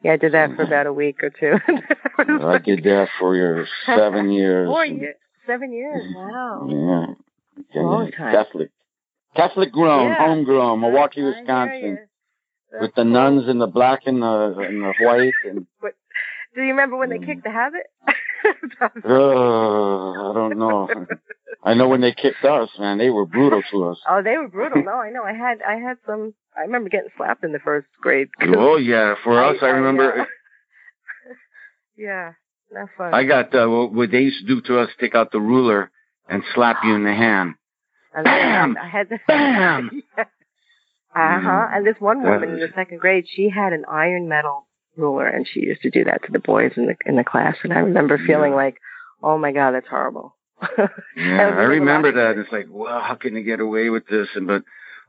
Yeah, 0.03 0.13
I 0.13 0.17
did 0.17 0.33
that 0.33 0.55
for 0.55 0.61
about 0.61 0.85
a 0.85 0.93
week 0.93 1.23
or 1.23 1.31
two. 1.31 1.53
I 2.19 2.59
did 2.59 2.83
that 2.83 3.07
for 3.19 3.35
your 3.35 3.65
seven 3.83 4.29
years. 4.39 4.69
Four 4.69 4.85
years, 4.85 5.15
seven 5.47 5.73
years. 5.73 6.05
Wow. 6.13 6.67
Yeah. 6.69 7.61
Okay, 7.61 7.79
Long 7.79 8.11
time. 8.11 8.35
Catholic. 8.35 8.69
Catholic 9.35 9.71
grown, 9.71 10.11
Yeah. 10.11 10.27
homegrown, 10.27 10.81
Milwaukee, 10.81 11.23
Wisconsin. 11.23 11.97
With 12.79 12.93
the 12.95 13.05
nuns 13.05 13.49
in 13.49 13.57
the 13.57 13.65
black 13.65 14.01
and 14.05 14.21
the 14.21 14.53
and 14.59 14.83
the 14.83 14.93
white 14.99 15.33
and 15.45 15.65
Do 16.55 16.61
you 16.61 16.69
remember 16.69 16.95
when 16.97 17.09
they 17.09 17.17
Mm. 17.17 17.25
kicked 17.25 17.43
the 17.43 17.51
habit? 17.51 17.87
uh, 18.81 18.85
I 18.85 20.33
don't 20.33 20.57
know. 20.57 20.89
I 21.63 21.73
know 21.73 21.87
when 21.89 22.01
they 22.01 22.13
kicked 22.13 22.43
us, 22.45 22.69
man, 22.79 22.97
they 22.97 23.09
were 23.09 23.25
brutal 23.25 23.61
to 23.71 23.85
us. 23.85 23.99
oh, 24.09 24.21
they 24.23 24.37
were 24.37 24.47
brutal. 24.47 24.83
No, 24.83 24.93
I 24.93 25.09
know. 25.09 25.23
I 25.23 25.33
had 25.33 25.61
I 25.67 25.75
had 25.75 25.97
some. 26.05 26.33
I 26.57 26.61
remember 26.61 26.89
getting 26.89 27.09
slapped 27.17 27.43
in 27.43 27.51
the 27.51 27.59
first 27.59 27.87
grade. 28.01 28.29
Oh 28.41 28.77
yeah, 28.77 29.15
for 29.23 29.43
us, 29.43 29.57
I 29.61 29.69
uh, 29.69 29.73
remember 29.73 30.27
yeah, 31.97 32.33
not 32.71 32.89
fun. 32.97 33.13
I 33.13 33.23
got 33.23 33.53
uh, 33.53 33.67
what 33.67 33.93
what 33.93 34.11
they 34.11 34.21
used 34.21 34.39
to 34.41 34.47
do 34.47 34.61
to 34.61 34.79
us: 34.79 34.89
take 34.99 35.15
out 35.15 35.31
the 35.31 35.41
ruler 35.41 35.91
and 36.29 36.43
slap 36.53 36.77
you 36.83 36.95
in 36.95 37.03
the 37.03 37.13
hand. 37.13 37.55
And 38.13 38.23
Bam! 38.23 38.77
I 38.81 38.87
had 38.87 39.09
the 39.09 39.19
Bam! 39.27 40.03
Uh 40.17 40.23
huh. 41.41 41.67
And 41.71 41.85
this 41.85 41.95
one 41.99 42.21
woman 42.21 42.49
in 42.49 42.59
the 42.59 42.69
second 42.75 42.99
grade, 42.99 43.25
she 43.27 43.49
had 43.49 43.73
an 43.73 43.85
iron 43.89 44.27
metal 44.27 44.66
ruler, 44.97 45.27
and 45.27 45.47
she 45.47 45.61
used 45.61 45.81
to 45.83 45.89
do 45.89 46.03
that 46.05 46.23
to 46.23 46.31
the 46.31 46.39
boys 46.39 46.71
in 46.75 46.87
the 46.87 46.95
in 47.05 47.15
the 47.15 47.23
class. 47.23 47.55
And 47.63 47.73
I 47.73 47.79
remember 47.79 48.17
feeling 48.17 48.51
Yeah. 48.51 48.57
like, 48.57 48.77
oh 49.23 49.37
my 49.37 49.51
god, 49.51 49.71
that's 49.71 49.87
horrible. 49.87 50.35
Yeah, 51.15 51.55
I 51.57 51.63
remember 51.63 52.11
that. 52.11 52.37
It's 52.39 52.51
like, 52.51 52.67
well, 52.69 52.99
how 52.99 53.15
can 53.15 53.33
they 53.33 53.43
get 53.43 53.59
away 53.59 53.89
with 53.89 54.07
this? 54.07 54.27
And 54.35 54.47
but, 54.47 54.63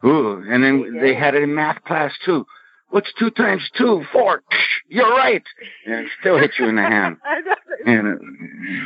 ooh, 0.05 0.43
and 0.49 0.63
then 0.63 0.95
They 0.95 1.01
they 1.01 1.15
had 1.15 1.35
it 1.35 1.43
in 1.43 1.55
math 1.55 1.83
class 1.85 2.13
too. 2.25 2.47
What's 2.91 3.13
two 3.19 3.31
times 3.31 3.63
two? 3.77 4.03
Four. 4.13 4.43
You're 4.89 5.11
right. 5.15 5.43
And 5.87 6.07
it 6.07 6.11
still 6.21 6.39
hit 6.39 6.53
you 6.59 6.67
in 6.69 6.77
the 6.77 6.83
hand. 6.83 7.19
I 7.25 7.41
don't- 7.43 7.59
And 7.87 8.09
it, 8.09 8.19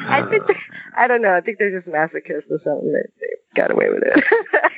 I 0.08 0.28
think 0.28 0.42
I 0.96 1.06
don't 1.06 1.22
know. 1.22 1.34
I 1.36 1.40
think 1.40 1.58
they're 1.58 1.70
just 1.80 1.88
masochists 1.90 2.50
or 2.50 2.58
something. 2.64 2.92
They, 2.92 3.08
they 3.20 3.60
got 3.60 3.70
away 3.70 3.88
with 3.90 4.02
it. 4.04 4.24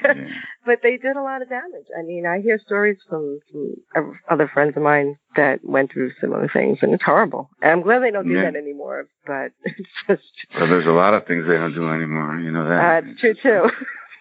Yeah. 0.04 0.12
but 0.66 0.80
they 0.82 0.96
did 0.98 1.16
a 1.16 1.22
lot 1.22 1.40
of 1.42 1.48
damage. 1.48 1.86
I 1.98 2.02
mean, 2.02 2.26
I 2.26 2.40
hear 2.40 2.58
stories 2.58 2.98
from, 3.08 3.40
from 3.50 4.18
other 4.30 4.48
friends 4.52 4.74
of 4.76 4.82
mine 4.82 5.16
that 5.36 5.60
went 5.64 5.92
through 5.92 6.12
similar 6.20 6.48
things, 6.52 6.78
and 6.82 6.92
it's 6.92 7.02
horrible. 7.04 7.48
And 7.62 7.72
I'm 7.72 7.82
glad 7.82 8.02
they 8.02 8.10
don't 8.10 8.28
do 8.28 8.34
Yeah. 8.34 8.42
that 8.50 8.56
anymore. 8.56 9.06
But 9.26 9.52
it's 9.64 9.88
just 10.06 10.22
well, 10.54 10.68
there's 10.68 10.86
a 10.86 10.90
lot 10.90 11.14
of 11.14 11.26
things 11.26 11.44
they 11.48 11.56
don't 11.56 11.74
do 11.74 11.88
anymore. 11.88 12.36
You 12.38 12.52
know 12.52 12.66
uh, 12.66 12.68
that. 12.68 13.04
it's 13.06 13.20
true 13.20 13.34
too. 13.34 13.70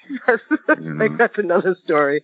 You 0.09 0.97
like 0.99 1.17
that's 1.17 1.37
another 1.37 1.75
story. 1.83 2.23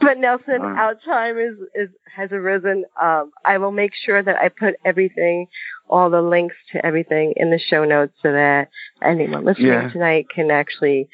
But 0.00 0.18
Nelson, 0.18 0.60
Uh. 0.62 0.64
our 0.64 0.94
time 0.94 1.38
is, 1.38 1.54
is 1.74 1.90
has 2.14 2.30
arisen. 2.32 2.84
Um, 3.00 3.32
I 3.44 3.58
will 3.58 3.70
make 3.72 3.92
sure 3.94 4.22
that 4.22 4.36
I 4.36 4.48
put 4.48 4.74
everything, 4.84 5.46
all 5.88 6.10
the 6.10 6.22
links 6.22 6.56
to 6.72 6.84
everything 6.84 7.34
in 7.36 7.50
the 7.50 7.58
show 7.58 7.84
notes 7.84 8.14
so 8.22 8.32
that 8.32 8.68
anyone 9.02 9.44
listening 9.44 9.68
Yeah. 9.68 9.88
tonight 9.90 10.26
can 10.34 10.50
actually, 10.50 11.08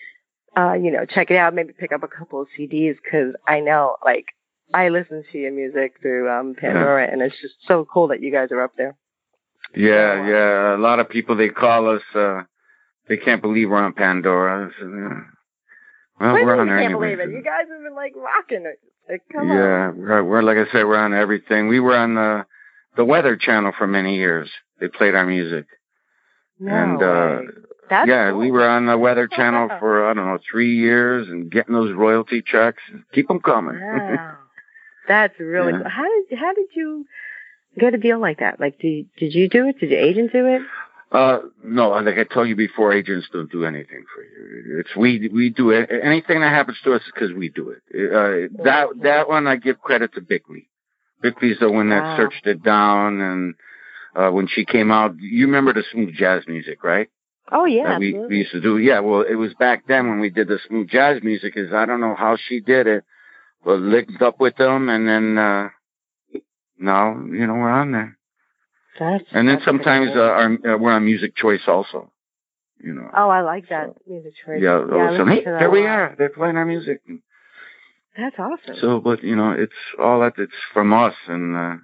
uh, 0.57 0.73
you 0.75 0.91
know, 0.91 1.05
check 1.05 1.31
it 1.31 1.37
out. 1.37 1.55
Maybe 1.55 1.73
pick 1.73 1.93
up 1.93 2.03
a 2.03 2.09
couple 2.09 2.41
of 2.41 2.49
CDs 2.57 2.97
because 3.03 3.35
I 3.47 3.61
know, 3.61 3.97
like, 4.05 4.27
I 4.73 4.89
listen 4.89 5.23
to 5.31 5.39
your 5.39 5.53
music 5.53 5.95
through 6.01 6.29
um, 6.31 6.55
Pandora, 6.55 7.07
and 7.11 7.23
it's 7.23 7.41
just 7.41 7.55
so 7.69 7.85
cool 7.93 8.09
that 8.09 8.21
you 8.23 8.33
guys 8.33 8.51
are 8.53 8.61
up 8.63 8.73
there. 8.77 8.95
Yeah, 9.75 10.27
yeah. 10.29 10.77
A 10.77 10.79
lot 10.79 11.01
of 11.01 11.09
people 11.09 11.35
they 11.37 11.49
call 11.49 11.89
us. 11.95 12.03
uh 12.15 12.43
They 13.09 13.17
can't 13.17 13.43
believe 13.43 13.71
we're 13.71 13.77
on 13.83 13.93
Pandora. 13.93 14.71
So, 14.81 14.87
yeah. 14.89 15.21
Well, 16.21 16.35
we're 16.35 16.59
on 16.61 16.69
I 16.71 16.83
can't 16.83 16.93
believe 16.95 17.21
it. 17.21 17.31
You 17.31 17.43
guys 17.43 17.67
have 17.71 17.83
been 17.83 17.95
like 17.95 18.15
rocking 18.17 18.65
it. 18.67 18.79
Like, 19.09 19.23
come 19.33 19.51
on. 19.51 19.57
yeah, 19.57 19.91
we're, 19.91 20.25
we're 20.25 20.43
like 20.43 20.57
I 20.59 20.65
said, 20.73 20.85
we're 20.85 20.97
on 20.97 21.15
everything. 21.15 21.69
We 21.69 21.81
were 21.81 21.97
on 21.97 22.15
the 22.15 22.47
the 22.97 23.05
Weather 23.05 23.37
Channel 23.37 23.73
for 23.77 23.87
many 23.87 24.17
years. 24.17 24.51
They 24.81 24.89
played 24.89 25.15
our 25.15 25.27
music, 25.27 25.67
No 26.59 26.75
and 26.75 27.03
uh. 27.03 27.53
That's 27.89 28.09
yeah, 28.09 28.31
cool. 28.31 28.41
we 28.41 28.51
were 28.51 28.69
on 28.69 28.87
the 28.87 28.99
Weather 28.99 29.29
Channel 29.33 29.69
for 29.79 30.09
I 30.11 30.15
don't 30.15 30.27
know 30.27 30.39
three 30.51 30.77
years 30.77 31.29
and 31.29 31.49
getting 31.51 31.73
those 31.75 31.93
royalty 31.93 32.43
checks. 32.45 32.83
Keep 33.13 33.29
them 33.29 33.39
coming. 33.41 33.79
Wow. 33.81 34.39
That's 35.09 35.39
really 35.39 35.73
Yeah. 35.73 35.79
cool. 35.83 35.89
How 35.91 36.03
did 36.03 36.39
how 36.39 36.53
did 36.55 36.67
you 36.75 37.05
get 37.79 37.95
a 37.95 37.99
deal 37.99 38.19
like 38.19 38.41
that? 38.41 38.59
Like 38.59 38.81
did 38.81 39.07
did 39.19 39.35
you 39.35 39.49
do 39.49 39.69
it? 39.69 39.79
Did 39.79 39.91
your 39.91 40.01
agent 40.01 40.33
do 40.33 40.47
it? 40.47 40.63
Uh, 41.13 41.39
no, 41.63 41.91
like 41.91 42.19
I 42.19 42.25
told 42.25 42.49
you 42.49 42.57
before, 42.57 42.93
agents 42.93 43.29
don't 43.33 43.51
do 43.51 43.65
anything 43.65 44.05
for 44.13 44.23
you. 44.23 44.81
It's 44.81 44.97
we 44.97 45.31
we 45.33 45.51
do 45.51 45.71
it. 45.71 45.89
Anything 46.03 46.41
that 46.41 46.51
happens 46.53 46.79
to 46.83 46.95
us 46.95 47.03
is 47.03 47.13
because 47.15 47.33
we 47.33 47.49
do 47.49 47.71
it. 47.71 47.83
Uh, 47.95 48.53
that 48.65 48.89
that 49.03 49.29
one 49.29 49.47
I 49.47 49.57
give 49.57 49.81
credit 49.81 50.15
to 50.15 50.21
Bickley. 50.21 50.69
Bickley's 51.23 51.59
the 51.61 51.71
one 51.71 51.91
that 51.91 52.03
Wow. 52.03 52.17
searched 52.17 52.47
it 52.47 52.63
down, 52.63 53.21
and 53.21 53.55
uh, 54.17 54.31
when 54.31 54.49
she 54.49 54.65
came 54.65 54.91
out, 54.91 55.15
you 55.21 55.47
remember 55.47 55.73
the 55.73 55.85
smooth 55.93 56.13
jazz 56.15 56.43
music, 56.49 56.83
right? 56.83 57.09
Oh 57.53 57.65
yeah, 57.67 57.99
we, 57.99 58.19
we 58.29 58.39
used 58.39 58.51
to 58.53 58.61
do. 58.61 58.79
Yeah, 58.79 58.99
well, 58.99 59.23
it 59.23 59.37
was 59.37 59.55
back 59.55 59.87
then 59.87 60.09
when 60.09 60.19
we 60.19 60.31
did 60.31 60.49
the 60.49 60.59
smooth 60.67 60.89
jazz 60.89 61.23
music. 61.23 61.57
Is 61.57 61.73
I 61.73 61.87
don't 61.87 62.01
know 62.01 62.17
how 62.17 62.37
she 62.37 62.61
did 62.61 62.89
it, 62.89 63.05
but 63.65 63.79
linked 63.79 64.21
up 64.23 64.41
with 64.41 64.57
them, 64.57 64.89
and 64.89 65.07
then 65.07 65.39
uh, 65.39 65.69
now 66.79 67.13
you 67.31 67.47
know 67.47 67.55
we're 67.55 67.71
on 67.71 67.93
there. 67.93 68.16
That's, 68.99 69.25
And 69.33 69.49
then 69.49 69.57
that's 69.57 69.65
sometimes 69.65 70.11
uh, 70.15 70.21
our, 70.21 70.53
uh, 70.53 70.79
we're 70.79 70.93
on 70.93 71.05
Music 71.05 71.37
Choice 71.37 71.63
also. 71.67 72.11
You 72.83 72.93
know. 72.93 73.11
Oh, 73.17 73.29
I 73.29 73.41
like 73.41 73.69
that 73.71 73.95
music 74.07 74.35
choice. 74.45 74.61
Yeah, 74.61 74.73
I 74.73 74.75
all 74.75 74.83
of 74.83 74.91
a 74.91 75.17
sudden, 75.17 75.29
listen 75.29 75.45
hey, 75.45 75.59
there 75.59 75.71
we 75.71 75.87
are. 75.87 76.15
They're 76.19 76.29
playing 76.29 76.57
our 76.57 76.67
music. 76.67 77.01
That's 78.17 78.37
awesome. 78.39 78.77
So, 78.81 79.01
but 79.01 79.23
you 79.23 79.35
know, 79.35 79.53
it's 79.53 79.73
all 79.99 80.21
that 80.21 80.35
it's 80.39 80.53
from 80.75 80.93
us, 80.93 81.15
and 81.27 81.57
uh, 81.57 81.77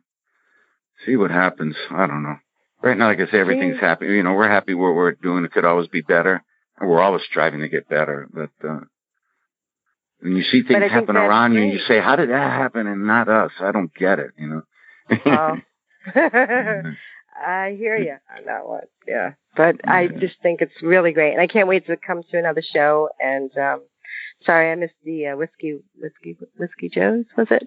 see 1.06 1.16
what 1.16 1.30
happens. 1.30 1.76
I 1.90 2.06
don't 2.06 2.22
know. 2.22 2.36
right 2.82 2.96
now, 2.96 3.08
like 3.08 3.20
I 3.20 3.30
say, 3.30 3.38
everything's 3.40 3.80
happy. 3.80 4.06
You 4.06 4.22
know, 4.22 4.34
we're 4.34 4.48
happy 4.48 4.74
where 4.74 4.92
we're 4.92 5.12
doing. 5.12 5.44
It 5.44 5.52
could 5.52 5.64
always 5.64 5.88
be 5.88 6.02
better, 6.02 6.44
and 6.78 6.90
we're 6.90 7.00
always 7.00 7.22
striving 7.28 7.60
to 7.60 7.68
get 7.68 7.88
better. 7.88 8.28
But 8.32 8.68
uh, 8.68 8.80
when 10.20 10.36
you 10.36 10.42
see 10.42 10.62
things 10.62 10.90
happen 10.90 11.16
around 11.16 11.52
great. 11.52 11.60
you, 11.60 11.64
and 11.64 11.72
you 11.72 11.84
say, 11.86 12.00
"How 12.00 12.16
did 12.16 12.30
that 12.30 12.50
happen?" 12.50 12.86
and 12.86 13.06
not 13.06 13.28
us, 13.28 13.52
I 13.60 13.72
don't 13.72 13.92
get 13.94 14.18
it. 14.18 14.32
You 14.38 14.48
know. 14.48 14.62
oh. 15.26 15.56
I 17.34 17.74
hear 17.78 17.96
you 17.96 18.16
on 18.36 18.44
that 18.46 18.66
one. 18.66 18.82
Yeah, 19.06 19.32
but 19.56 19.76
yeah. 19.84 19.92
I 19.92 20.08
just 20.08 20.36
think 20.42 20.60
it's 20.60 20.82
really 20.82 21.12
great, 21.12 21.32
and 21.32 21.40
I 21.40 21.46
can't 21.46 21.68
wait 21.68 21.86
to 21.86 21.96
come 21.96 22.22
to 22.30 22.38
another 22.38 22.62
show. 22.62 23.08
And 23.20 23.50
um, 23.56 23.82
sorry, 24.44 24.70
I 24.70 24.74
missed 24.74 24.94
the 25.04 25.28
uh, 25.28 25.36
whiskey, 25.36 25.78
whiskey, 25.98 26.36
whiskey 26.58 26.88
Joe's. 26.88 27.24
Was 27.36 27.48
it? 27.50 27.66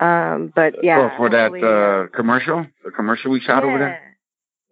Um, 0.00 0.52
but 0.54 0.82
yeah. 0.82 1.10
Oh, 1.12 1.16
for 1.16 1.30
that 1.30 1.52
uh, 1.52 1.66
uh, 1.66 2.16
commercial, 2.16 2.66
the 2.84 2.90
commercial 2.90 3.30
we 3.30 3.40
shot 3.40 3.62
yeah. 3.62 3.68
over 3.68 3.78
there. 3.78 4.16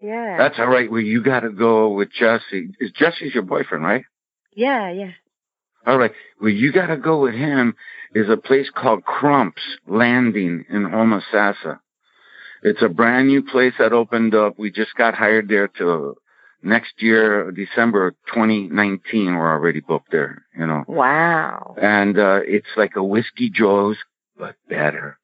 Yeah. 0.02 0.36
That's 0.38 0.58
all 0.58 0.68
right. 0.68 0.90
Well, 0.90 1.02
you 1.02 1.22
got 1.22 1.40
to 1.40 1.50
go 1.50 1.90
with 1.90 2.10
Jesse. 2.10 2.70
Is 2.80 2.90
Jesse's 2.92 3.34
your 3.34 3.42
boyfriend, 3.42 3.84
right? 3.84 4.04
Yeah, 4.54 4.90
yeah. 4.90 5.10
All 5.86 5.98
right. 5.98 6.12
Well, 6.40 6.50
you 6.50 6.72
got 6.72 6.86
to 6.86 6.96
go 6.96 7.20
with 7.20 7.34
him. 7.34 7.74
Is 8.14 8.28
a 8.28 8.36
place 8.36 8.70
called 8.74 9.04
Crumps 9.04 9.62
Landing 9.86 10.64
in 10.68 10.82
Homosassa. 10.82 11.80
It's 12.62 12.82
a 12.82 12.88
brand 12.88 13.28
new 13.28 13.42
place 13.42 13.74
that 13.78 13.92
opened 13.92 14.34
up. 14.34 14.58
We 14.58 14.70
just 14.70 14.94
got 14.96 15.14
hired 15.14 15.48
there 15.48 15.68
to 15.78 16.16
next 16.62 16.92
year, 16.98 17.50
December 17.52 18.12
2019. 18.32 19.34
We're 19.34 19.50
already 19.50 19.80
booked 19.80 20.12
there, 20.12 20.44
you 20.56 20.66
know. 20.66 20.84
Wow. 20.86 21.76
And, 21.80 22.18
uh, 22.18 22.40
it's 22.44 22.68
like 22.76 22.96
a 22.96 23.02
Whiskey 23.02 23.50
Joe's, 23.50 23.96
but 24.36 24.56
better. 24.68 25.18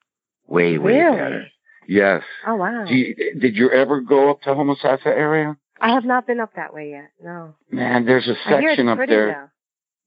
Way, 0.46 0.78
way 0.78 0.92
really? 0.94 1.16
better. 1.16 1.46
Yes. 1.88 2.22
Oh, 2.46 2.56
wow. 2.56 2.84
You, 2.86 3.14
did 3.38 3.56
you 3.56 3.70
ever 3.70 4.00
go 4.00 4.30
up 4.30 4.42
to 4.42 4.50
Homosassa 4.50 5.06
area? 5.06 5.56
I 5.80 5.92
have 5.92 6.04
not 6.04 6.26
been 6.26 6.40
up 6.40 6.54
that 6.56 6.72
way 6.72 6.90
yet. 6.90 7.10
No. 7.22 7.54
Man, 7.70 8.06
there's 8.06 8.26
a 8.26 8.34
section 8.48 8.88
up 8.88 8.98
there. 9.06 9.26
Though. 9.26 9.48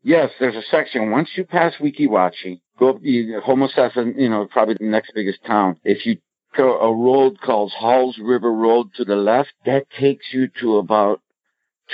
Yes, 0.02 0.32
there's 0.40 0.56
a 0.56 0.64
section. 0.72 1.12
Once 1.12 1.30
you 1.36 1.44
pass 1.44 1.74
Weeki 1.80 2.08
Wachee, 2.08 2.62
go 2.80 2.90
up 2.90 3.02
the 3.02 3.42
Homosassa, 3.46 4.14
you 4.18 4.30
know, 4.30 4.48
probably 4.50 4.76
the 4.80 4.86
next 4.86 5.12
biggest 5.14 5.44
town. 5.46 5.78
If 5.84 6.06
you 6.06 6.18
a 6.58 6.94
road 6.94 7.40
called 7.42 7.72
Halls 7.72 8.18
River 8.22 8.52
Road 8.52 8.88
to 8.96 9.06
the 9.06 9.16
left. 9.16 9.54
That 9.66 9.90
takes 9.90 10.26
you 10.34 10.50
to 10.62 10.78
about 10.78 11.22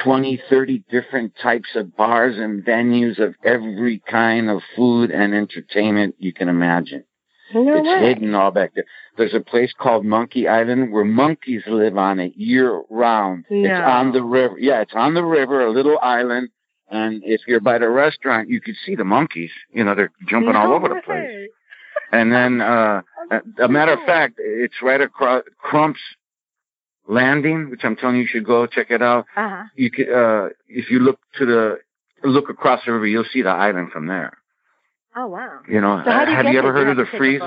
20, 0.03 0.41
30 0.49 0.83
different 0.89 1.33
types 1.41 1.69
of 1.75 1.95
bars 1.95 2.37
and 2.37 2.63
venues 2.63 3.19
of 3.19 3.35
every 3.43 4.01
kind 4.09 4.49
of 4.49 4.61
food 4.75 5.11
and 5.11 5.33
entertainment 5.33 6.15
you 6.19 6.33
can 6.33 6.49
imagine. 6.49 7.03
No 7.53 7.77
it's 7.77 7.87
way. 7.87 8.07
hidden 8.07 8.33
all 8.33 8.51
back 8.51 8.73
there. 8.73 8.85
There's 9.17 9.35
a 9.35 9.39
place 9.39 9.73
called 9.77 10.03
Monkey 10.03 10.47
Island 10.47 10.91
where 10.91 11.05
monkeys 11.05 11.61
live 11.67 11.97
on 11.97 12.19
it 12.19 12.33
year 12.35 12.83
round. 12.89 13.45
No. 13.49 13.69
It's 13.69 13.87
on 13.87 14.11
the 14.11 14.23
river. 14.23 14.57
Yeah, 14.59 14.81
it's 14.81 14.95
on 14.95 15.13
the 15.13 15.23
river, 15.23 15.65
a 15.65 15.71
little 15.71 15.99
island. 16.01 16.49
And 16.89 17.23
if 17.23 17.41
you're 17.47 17.59
by 17.59 17.77
the 17.77 17.89
restaurant, 17.89 18.49
you 18.49 18.61
could 18.61 18.75
see 18.85 18.95
the 18.95 19.03
monkeys. 19.03 19.51
You 19.71 19.83
know, 19.83 19.95
they're 19.95 20.11
jumping 20.27 20.53
no 20.53 20.59
all 20.59 20.73
over 20.73 20.89
way. 20.89 20.95
the 20.95 21.01
place. 21.01 21.49
And 22.11 22.31
then, 22.31 22.61
uh, 22.61 23.01
a 23.59 23.67
matter 23.67 23.93
of 23.93 23.99
fact, 24.05 24.35
it's 24.37 24.81
right 24.81 25.01
across 25.01 25.43
Crump's 25.57 25.99
Landing, 27.07 27.69
which 27.69 27.81
I'm 27.83 27.95
telling 27.95 28.15
you, 28.15 28.23
you 28.23 28.27
should 28.27 28.45
go 28.45 28.65
check 28.65 28.89
it 28.89 29.01
out. 29.01 29.25
Uh-huh. 29.37 29.63
You 29.75 29.91
can, 29.91 30.05
uh, 30.11 30.49
if 30.67 30.89
you 30.89 30.99
look 30.99 31.19
to 31.37 31.45
the, 31.45 31.77
look 32.23 32.49
across 32.49 32.81
the 32.85 32.93
river, 32.93 33.05
you'll 33.05 33.25
see 33.31 33.43
the 33.43 33.49
island 33.49 33.91
from 33.91 34.07
there. 34.07 34.37
Oh 35.15 35.27
wow! 35.27 35.59
You 35.69 35.79
know, 35.79 36.01
so 36.03 36.11
you 36.11 36.35
have 36.35 36.45
you 36.47 36.59
ever 36.59 36.73
heard 36.73 36.89
of 36.89 36.97
the 36.97 37.05
freeze? 37.17 37.41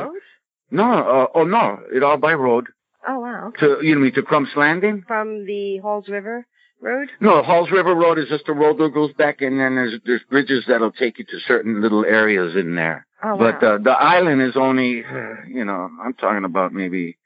No, 0.71 0.85
uh, 0.85 1.27
oh 1.35 1.45
no, 1.45 1.81
it 1.93 2.03
all 2.03 2.17
by 2.17 2.33
road. 2.33 2.69
Oh 3.07 3.21
wow! 3.21 3.49
Okay. 3.49 3.59
To 3.61 3.79
you 3.83 3.95
know, 3.95 4.11
to 4.11 4.23
Crump's 4.23 4.53
Landing 4.57 5.05
from 5.07 5.45
the 5.45 5.79
Halls 5.79 6.09
River 6.09 6.47
Road. 6.81 7.09
No, 7.21 7.43
Halls 7.43 7.71
River 7.71 7.95
Road 7.95 8.19
is 8.19 8.29
just 8.29 8.49
a 8.49 8.53
road 8.53 8.79
that 8.79 8.95
goes 8.95 9.13
back, 9.15 9.41
and 9.41 9.59
then 9.59 9.75
there's 9.75 9.95
there's 10.05 10.23
bridges 10.31 10.65
that'll 10.69 10.93
take 10.93 11.19
you 11.19 11.25
to 11.25 11.41
certain 11.47 11.83
little 11.83 12.05
areas 12.05 12.55
in 12.57 12.75
there. 12.75 13.07
Oh, 13.23 13.37
but 13.37 13.61
wow. 13.61 13.75
uh, 13.75 13.79
the 13.79 13.91
island 13.91 14.43
is 14.43 14.57
only, 14.57 15.03
you 15.49 15.65
know, 15.65 15.91
I'm 16.03 16.15
talking 16.15 16.45
about 16.45 16.73
maybe 16.73 17.19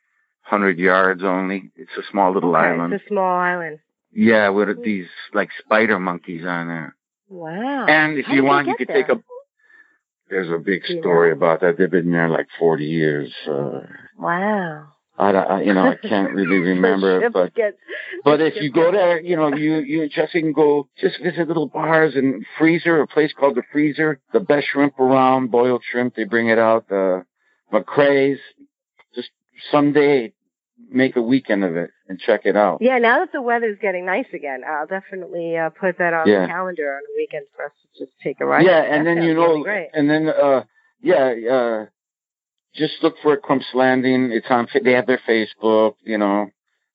hundred 0.43 0.79
yards 0.79 1.23
only. 1.23 1.71
It's 1.77 1.93
a 1.99 2.03
small 2.11 2.33
little 2.33 2.57
okay, 2.57 2.67
island. 2.67 2.95
It's 2.95 3.05
a 3.05 3.09
small 3.09 3.39
island. 3.39 3.79
Yeah, 4.13 4.51
with 4.51 4.83
these 4.83 5.07
like 5.33 5.51
spider 5.59 5.99
monkeys 5.99 6.45
on 6.47 6.69
there. 6.69 6.97
Wow. 7.29 7.87
And 7.87 8.19
if 8.19 8.27
How 8.27 8.35
you 8.35 8.45
want, 8.45 8.69
you 8.69 8.77
could 8.77 8.89
take 8.89 9.09
a. 9.09 9.23
There's 10.29 10.51
a 10.51 10.59
big 10.59 10.85
story 10.85 11.31
know? 11.31 11.37
about 11.37 11.61
that. 11.61 11.77
They've 11.77 11.91
been 11.91 12.11
there 12.11 12.29
like 12.29 12.47
40 12.59 12.85
years. 12.85 13.33
Uh, 13.47 13.81
wow. 14.19 14.93
I, 15.19 15.31
I, 15.31 15.63
you 15.63 15.75
know, 15.75 15.89
I 15.89 15.97
can't 15.97 16.33
really 16.33 16.59
remember 16.73 17.25
it, 17.25 17.33
but 17.33 17.55
gets, 17.55 17.77
but 18.25 18.41
if 18.41 18.55
you 18.57 18.73
go 18.73 18.91
there, 18.91 19.21
you 19.21 19.37
know, 19.37 19.55
you 19.55 19.77
you 19.81 20.09
just 20.09 20.33
can 20.33 20.53
go 20.53 20.89
just 21.01 21.21
visit 21.23 21.49
little 21.49 21.69
bars 21.69 22.15
and 22.17 22.45
freezer, 22.59 23.01
a 23.03 23.07
place 23.07 23.33
called 23.39 23.57
the 23.57 23.63
Freezer, 23.71 24.21
the 24.33 24.41
best 24.41 24.67
shrimp 24.73 24.99
around, 24.99 25.51
boiled 25.51 25.83
shrimp. 25.91 26.15
They 26.15 26.25
bring 26.25 26.49
it 26.49 26.59
out, 26.59 26.89
the 26.89 27.25
MacRae's. 27.73 28.39
Just 29.15 29.29
someday, 29.71 30.33
make 30.91 31.17
a 31.17 31.23
weekend 31.23 31.65
of 31.65 31.77
it 31.77 31.91
and 32.09 32.19
check 32.19 32.43
it 32.45 32.57
out. 32.57 32.79
Yeah, 32.81 32.99
now 32.99 33.19
that 33.21 33.33
the 33.33 33.43
weather's 33.43 33.79
getting 33.81 34.07
nice 34.07 34.27
again, 34.33 34.63
I'll 34.67 34.87
definitely 34.87 35.57
uh, 35.57 35.71
put 35.71 35.99
that 35.99 36.15
on 36.15 36.27
Yeah. 36.27 36.43
the 36.43 36.47
calendar 36.49 36.95
on 36.95 37.01
a 37.03 37.13
weekend 37.17 37.47
for 37.55 37.67
us 37.67 37.73
to 37.99 38.05
just 38.07 38.13
take 38.23 38.41
a 38.41 38.47
ride. 38.47 38.65
yeah, 38.65 38.83
and 38.83 39.07
then 39.07 39.23
you 39.23 39.35
know, 39.35 39.63
really 39.63 39.89
and 39.93 40.09
then 40.09 40.29
uh, 40.29 40.65
yeah, 41.03 41.35
uh, 41.51 41.87
just 42.75 42.95
look 43.03 43.15
for 43.23 43.37
Crump's 43.37 43.67
Landing. 43.75 44.31
It's 44.33 44.47
on. 44.51 44.67
They 44.83 44.93
have 44.93 45.07
their 45.07 45.21
Facebook. 45.29 45.95
You 46.05 46.19
know, 46.19 46.47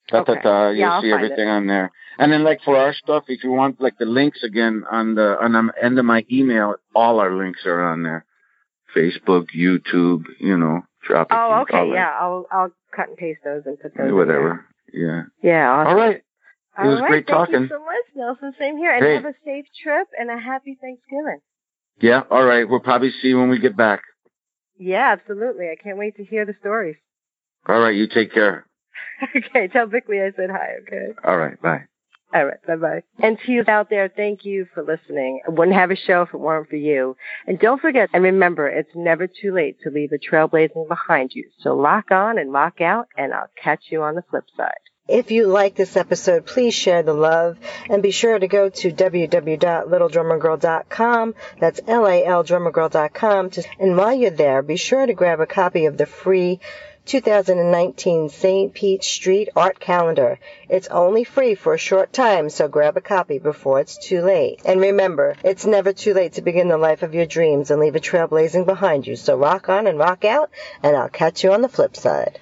da 0.09 0.23
da 0.23 0.31
Okay. 0.33 0.41
da. 0.41 0.69
You'll 0.69 0.77
Yeah, 0.79 1.01
see 1.01 1.11
everything 1.11 1.47
on 1.47 1.67
there. 1.67 1.91
And 2.19 2.31
then 2.31 2.43
like 2.43 2.61
for 2.63 2.75
our 2.77 2.93
stuff, 2.93 3.25
if 3.27 3.43
you 3.43 3.51
want 3.51 3.79
like 3.79 3.97
the 3.99 4.05
links 4.05 4.41
again 4.43 4.83
on 4.91 5.15
the 5.15 5.37
on 5.41 5.51
the 5.53 5.71
end 5.81 5.99
of 5.99 6.05
my 6.05 6.25
email, 6.31 6.75
all 6.95 7.19
our 7.19 7.31
links 7.35 7.65
are 7.65 7.81
on 7.83 8.03
there. 8.03 8.25
Facebook, 8.95 9.47
YouTube, 9.55 10.23
you 10.39 10.57
know, 10.57 10.81
drop. 11.05 11.27
Oh, 11.29 11.61
okay, 11.61 11.89
that. 11.89 11.93
yeah, 11.93 12.11
I'll 12.19 12.45
I'll 12.51 12.71
cut 12.95 13.09
and 13.09 13.17
paste 13.17 13.41
those 13.43 13.63
and 13.65 13.79
put 13.79 13.93
those. 13.95 14.11
Whatever. 14.11 14.65
Yeah. 14.93 15.23
Yeah. 15.43 15.69
Awesome. 15.69 15.87
All 15.89 15.95
right. 15.95 16.15
It 16.79 16.85
was 16.85 16.95
All 16.97 17.01
right, 17.01 17.09
great 17.09 17.27
thank 17.27 17.37
talking. 17.37 17.61
you 17.63 17.67
so 17.69 17.79
much, 17.79 18.05
Nelson. 18.15 18.53
Same 18.59 18.77
here, 18.77 18.93
and 18.95 19.03
Hey. 19.03 19.15
have 19.15 19.25
a 19.25 19.33
safe 19.43 19.65
trip 19.83 20.07
and 20.17 20.29
a 20.29 20.37
happy 20.39 20.77
Thanksgiving. 20.79 21.39
Yeah. 21.99 22.21
All 22.29 22.45
right. 22.45 22.67
We'll 22.69 22.79
probably 22.79 23.11
see 23.11 23.29
you 23.29 23.39
when 23.39 23.49
we 23.49 23.59
get 23.59 23.75
back. 23.75 24.01
Yeah, 24.79 25.11
absolutely. 25.11 25.69
I 25.69 25.75
can't 25.81 25.97
wait 25.97 26.17
to 26.17 26.23
hear 26.23 26.45
the 26.45 26.55
stories. 26.59 26.95
All 27.67 27.79
right. 27.79 27.95
You 27.95 28.07
take 28.07 28.33
care. 28.33 28.65
okay, 29.35 29.67
tell 29.67 29.87
Bickley 29.87 30.19
I 30.21 30.31
said 30.35 30.49
hi. 30.49 30.75
Okay. 30.83 31.13
All 31.23 31.37
right. 31.37 31.59
Bye. 31.61 31.85
All 32.33 32.45
right, 32.45 32.57
bye 32.67 32.75
bye. 32.75 33.03
And 33.19 33.37
to 33.45 33.51
you 33.53 33.63
out 33.69 33.89
there, 33.89 34.09
thank 34.13 34.43
you 34.43 34.67
for 34.73 34.83
listening. 34.83 35.39
I 35.47 35.51
wouldn't 35.51 35.77
have 35.77 35.91
a 35.91 35.95
show 35.95 36.23
if 36.23 36.33
it 36.33 36.39
weren't 36.39 36.67
for 36.67 36.75
you. 36.75 37.15
And 37.47 37.57
don't 37.57 37.79
forget, 37.79 38.09
and 38.13 38.21
remember, 38.21 38.67
it's 38.67 38.91
never 38.95 39.27
too 39.27 39.53
late 39.53 39.77
to 39.83 39.89
leave 39.89 40.11
a 40.11 40.17
trailblazing 40.17 40.89
behind 40.89 41.31
you. 41.33 41.49
So 41.61 41.73
lock 41.73 42.11
on 42.11 42.37
and 42.37 42.51
lock 42.51 42.81
out, 42.81 43.07
and 43.15 43.33
I'll 43.33 43.49
catch 43.61 43.85
you 43.91 44.03
on 44.03 44.15
the 44.15 44.23
flip 44.29 44.43
side. 44.57 44.73
If 45.07 45.31
you 45.31 45.47
like 45.47 45.75
this 45.75 45.95
episode, 45.95 46.45
please 46.45 46.73
share 46.73 47.01
the 47.01 47.13
love 47.13 47.57
and 47.89 48.03
be 48.03 48.11
sure 48.11 48.37
to 48.37 48.47
go 48.47 48.67
to 48.67 48.91
www.littledrummergirl.com. 48.91 51.35
That's 51.61 51.79
L-A-L 51.87 52.43
drummergirl.com. 52.43 53.51
And 53.79 53.95
while 53.95 54.13
you're 54.13 54.31
there, 54.31 54.61
be 54.61 54.75
sure 54.75 55.05
to 55.05 55.13
grab 55.13 55.39
a 55.39 55.45
copy 55.45 55.85
of 55.85 55.97
the 55.97 56.05
free 56.05 56.59
2019 57.05 58.27
St. 58.27 58.73
Pete 58.73 59.01
Street 59.01 59.47
Art 59.55 59.79
Calendar. 59.79 60.39
It's 60.67 60.89
only 60.89 61.23
free 61.23 61.55
for 61.55 61.73
a 61.73 61.77
short 61.77 62.11
time, 62.11 62.49
so 62.49 62.67
grab 62.67 62.97
a 62.97 63.01
copy 63.01 63.39
before 63.39 63.79
it's 63.79 63.97
too 63.97 64.21
late. 64.21 64.59
And 64.65 64.81
remember, 64.81 65.37
it's 65.41 65.65
never 65.65 65.93
too 65.93 66.13
late 66.13 66.33
to 66.33 66.41
begin 66.41 66.67
the 66.67 66.77
life 66.77 67.03
of 67.03 67.13
your 67.13 67.25
dreams 67.25 67.71
and 67.71 67.79
leave 67.79 67.95
a 67.95 68.01
trailblazing 68.01 68.65
behind 68.65 69.07
you. 69.07 69.15
So 69.15 69.37
rock 69.37 69.69
on 69.69 69.87
and 69.87 69.97
rock 69.97 70.25
out, 70.25 70.51
and 70.83 70.97
I'll 70.97 71.07
catch 71.07 71.45
you 71.45 71.53
on 71.53 71.61
the 71.61 71.69
flip 71.69 71.95
side. 71.95 72.41